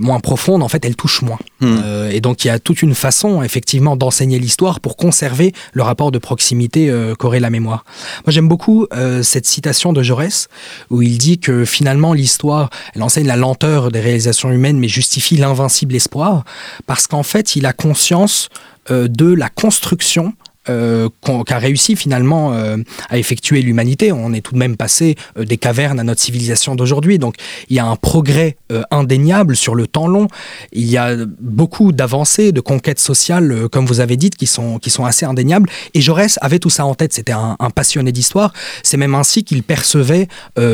moins 0.00 0.20
profonde, 0.20 0.62
en 0.62 0.68
fait, 0.68 0.84
elle 0.84 0.96
touche 0.96 1.22
moins. 1.22 1.38
Hmm. 1.60 1.78
Euh, 1.84 2.10
et 2.10 2.20
donc, 2.20 2.44
il 2.44 2.48
y 2.48 2.50
a 2.50 2.58
toute 2.58 2.82
une 2.82 2.94
façon, 2.94 3.42
effectivement, 3.42 3.96
d'enseigner 3.96 4.38
l'histoire 4.38 4.80
pour 4.80 4.96
conserver 4.96 5.52
le 5.72 5.82
rapport 5.82 6.12
de 6.12 6.18
proximité 6.18 6.90
euh, 6.90 7.14
qu'aurait 7.14 7.40
la 7.40 7.50
mémoire. 7.50 7.84
Moi, 8.26 8.32
j'aime 8.32 8.48
beaucoup 8.48 8.86
cette 9.22 9.46
citation 9.46 9.92
de 9.92 10.02
Jaurès, 10.02 10.48
où 10.90 11.02
il 11.02 11.18
dit 11.18 11.38
que 11.38 11.64
finalement, 11.64 12.12
l'histoire, 12.12 12.70
elle 12.94 13.02
enseigne 13.02 13.26
la 13.26 13.36
lenteur 13.36 13.90
des 13.90 14.00
réalisations 14.00 14.50
humaines, 14.50 14.78
mais 14.78 14.88
justifie 14.88 15.36
l'invincible 15.36 15.94
espoir, 15.94 16.44
parce 16.86 17.06
qu'en 17.06 17.22
fait, 17.22 17.56
il 17.56 17.66
a 17.66 17.72
conscience 17.72 18.48
de 18.90 19.32
la 19.32 19.48
construction 19.48 20.34
euh, 20.70 21.08
qu'a 21.46 21.58
réussi 21.58 21.96
finalement 21.96 22.52
euh, 22.52 22.76
à 23.08 23.18
effectuer 23.18 23.62
l'humanité. 23.62 24.12
On 24.12 24.32
est 24.32 24.40
tout 24.40 24.52
de 24.52 24.58
même 24.58 24.76
passé 24.76 25.16
euh, 25.38 25.44
des 25.44 25.56
cavernes 25.56 26.00
à 26.00 26.04
notre 26.04 26.20
civilisation 26.20 26.74
d'aujourd'hui. 26.74 27.18
Donc 27.18 27.34
il 27.68 27.76
y 27.76 27.78
a 27.78 27.86
un 27.86 27.96
progrès 27.96 28.56
indéniable 28.90 29.56
sur 29.56 29.74
le 29.74 29.86
temps 29.86 30.06
long. 30.06 30.28
Il 30.72 30.86
y 30.86 30.98
a 30.98 31.16
beaucoup 31.40 31.92
d'avancées, 31.92 32.52
de 32.52 32.60
conquêtes 32.60 32.98
sociales, 32.98 33.68
comme 33.70 33.86
vous 33.86 34.00
avez 34.00 34.16
dit, 34.16 34.30
qui 34.30 34.46
sont, 34.46 34.78
qui 34.78 34.90
sont 34.90 35.04
assez 35.04 35.24
indéniables. 35.24 35.68
Et 35.94 36.00
Jaurès 36.00 36.38
avait 36.42 36.58
tout 36.58 36.70
ça 36.70 36.84
en 36.84 36.94
tête. 36.94 37.12
C'était 37.12 37.32
un, 37.32 37.56
un, 37.58 37.70
passionné 37.70 38.12
d'histoire. 38.12 38.52
C'est 38.82 38.98
même 38.98 39.14
ainsi 39.14 39.44
qu'il 39.44 39.62
percevait 39.62 40.28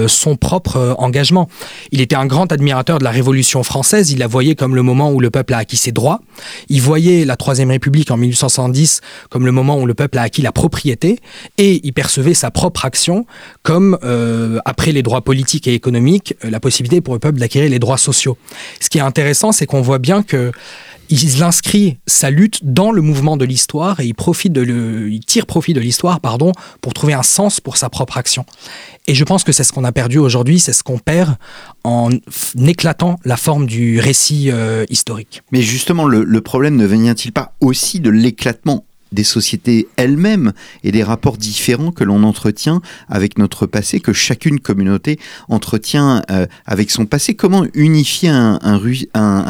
son 0.07 0.37
propre 0.37 0.96
engagement. 0.98 1.48
Il 1.92 2.00
était 2.00 2.16
un 2.16 2.26
grand 2.26 2.50
admirateur 2.50 2.98
de 2.98 3.04
la 3.04 3.11
Révolution 3.11 3.62
française. 3.62 4.11
Il 4.11 4.18
la 4.18 4.26
voyait 4.26 4.54
comme 4.54 4.74
le 4.74 4.83
moment 4.83 5.12
où 5.12 5.20
le 5.20 5.30
peuple 5.30 5.54
a 5.54 5.59
acquis 5.59 5.76
ses 5.76 5.92
droits. 5.92 6.20
Il 6.68 6.83
voyait 6.83 7.24
la 7.24 7.37
Troisième 7.37 7.70
République 7.70 8.11
en 8.11 8.16
1870 8.16 9.00
comme 9.30 9.46
le 9.46 9.52
moment 9.52 9.78
où 9.78 9.83
le 9.84 9.94
peuple 9.94 10.18
a 10.18 10.22
acquis 10.22 10.42
la 10.42 10.52
propriété 10.52 11.18
et 11.58 11.80
il 11.84 11.92
percevait 11.92 12.34
sa 12.34 12.50
propre 12.50 12.84
action 12.84 13.26
comme, 13.62 13.98
euh, 14.04 14.58
après 14.64 14.92
les 14.92 15.02
droits 15.02 15.22
politiques 15.22 15.66
et 15.66 15.74
économiques, 15.74 16.34
euh, 16.44 16.50
la 16.50 16.60
possibilité 16.60 17.00
pour 17.00 17.14
le 17.14 17.20
peuple 17.20 17.38
d'acquérir 17.38 17.70
les 17.70 17.78
droits 17.78 17.98
sociaux. 17.98 18.36
Ce 18.80 18.88
qui 18.88 18.98
est 18.98 19.02
intéressant, 19.02 19.52
c'est 19.52 19.66
qu'on 19.66 19.82
voit 19.82 19.98
bien 19.98 20.22
que 20.22 20.52
il 21.10 21.42
inscrit 21.42 21.98
sa 22.06 22.30
lutte 22.30 22.60
dans 22.62 22.90
le 22.90 23.02
mouvement 23.02 23.36
de 23.36 23.44
l'histoire 23.44 24.00
et 24.00 24.06
il, 24.06 24.14
profite 24.14 24.52
de 24.52 24.62
le, 24.62 25.10
il 25.10 25.20
tire 25.20 25.46
profit 25.46 25.74
de 25.74 25.80
l'histoire 25.80 26.20
pardon, 26.20 26.52
pour 26.80 26.94
trouver 26.94 27.12
un 27.12 27.22
sens 27.22 27.60
pour 27.60 27.76
sa 27.76 27.88
propre 27.88 28.16
action. 28.16 28.44
Et 29.06 29.14
je 29.14 29.24
pense 29.24 29.44
que 29.44 29.52
c'est 29.52 29.64
ce 29.64 29.72
qu'on 29.72 29.84
a 29.84 29.92
perdu 29.92 30.18
aujourd'hui, 30.18 30.60
c'est 30.60 30.72
ce 30.72 30.82
qu'on 30.82 30.98
perd 30.98 31.36
en 31.84 32.10
éclatant 32.66 33.18
la 33.24 33.36
forme 33.36 33.66
du 33.66 34.00
récit 34.00 34.50
euh, 34.50 34.84
historique. 34.88 35.42
Mais 35.52 35.62
justement, 35.62 36.06
le, 36.06 36.24
le 36.24 36.40
problème 36.40 36.76
ne 36.76 36.86
vient-il 36.86 37.32
pas 37.32 37.54
aussi 37.60 38.00
de 38.00 38.10
l'éclatement 38.10 38.84
des 39.14 39.24
sociétés 39.24 39.88
elles-mêmes 39.96 40.53
et 40.83 40.92
des 40.92 41.03
rapports 41.03 41.38
différents 41.38 41.92
que 41.92 42.05
l'on 42.05 42.22
entretient 42.24 42.83
avec 43.09 43.38
notre 43.38 43.66
passé, 43.66 44.00
que 44.00 44.12
chacune 44.12 44.61
communauté 44.61 45.18
entretient 45.48 46.22
euh, 46.31 46.46
avec 46.66 46.90
son 46.90 47.07
passé. 47.07 47.35
Comment 47.35 47.64
unifier 47.74 48.29
un, 48.29 48.79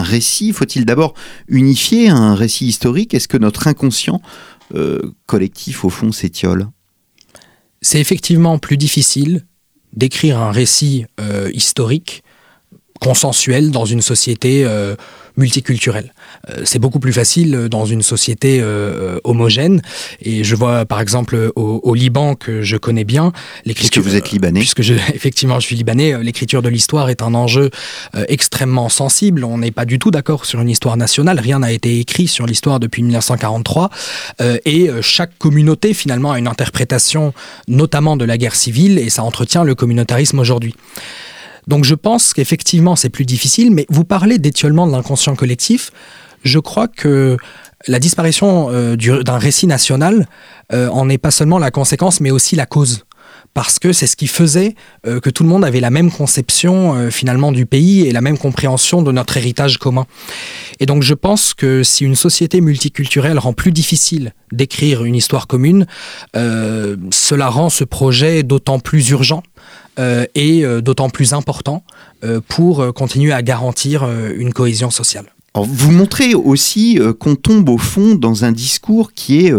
récit? 0.03 0.53
Faut-il 0.53 0.85
d'abord 0.85 1.15
unifier 1.49 2.11
un 2.11 2.35
récit 2.35 2.67
historique? 2.67 3.15
Est-ce 3.15 3.29
que 3.29 3.39
notre 3.39 3.67
inconscient 3.67 4.21
euh, 4.75 5.01
collectif, 5.27 5.85
au 5.85 5.91
fond, 5.91 6.13
s'étiole? 6.13 6.69
C'est 7.81 8.01
effectivement 8.01 8.59
plus 8.59 8.77
difficile 8.77 9.47
d'écrire 9.93 10.39
un 10.39 10.53
récit 10.53 11.07
euh, 11.21 11.51
historique 11.53 12.23
consensuel 13.01 13.71
dans 13.71 13.85
une 13.85 14.01
société 14.01 14.65
multiculturelle. 15.37 16.15
Euh, 16.51 16.63
c'est 16.65 16.79
beaucoup 16.79 17.01
plus 17.01 17.13
facile 17.13 17.69
dans 17.71 17.85
une 17.85 18.03
société 18.03 18.61
euh, 18.61 19.19
homogène. 19.25 19.83
Et 20.21 20.45
je 20.45 20.55
vois 20.55 20.85
par 20.85 21.01
exemple 21.01 21.53
au, 21.57 21.95
Liban 21.95 22.35
que 22.35 22.63
je 22.63 22.77
connais 22.77 23.05
bien 23.05 23.33
l'écriture. 23.65 24.03
Puisque 24.03 24.13
vous 24.13 24.17
êtes 24.17 24.31
libanais. 24.31 24.61
Puisque 24.61 24.83
je, 24.83 24.95
effectivement 25.15 25.61
je 25.61 25.67
suis 25.67 25.77
libanais, 25.77 26.15
euh, 26.15 26.23
l'écriture 26.23 26.63
de 26.63 26.69
l'histoire 26.69 27.09
est 27.09 27.23
un 27.23 27.35
enjeu 27.35 27.71
extrêmement 28.29 28.89
sensible. 28.89 29.45
On 29.45 29.59
n'est 29.59 29.71
pas 29.71 29.85
du 29.85 29.99
tout 29.99 30.11
d'accord 30.11 30.45
sur 30.45 30.61
une 30.61 30.69
histoire 30.69 30.97
nationale. 30.97 31.39
Rien 31.41 31.61
n'a 31.61 31.73
été 31.73 31.99
écrit 31.99 32.29
sur 32.29 32.47
l'histoire 32.47 32.81
depuis 32.81 33.03
1943. 33.03 33.91
et 34.65 34.91
chaque 35.01 35.37
communauté 35.39 35.95
finalement 35.95 36.33
a 36.33 36.39
une 36.39 36.49
interprétation, 36.49 37.33
notamment 37.69 38.17
de 38.17 38.25
la 38.25 38.39
guerre 38.39 38.55
civile, 38.55 38.99
et 38.99 39.11
ça 39.11 39.23
entretient 39.23 39.65
le 39.65 39.75
communautarisme 39.75 40.39
aujourd'hui. 40.39 40.75
Donc 41.67 41.85
je 41.85 41.95
pense 41.95 42.35
qu'effectivement 42.35 42.97
c'est 42.97 43.11
plus 43.11 43.25
difficile, 43.25 43.71
mais 43.71 43.87
vous 43.89 44.05
parlez 44.05 44.39
d'étiolement 44.39 44.87
de 44.87 44.93
l'inconscient 44.93 45.35
collectif. 45.35 45.91
Je 46.45 46.59
crois 46.59 46.89
que 46.89 47.37
la 47.87 47.99
disparition 47.99 48.69
euh, 48.71 48.97
d'un 48.97 49.39
récit 49.39 49.67
national 49.67 50.27
euh, 50.73 50.89
en 50.89 51.09
est 51.09 51.19
pas 51.19 51.31
seulement 51.31 51.59
la 51.59 51.71
conséquence, 51.71 52.21
mais 52.21 52.31
aussi 52.31 52.57
la 52.57 52.67
cause 52.67 53.05
parce 53.53 53.79
que 53.79 53.93
c'est 53.93 54.09
ce 54.09 54.17
qui 54.17 54.27
faisait 54.27 54.75
euh, 55.07 55.21
que 55.21 55.31
tout 55.31 55.45
le 55.45 55.49
monde 55.49 55.65
avait 55.65 55.79
la 55.79 55.91
même 55.91 56.11
conception 56.11 57.09
finalement 57.11 57.53
du 57.53 57.67
pays 57.67 58.05
et 58.05 58.11
la 58.11 58.21
même 58.21 58.37
compréhension 58.37 59.01
de 59.01 59.13
notre 59.13 59.37
héritage 59.37 59.79
commun. 59.79 60.07
Et 60.81 60.87
donc 60.87 61.05
je 61.05 61.15
pense 61.15 61.55
que 61.55 61.85
si 61.85 62.05
une 62.05 62.17
société 62.17 62.61
multiculturelle 62.61 63.39
rend 63.39 63.53
plus 63.53 63.71
difficile 63.71 64.33
d'écrire 64.51 65.05
une 65.05 65.15
histoire 65.15 65.47
commune, 65.47 65.87
cela 66.35 67.49
rend 67.49 67.71
ce 67.71 67.85
projet 67.85 68.43
d'autant 68.43 68.81
plus 68.81 69.11
urgent 69.11 69.43
et 69.97 70.65
d'autant 70.83 71.09
plus 71.09 71.33
important 71.33 71.85
pour 72.49 72.93
continuer 72.95 73.33
à 73.33 73.43
garantir 73.43 74.09
une 74.37 74.53
cohésion 74.53 74.91
sociale. 74.91 75.27
vous 75.55 75.93
montrez 75.93 76.35
aussi 76.35 76.99
qu'on 77.21 77.37
tombe 77.37 77.69
au 77.69 77.79
fond 77.79 78.15
dans 78.15 78.45
un 78.45 78.53
discours 78.53 79.13
qui 79.13 79.47
est 79.47 79.53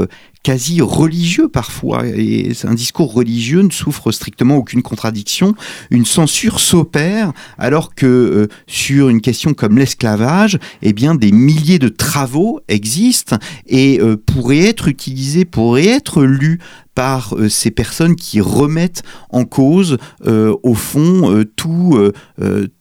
quasi 0.45 0.79
religieux 0.79 1.49
parfois, 1.49 2.05
et 2.05 2.51
un 2.65 2.75
discours 2.75 3.11
religieux 3.11 3.63
ne 3.63 3.71
souffre 3.71 4.11
strictement 4.11 4.57
aucune 4.57 4.83
contradiction. 4.83 5.55
Une 5.89 6.05
censure 6.05 6.59
s'opère 6.59 7.33
alors 7.57 7.95
que 7.95 8.05
euh, 8.05 8.47
sur 8.67 9.09
une 9.09 9.21
question 9.21 9.55
comme 9.55 9.79
l'esclavage, 9.79 10.59
eh 10.83 10.93
bien 10.93 11.15
des 11.15 11.31
milliers 11.31 11.79
de 11.79 11.89
travaux 11.89 12.59
existent 12.67 13.37
et 13.65 13.99
euh, 13.99 14.17
pourraient 14.17 14.67
être 14.67 14.87
utilisés, 14.87 15.45
pourraient 15.45 15.87
être 15.87 16.21
lus 16.21 16.59
par 16.95 17.35
euh, 17.35 17.49
ces 17.49 17.71
personnes 17.71 18.15
qui 18.15 18.41
remettent 18.41 19.03
en 19.29 19.45
cause, 19.45 19.97
au 20.25 20.73
fond, 20.73 21.43
tout 21.55 22.11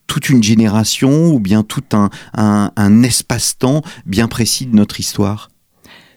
toute 0.07 0.29
une 0.29 0.43
génération 0.43 1.33
ou 1.33 1.41
bien 1.41 1.63
tout 1.63 1.83
un, 1.93 2.11
un 2.35 3.03
espace-temps 3.03 3.83
bien 4.07 4.29
précis 4.29 4.67
de 4.67 4.77
notre 4.77 5.01
histoire 5.01 5.49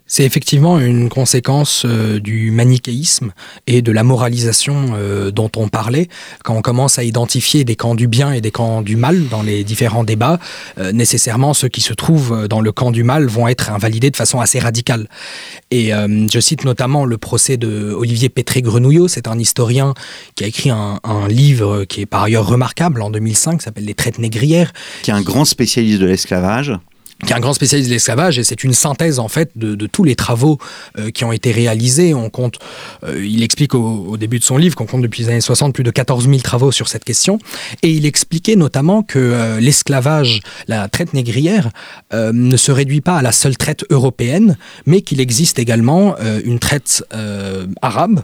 c'est 0.07 0.23
effectivement 0.23 0.79
une 0.79 1.09
conséquence 1.09 1.83
euh, 1.85 2.19
du 2.19 2.49
manichéisme 2.51 3.33
et 3.67 3.81
de 3.81 3.91
la 3.91 4.03
moralisation 4.03 4.93
euh, 4.93 5.31
dont 5.31 5.51
on 5.57 5.67
parlait. 5.67 6.07
Quand 6.43 6.55
on 6.55 6.61
commence 6.61 6.97
à 6.97 7.03
identifier 7.03 7.65
des 7.65 7.75
camps 7.75 7.95
du 7.95 8.07
bien 8.07 8.31
et 8.31 8.39
des 8.39 8.51
camps 8.51 8.81
du 8.81 8.95
mal 8.95 9.27
dans 9.27 9.41
les 9.41 9.65
différents 9.65 10.05
débats, 10.05 10.39
euh, 10.77 10.93
nécessairement 10.93 11.53
ceux 11.53 11.67
qui 11.67 11.81
se 11.81 11.93
trouvent 11.93 12.47
dans 12.47 12.61
le 12.61 12.71
camp 12.71 12.91
du 12.91 13.03
mal 13.03 13.27
vont 13.27 13.47
être 13.47 13.69
invalidés 13.71 14.09
de 14.09 14.15
façon 14.15 14.39
assez 14.39 14.59
radicale. 14.59 15.07
Et 15.71 15.91
je 15.91 16.39
cite 16.39 16.63
notamment 16.63 17.03
le 17.03 17.17
procès 17.17 17.57
de 17.57 17.91
Olivier 17.91 18.29
Pétré-Grenouillot, 18.29 19.07
c'est 19.07 19.27
un 19.27 19.37
historien 19.37 19.93
qui 20.35 20.45
a 20.45 20.47
écrit 20.47 20.69
un, 20.69 20.99
un, 21.03 21.27
livre 21.27 21.83
qui 21.83 22.01
est 22.01 22.05
par 22.05 22.23
ailleurs 22.23 22.47
remarquable 22.47 23.01
en 23.01 23.09
2005, 23.09 23.57
qui 23.57 23.65
s'appelle 23.65 23.85
Les 23.85 23.93
traites 23.93 24.19
négrières. 24.19 24.71
Qui 25.01 25.11
est 25.11 25.13
un 25.13 25.21
grand 25.21 25.43
spécialiste 25.43 25.99
de 25.99 26.05
l'esclavage 26.05 26.73
qui 27.25 27.33
est 27.33 27.35
un 27.35 27.39
grand 27.39 27.53
spécialiste 27.53 27.89
de 27.89 27.93
l'esclavage, 27.95 28.37
et 28.37 28.43
c'est 28.43 28.63
une 28.63 28.73
synthèse 28.73 29.17
en 29.17 29.27
fait 29.27 29.49
de, 29.55 29.87
tous 29.87 30.03
les 30.03 30.15
travaux 30.15 30.59
euh, 30.99 31.09
qui 31.09 31.23
ont 31.23 31.31
été 31.31 31.51
réalisés. 31.51 32.13
On 32.13 32.29
compte, 32.29 32.59
euh, 33.03 33.25
il 33.25 33.41
explique 33.41 33.73
au, 33.73 34.17
début 34.17 34.39
de 34.39 34.43
son 34.43 34.57
livre 34.57 34.75
qu'on 34.75 34.85
compte 34.85 35.01
depuis 35.01 35.23
les 35.23 35.29
années 35.29 35.41
60 35.41 35.73
plus 35.73 35.83
de 35.83 35.89
14 35.89 36.27
000 36.27 36.39
travaux 36.39 36.71
sur 36.71 36.87
cette 36.87 37.03
question, 37.03 37.39
et 37.81 37.89
il 37.89 38.05
expliquait 38.05 38.55
notamment 38.55 39.01
que 39.01 39.17
euh, 39.17 39.59
l'esclavage, 39.59 40.41
la 40.67 40.87
traite 40.89 41.13
négrière, 41.13 41.69
ne 42.13 42.57
se 42.57 42.71
réduit 42.71 43.01
pas 43.01 43.17
à 43.17 43.21
la 43.21 43.31
seule 43.31 43.57
traite 43.57 43.85
européenne, 43.89 44.57
mais 44.85 45.01
qu'il 45.01 45.19
existe 45.19 45.59
également 45.59 46.15
une 46.43 46.59
traite 46.59 47.03
arabe, 47.81 48.21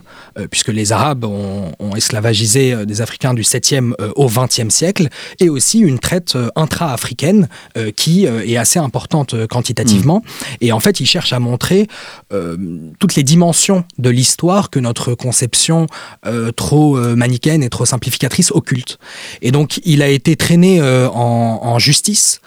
puisque 0.50 0.68
les 0.68 0.92
Arabes 0.92 1.24
ont, 1.24 1.72
ont, 1.78 1.94
esclavagisé 1.94 2.86
des 2.86 3.00
Africains 3.00 3.34
du 3.34 3.42
7e 3.42 3.94
au 4.16 4.28
20e 4.28 4.70
siècle, 4.70 5.08
et 5.40 5.48
aussi 5.48 5.80
une 5.80 5.98
traite 5.98 6.36
intra-africaine 6.56 7.48
qui 7.96 8.26
est 8.26 8.56
assez 8.56 8.78
importante 8.84 9.34
euh, 9.34 9.46
quantitativement. 9.46 10.22
Et 10.60 10.72
en 10.72 10.80
fait, 10.80 11.00
il 11.00 11.06
cherche 11.06 11.32
à 11.32 11.40
montrer 11.40 11.88
euh, 12.32 12.56
toutes 12.98 13.16
les 13.16 13.22
dimensions 13.22 13.84
de 13.98 14.10
l'histoire 14.10 14.70
que 14.70 14.78
notre 14.78 15.14
conception 15.14 15.86
euh, 16.26 16.52
trop 16.52 16.96
manichéenne 17.16 17.62
et 17.62 17.70
trop 17.70 17.84
simplificatrice 17.84 18.50
occulte. 18.52 18.98
Et 19.42 19.50
donc, 19.50 19.80
il 19.84 20.02
a 20.02 20.08
été 20.08 20.36
traîné 20.36 20.80
en, 20.82 21.78
justice 21.78 22.40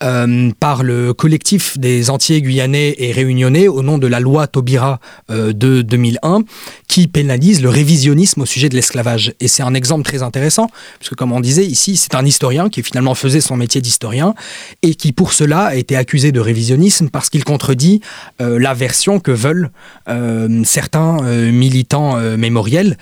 par 0.00 0.82
le 0.82 1.14
collectif 1.14 1.78
des 1.78 2.10
entiers 2.10 2.42
guyanais 2.42 2.94
et 2.98 3.12
réunionnais 3.12 3.68
au 3.68 3.82
nom 3.82 3.98
de 3.98 4.06
la 4.06 4.18
loi 4.18 4.46
Taubira 4.46 4.98
de 5.28 5.82
2001 5.82 6.40
qui 6.88 7.06
pénalise 7.06 7.62
le 7.62 7.68
révisionnisme 7.68 8.42
au 8.42 8.46
sujet 8.46 8.68
de 8.68 8.74
l'esclavage. 8.74 9.32
Et 9.40 9.48
c'est 9.48 9.62
un 9.62 9.74
exemple 9.74 10.04
très 10.04 10.22
intéressant, 10.22 10.68
puisque 10.98 11.14
comme 11.14 11.32
on 11.32 11.40
disait 11.40 11.64
ici, 11.64 11.96
c'est 11.96 12.14
un 12.14 12.26
historien 12.26 12.68
qui 12.68 12.82
finalement 12.82 13.14
faisait 13.14 13.40
son 13.40 13.56
métier 13.56 13.80
d'historien 13.80 14.34
et 14.82 14.94
qui 14.94 15.12
pour 15.12 15.32
cela 15.32 15.66
a 15.66 15.74
été 15.82 15.96
accusé 15.96 16.32
de 16.32 16.40
révisionnisme 16.40 17.10
parce 17.10 17.28
qu'il 17.28 17.44
contredit 17.44 18.00
euh, 18.40 18.58
la 18.58 18.72
version 18.72 19.20
que 19.20 19.32
veulent 19.32 19.70
euh, 20.08 20.62
certains 20.64 21.18
euh, 21.24 21.50
militants 21.50 22.16
mémoriels. 22.36 22.96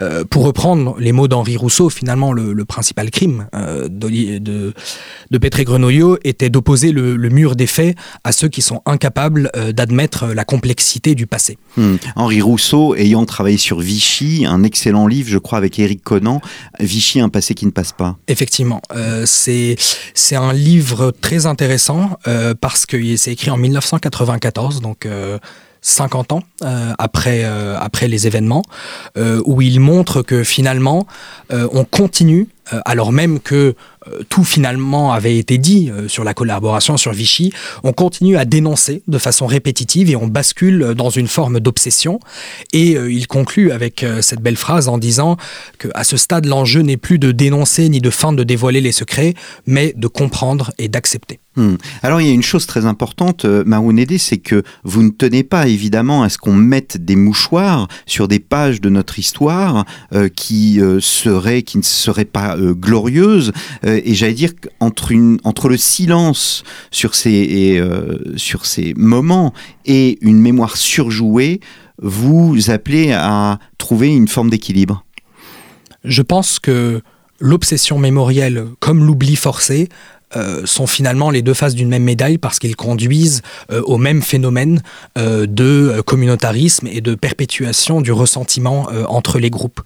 Euh, 0.00 0.24
pour 0.24 0.44
reprendre 0.44 0.96
les 0.98 1.12
mots 1.12 1.28
d'Henri 1.28 1.56
Rousseau, 1.56 1.88
finalement, 1.88 2.32
le, 2.32 2.52
le 2.52 2.64
principal 2.64 3.10
crime 3.10 3.48
euh, 3.54 3.88
de, 3.88 4.38
de, 5.30 5.38
Petré 5.38 5.64
Grenoyau 5.64 6.18
était 6.24 6.50
d'opposer 6.50 6.92
le, 6.92 7.16
le 7.16 7.28
mur 7.30 7.56
des 7.56 7.66
faits 7.66 7.96
à 8.22 8.32
ceux 8.32 8.48
qui 8.48 8.60
sont 8.60 8.82
incapables 8.84 9.50
euh, 9.56 9.72
d'admettre 9.72 10.26
la 10.26 10.44
complexité 10.44 11.14
du 11.14 11.26
passé. 11.26 11.56
Mmh. 11.76 11.96
Henri 12.14 12.42
Rousseau, 12.42 12.94
ayant 12.94 13.24
travaillé 13.24 13.56
sur 13.56 13.80
Vichy, 13.80 14.44
un 14.46 14.62
excellent 14.64 15.06
livre, 15.06 15.30
je 15.30 15.38
crois, 15.38 15.58
avec 15.58 15.78
Éric 15.78 16.02
Conan, 16.02 16.42
Vichy, 16.78 17.20
un 17.20 17.30
passé 17.30 17.54
qui 17.54 17.64
ne 17.64 17.70
passe 17.70 17.92
pas. 17.92 18.16
Effectivement, 18.28 18.82
euh, 18.94 19.24
c'est 19.26 19.76
un 20.32 20.52
livre 20.52 21.12
très 21.20 21.46
intéressant 21.46 22.18
parce 22.60 22.86
que 22.86 23.16
c'est 23.16 23.32
écrit 23.32 23.50
en 23.50 23.56
1994, 23.56 24.80
donc 24.80 25.06
50 25.86 26.32
ans 26.32 26.42
euh, 26.64 26.92
après, 26.98 27.44
euh, 27.44 27.78
après 27.78 28.08
les 28.08 28.26
événements, 28.26 28.62
euh, 29.16 29.40
où 29.44 29.62
il 29.62 29.78
montre 29.78 30.22
que 30.22 30.42
finalement, 30.42 31.06
euh, 31.52 31.68
on 31.72 31.84
continue, 31.84 32.48
euh, 32.72 32.80
alors 32.84 33.12
même 33.12 33.38
que 33.38 33.76
tout 34.28 34.44
finalement 34.44 35.12
avait 35.12 35.36
été 35.38 35.58
dit 35.58 35.90
euh, 35.90 36.08
sur 36.08 36.24
la 36.24 36.34
collaboration 36.34 36.96
sur 36.96 37.12
Vichy, 37.12 37.52
on 37.82 37.92
continue 37.92 38.36
à 38.36 38.44
dénoncer 38.44 39.02
de 39.06 39.18
façon 39.18 39.46
répétitive 39.46 40.10
et 40.10 40.16
on 40.16 40.26
bascule 40.26 40.94
dans 40.96 41.10
une 41.10 41.28
forme 41.28 41.60
d'obsession. 41.60 42.20
Et 42.72 42.96
euh, 42.96 43.10
il 43.10 43.26
conclut 43.26 43.72
avec 43.72 44.02
euh, 44.02 44.22
cette 44.22 44.40
belle 44.40 44.56
phrase 44.56 44.88
en 44.88 44.98
disant 44.98 45.36
que 45.78 45.88
à 45.94 46.04
ce 46.04 46.16
stade, 46.16 46.46
l'enjeu 46.46 46.80
n'est 46.80 46.96
plus 46.96 47.18
de 47.18 47.32
dénoncer 47.32 47.88
ni 47.88 48.00
de 48.00 48.10
fin 48.10 48.32
de 48.32 48.44
dévoiler 48.44 48.80
les 48.80 48.92
secrets, 48.92 49.34
mais 49.66 49.92
de 49.96 50.06
comprendre 50.06 50.72
et 50.78 50.88
d'accepter. 50.88 51.40
Hmm. 51.56 51.76
Alors 52.02 52.20
il 52.20 52.26
y 52.26 52.30
a 52.30 52.34
une 52.34 52.42
chose 52.42 52.66
très 52.66 52.84
importante, 52.84 53.46
euh, 53.46 53.64
c'est 54.18 54.36
que 54.36 54.62
vous 54.84 55.02
ne 55.02 55.08
tenez 55.08 55.42
pas 55.42 55.68
évidemment 55.68 56.22
à 56.22 56.28
ce 56.28 56.36
qu'on 56.36 56.52
mette 56.52 56.98
des 57.02 57.16
mouchoirs 57.16 57.88
sur 58.04 58.28
des 58.28 58.38
pages 58.40 58.82
de 58.82 58.90
notre 58.90 59.18
histoire 59.18 59.86
euh, 60.14 60.28
qui 60.28 60.80
euh, 60.80 61.00
seraient, 61.00 61.62
qui 61.62 61.78
ne 61.78 61.82
seraient 61.82 62.26
pas 62.26 62.56
euh, 62.56 62.74
glorieuses. 62.74 63.52
Et 64.04 64.14
j'allais 64.14 64.34
dire 64.34 64.52
qu'entre 64.54 65.12
une, 65.12 65.38
entre 65.44 65.68
le 65.68 65.76
silence 65.76 66.64
sur 66.90 67.14
ces, 67.14 67.78
euh, 67.78 68.18
sur 68.36 68.66
ces 68.66 68.94
moments 68.96 69.52
et 69.84 70.18
une 70.20 70.40
mémoire 70.40 70.76
surjouée, 70.76 71.60
vous 72.00 72.70
appelez 72.70 73.12
à 73.12 73.58
trouver 73.78 74.08
une 74.14 74.28
forme 74.28 74.50
d'équilibre. 74.50 75.04
Je 76.04 76.22
pense 76.22 76.58
que 76.58 77.02
l'obsession 77.40 77.98
mémorielle, 77.98 78.66
comme 78.80 79.04
l'oubli 79.04 79.36
forcé, 79.36 79.88
euh, 80.34 80.66
sont 80.66 80.88
finalement 80.88 81.30
les 81.30 81.40
deux 81.40 81.54
faces 81.54 81.76
d'une 81.76 81.88
même 81.88 82.02
médaille 82.02 82.36
parce 82.36 82.58
qu'ils 82.58 82.74
conduisent 82.74 83.42
euh, 83.70 83.80
au 83.82 83.96
même 83.96 84.22
phénomène 84.22 84.82
euh, 85.16 85.46
de 85.46 86.02
communautarisme 86.04 86.88
et 86.88 87.00
de 87.00 87.14
perpétuation 87.14 88.00
du 88.00 88.10
ressentiment 88.10 88.88
entre 89.08 89.38
les 89.38 89.50
groupes. 89.50 89.80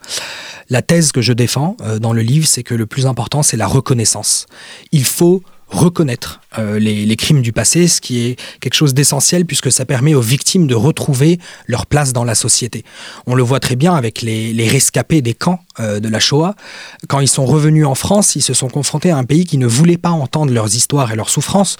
La 0.70 0.80
thèse 0.80 1.12
que 1.12 1.20
je 1.20 1.32
défends 1.32 1.76
dans 2.00 2.12
le 2.12 2.22
livre, 2.22 2.46
c'est 2.46 2.62
que 2.62 2.74
le 2.74 2.86
plus 2.86 3.06
important, 3.06 3.42
c'est 3.42 3.56
la 3.56 3.66
reconnaissance. 3.66 4.46
Il 4.92 5.04
faut 5.04 5.42
reconnaître 5.68 6.40
les, 6.58 7.06
les 7.06 7.16
crimes 7.16 7.42
du 7.42 7.52
passé, 7.52 7.86
ce 7.88 8.00
qui 8.00 8.26
est 8.26 8.40
quelque 8.60 8.74
chose 8.74 8.94
d'essentiel 8.94 9.44
puisque 9.44 9.70
ça 9.70 9.84
permet 9.84 10.14
aux 10.14 10.20
victimes 10.20 10.66
de 10.66 10.74
retrouver 10.74 11.38
leur 11.66 11.86
place 11.86 12.12
dans 12.12 12.24
la 12.24 12.34
société. 12.34 12.84
On 13.26 13.34
le 13.34 13.42
voit 13.42 13.60
très 13.60 13.76
bien 13.76 13.94
avec 13.94 14.22
les, 14.22 14.68
rescapés 14.68 15.22
des 15.22 15.34
camps 15.34 15.60
euh, 15.80 16.00
de 16.00 16.08
la 16.08 16.20
Shoah. 16.20 16.54
Quand 17.08 17.20
ils 17.20 17.28
sont 17.28 17.46
revenus 17.46 17.86
en 17.86 17.94
France, 17.94 18.36
ils 18.36 18.42
se 18.42 18.54
sont 18.54 18.68
confrontés 18.68 19.10
à 19.10 19.16
un 19.16 19.24
pays 19.24 19.44
qui 19.44 19.58
ne 19.58 19.66
voulait 19.66 19.98
pas 19.98 20.10
entendre 20.10 20.52
leurs 20.52 20.74
histoires 20.74 21.12
et 21.12 21.16
leurs 21.16 21.30
souffrances 21.30 21.76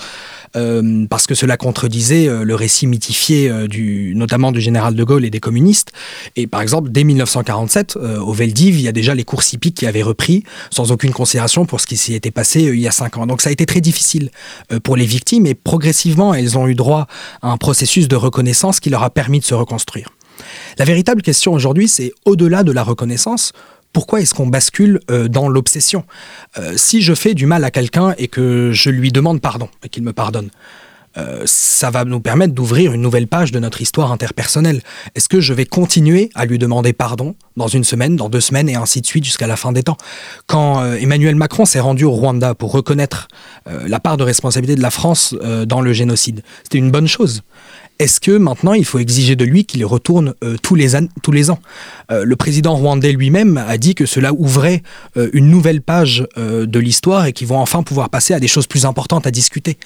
euh, 0.57 1.07
parce 1.09 1.27
que 1.27 1.35
cela 1.35 1.57
contredisait 1.57 2.29
euh, 2.29 2.45
le 2.45 2.55
récit 2.55 2.87
mythifié 2.87 3.49
euh, 3.49 3.68
du, 3.68 4.14
notamment 4.16 4.51
du 4.53 4.61
général 4.61 4.95
de 4.95 5.05
Gaulle 5.05 5.25
et 5.25 5.31
des 5.31 5.41
communistes. 5.41 5.93
Et 6.37 6.47
par 6.47 6.62
exemple, 6.62 6.91
dès 6.91 7.05
1947, 7.05 7.97
euh, 7.97 8.18
au 8.18 8.33
Veldiv, 8.33 8.77
il 8.77 8.83
y 8.83 8.89
a 8.89 8.93
déjà 8.93 9.14
les 9.14 9.25
courses 9.25 9.53
hippiques 9.53 9.77
qui 9.77 9.87
avaient 9.87 10.03
repris 10.03 10.45
sans 10.71 10.93
aucune 10.93 11.12
considération 11.12 11.66
pour 11.66 11.81
ce 11.81 11.87
qui 11.87 11.97
s'y 11.97 12.14
était 12.14 12.31
passé 12.31 12.66
euh, 12.66 12.75
il 12.75 12.81
y 12.81 12.89
a 12.89 12.91
cinq 12.91 13.16
ans. 13.16 13.27
Donc 13.27 13.41
ça 13.41 13.51
a 13.51 13.53
été 13.53 13.66
très 13.66 13.81
difficile 13.81 14.31
euh, 14.31 14.60
pour 14.79 14.97
les 14.97 15.07
victimes 15.07 15.47
et 15.47 15.55
progressivement, 15.55 16.35
elles 16.35 16.57
ont 16.57 16.68
eu 16.68 16.75
droit 16.75 17.07
à 17.43 17.51
un 17.51 17.57
processus 17.57 18.09
de 18.09 18.16
reconnaissance 18.16 18.81
qui 18.81 18.91
leur 18.91 19.03
a 19.03 19.11
permis 19.11 19.41
de 19.41 19.45
se 19.45 19.55
reconstruire. 19.55 20.11
La 20.79 20.85
véritable 20.85 21.23
question 21.23 21.53
aujourd'hui, 21.53 21.89
c'est 21.89 22.12
au-delà 22.25 22.62
de 22.62 22.73
la 22.73 22.83
reconnaissance, 22.83 23.53
pourquoi 23.93 24.21
est-ce 24.21 24.35
qu'on 24.35 24.47
bascule 24.47 25.01
euh, 25.11 25.29
dans 25.29 25.49
l'obsession? 25.49 26.05
Euh, 26.59 26.75
Si 26.77 27.03
je 27.03 27.14
fais 27.14 27.35
du 27.35 27.47
mal 27.47 27.64
à 27.64 27.71
quelqu'un 27.71 28.14
et 28.18 28.29
que 28.29 28.71
je 28.73 28.91
lui 28.91 29.11
demande 29.11 29.41
pardon 29.41 29.68
et 29.85 29.89
qu'il 29.89 30.03
me 30.03 30.12
pardonne, 30.12 30.51
euh, 31.17 31.43
ça 31.45 31.91
va 31.91 32.05
nous 32.05 32.21
permettre 32.21 32.55
d'ouvrir 32.55 32.93
une 32.93 33.03
nouvelle 33.03 33.27
page 33.27 33.51
de 33.51 33.59
notre 33.59 33.81
histoire 33.83 34.13
interpersonnelle. 34.13 34.81
Est-ce 35.15 35.29
que 35.29 35.41
je 35.41 35.53
vais 35.53 35.67
continuer 35.67 36.31
à 36.35 36.47
lui 36.47 36.59
demander 36.59 36.93
pardon 36.93 37.35
dans 37.57 37.67
une 37.67 37.85
semaine, 37.85 38.17
dans 38.17 38.29
deux 38.29 38.41
semaines, 38.41 38.69
et 38.69 38.77
ainsi 38.77 39.01
de 39.01 39.07
suite 39.07 39.25
jusqu'à 39.25 39.47
la 39.47 39.57
fin 39.57 39.73
des 39.73 39.83
temps? 39.83 39.97
Quand 40.47 40.83
euh, 40.83 40.95
Emmanuel 40.95 41.35
Macron 41.35 41.65
s'est 41.65 41.81
rendu 41.81 42.05
au 42.05 42.13
Rwanda 42.13 42.55
pour 42.55 42.73
reconnaître 42.73 43.29
euh, 43.69 43.89
la 43.89 43.99
part 43.99 44.17
de 44.17 44.25
responsabilité 44.25 44.77
de 44.77 44.83
la 44.83 44.91
France 44.91 45.35
dans 45.67 45.81
le 45.81 45.93
génocide, 45.93 46.43
c'était 46.63 46.79
une 46.79 46.91
bonne 46.91 47.09
chose. 47.09 47.43
Est-ce 48.01 48.19
que 48.19 48.31
maintenant 48.31 48.73
il 48.73 48.87
faut 48.87 48.99
exiger 48.99 49.37
de 49.37 49.45
lui 49.45 49.67
qu'il 49.67 49.85
retourne 49.85 50.33
euh, 50.43 50.57
tous, 50.63 50.75
les 50.75 50.93
tous 51.23 51.33
les 51.33 51.51
ans? 51.51 51.59
Euh, 52.11 52.25
Le 52.25 52.35
président 52.35 52.75
rwandais 52.75 53.13
lui-même 53.13 53.59
a 53.59 53.77
dit 53.77 53.95
que 53.95 54.07
cela 54.07 54.33
ouvrait 54.33 54.83
euh, 55.19 55.29
une 55.35 55.51
nouvelle 55.51 55.83
page 55.83 56.27
de 56.37 56.79
l'histoire 56.79 57.27
et 57.27 57.35
qu'ils 57.35 57.47
vont 57.47 57.59
enfin 57.59 57.83
pouvoir 57.83 58.09
passer 58.09 58.33
à 58.33 58.41
des 58.41 58.49
choses 58.49 58.67
plus 58.67 58.87
importantes 58.87 59.27
à 59.27 59.31
discuter. 59.31 59.77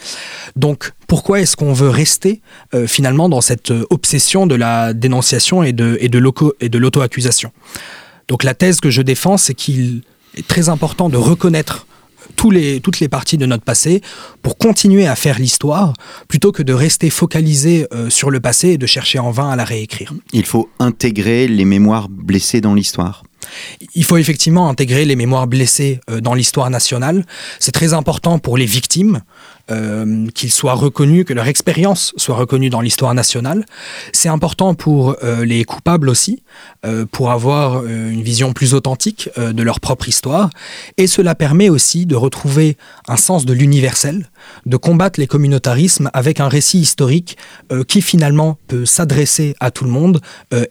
Donc 0.54 0.92
pourquoi 1.08 1.40
est-ce 1.40 1.56
qu'on 1.56 1.72
veut 1.72 1.88
rester 1.88 2.40
finalement 2.86 3.28
dans 3.28 3.40
cette 3.40 3.72
obsession 3.90 4.46
de 4.46 4.54
la 4.54 4.94
dénonciation 4.94 5.64
et 5.64 5.72
de, 5.72 5.98
et 6.00 6.08
de 6.08 6.78
l'auto-accusation? 6.78 7.50
Donc 8.28 8.44
la 8.44 8.54
thèse 8.54 8.78
que 8.78 8.90
je 8.90 9.02
défends, 9.02 9.36
c'est 9.36 9.54
qu'il 9.54 10.02
est 10.36 10.46
très 10.46 10.68
important 10.68 11.08
de 11.08 11.16
reconnaître 11.16 11.86
les, 12.50 12.80
toutes 12.80 13.00
les 13.00 13.08
parties 13.08 13.38
de 13.38 13.46
notre 13.46 13.64
passé 13.64 14.00
pour 14.42 14.58
continuer 14.58 15.06
à 15.06 15.16
faire 15.16 15.38
l'histoire 15.38 15.94
plutôt 16.28 16.52
que 16.52 16.62
de 16.62 16.72
rester 16.72 17.10
focalisé 17.10 17.86
euh, 17.92 18.10
sur 18.10 18.30
le 18.30 18.40
passé 18.40 18.70
et 18.70 18.78
de 18.78 18.86
chercher 18.86 19.18
en 19.18 19.30
vain 19.30 19.50
à 19.50 19.56
la 19.56 19.64
réécrire. 19.64 20.12
Il 20.32 20.44
faut 20.44 20.68
intégrer 20.78 21.48
les 21.48 21.64
mémoires 21.64 22.08
blessées 22.08 22.60
dans 22.60 22.74
l'histoire. 22.74 23.24
Il 23.94 24.04
faut 24.04 24.16
effectivement 24.16 24.68
intégrer 24.68 25.04
les 25.04 25.16
mémoires 25.16 25.46
blessées 25.46 26.00
euh, 26.10 26.20
dans 26.20 26.34
l'histoire 26.34 26.70
nationale. 26.70 27.26
C'est 27.60 27.72
très 27.72 27.92
important 27.92 28.38
pour 28.38 28.56
les 28.56 28.66
victimes 28.66 29.20
euh, 29.70 30.26
qu'ils 30.34 30.52
soient 30.52 30.74
reconnus, 30.74 31.24
que 31.24 31.32
leur 31.32 31.46
expérience 31.46 32.12
soit 32.18 32.36
reconnue 32.36 32.68
dans 32.68 32.82
l'histoire 32.82 33.14
nationale. 33.14 33.64
C'est 34.12 34.28
important 34.28 34.74
pour 34.74 35.16
euh, 35.24 35.46
les 35.46 35.64
coupables 35.64 36.10
aussi, 36.10 36.42
euh, 36.84 37.06
pour 37.10 37.30
avoir 37.30 37.86
une 37.86 38.22
vision 38.22 38.52
plus 38.52 38.74
authentique 38.74 39.30
de 39.38 39.62
leur 39.62 39.80
propre 39.80 40.06
histoire. 40.06 40.50
Et 40.98 41.06
cela 41.06 41.34
permet 41.34 41.70
aussi 41.70 42.04
de 42.04 42.14
retrouver 42.14 42.76
un 43.08 43.16
sens 43.16 43.46
de 43.46 43.54
l'universel, 43.54 44.28
de 44.66 44.76
combattre 44.76 45.18
les 45.18 45.26
communautarismes 45.26 46.10
avec 46.12 46.40
un 46.40 46.48
récit 46.48 46.80
historique 46.80 47.38
qui 47.88 48.02
finalement 48.02 48.58
peut 48.68 48.84
s'adresser 48.84 49.54
à 49.60 49.70
tout 49.70 49.84
le 49.84 49.90
monde 49.90 50.20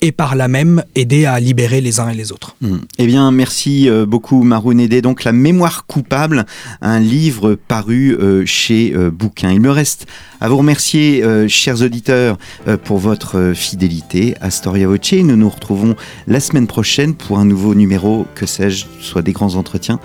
et 0.01 0.11
par 0.11 0.35
là 0.35 0.47
même 0.47 0.83
aider 0.95 1.25
à 1.25 1.39
libérer 1.39 1.81
les 1.81 1.99
uns 1.99 2.09
et 2.09 2.15
les 2.15 2.31
autres. 2.31 2.55
Hmm. 2.61 2.79
Eh 2.99 3.07
bien, 3.07 3.31
merci 3.31 3.89
beaucoup 4.07 4.43
Maroun. 4.43 4.87
Donc, 4.87 5.23
La 5.23 5.31
mémoire 5.31 5.85
coupable, 5.87 6.45
un 6.81 6.99
livre 6.99 7.55
paru 7.55 8.17
chez 8.45 8.82
euh, 8.91 9.11
bouquins. 9.11 9.51
Il 9.51 9.61
me 9.61 9.69
reste 9.69 10.07
à 10.41 10.49
vous 10.49 10.57
remercier, 10.57 11.23
euh, 11.23 11.47
chers 11.47 11.81
auditeurs, 11.81 12.37
euh, 12.67 12.77
pour 12.77 12.97
votre 12.97 13.53
fidélité 13.55 14.35
à 14.41 14.49
Storia 14.49 14.87
Voce. 14.87 15.13
Nous 15.13 15.35
nous 15.35 15.49
retrouvons 15.49 15.95
la 16.27 16.39
semaine 16.39 16.67
prochaine 16.67 17.13
pour 17.13 17.39
un 17.39 17.45
nouveau 17.45 17.75
numéro, 17.75 18.25
que 18.35 18.45
sais-je, 18.45 18.85
soit 18.99 19.21
des 19.21 19.31
grands 19.31 19.55
entretiens, 19.55 19.99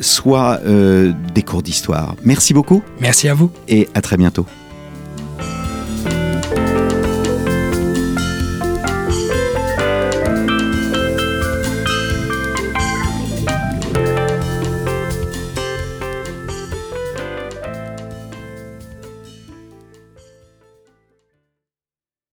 soit 0.00 0.60
des 1.34 1.42
cours 1.42 1.62
d'histoire. 1.62 2.14
Merci 2.24 2.54
beaucoup. 2.54 2.82
Merci 3.00 3.28
à 3.28 3.34
vous. 3.34 3.50
Et 3.68 3.88
à 3.94 4.00
très 4.00 4.16
bientôt. 4.16 4.46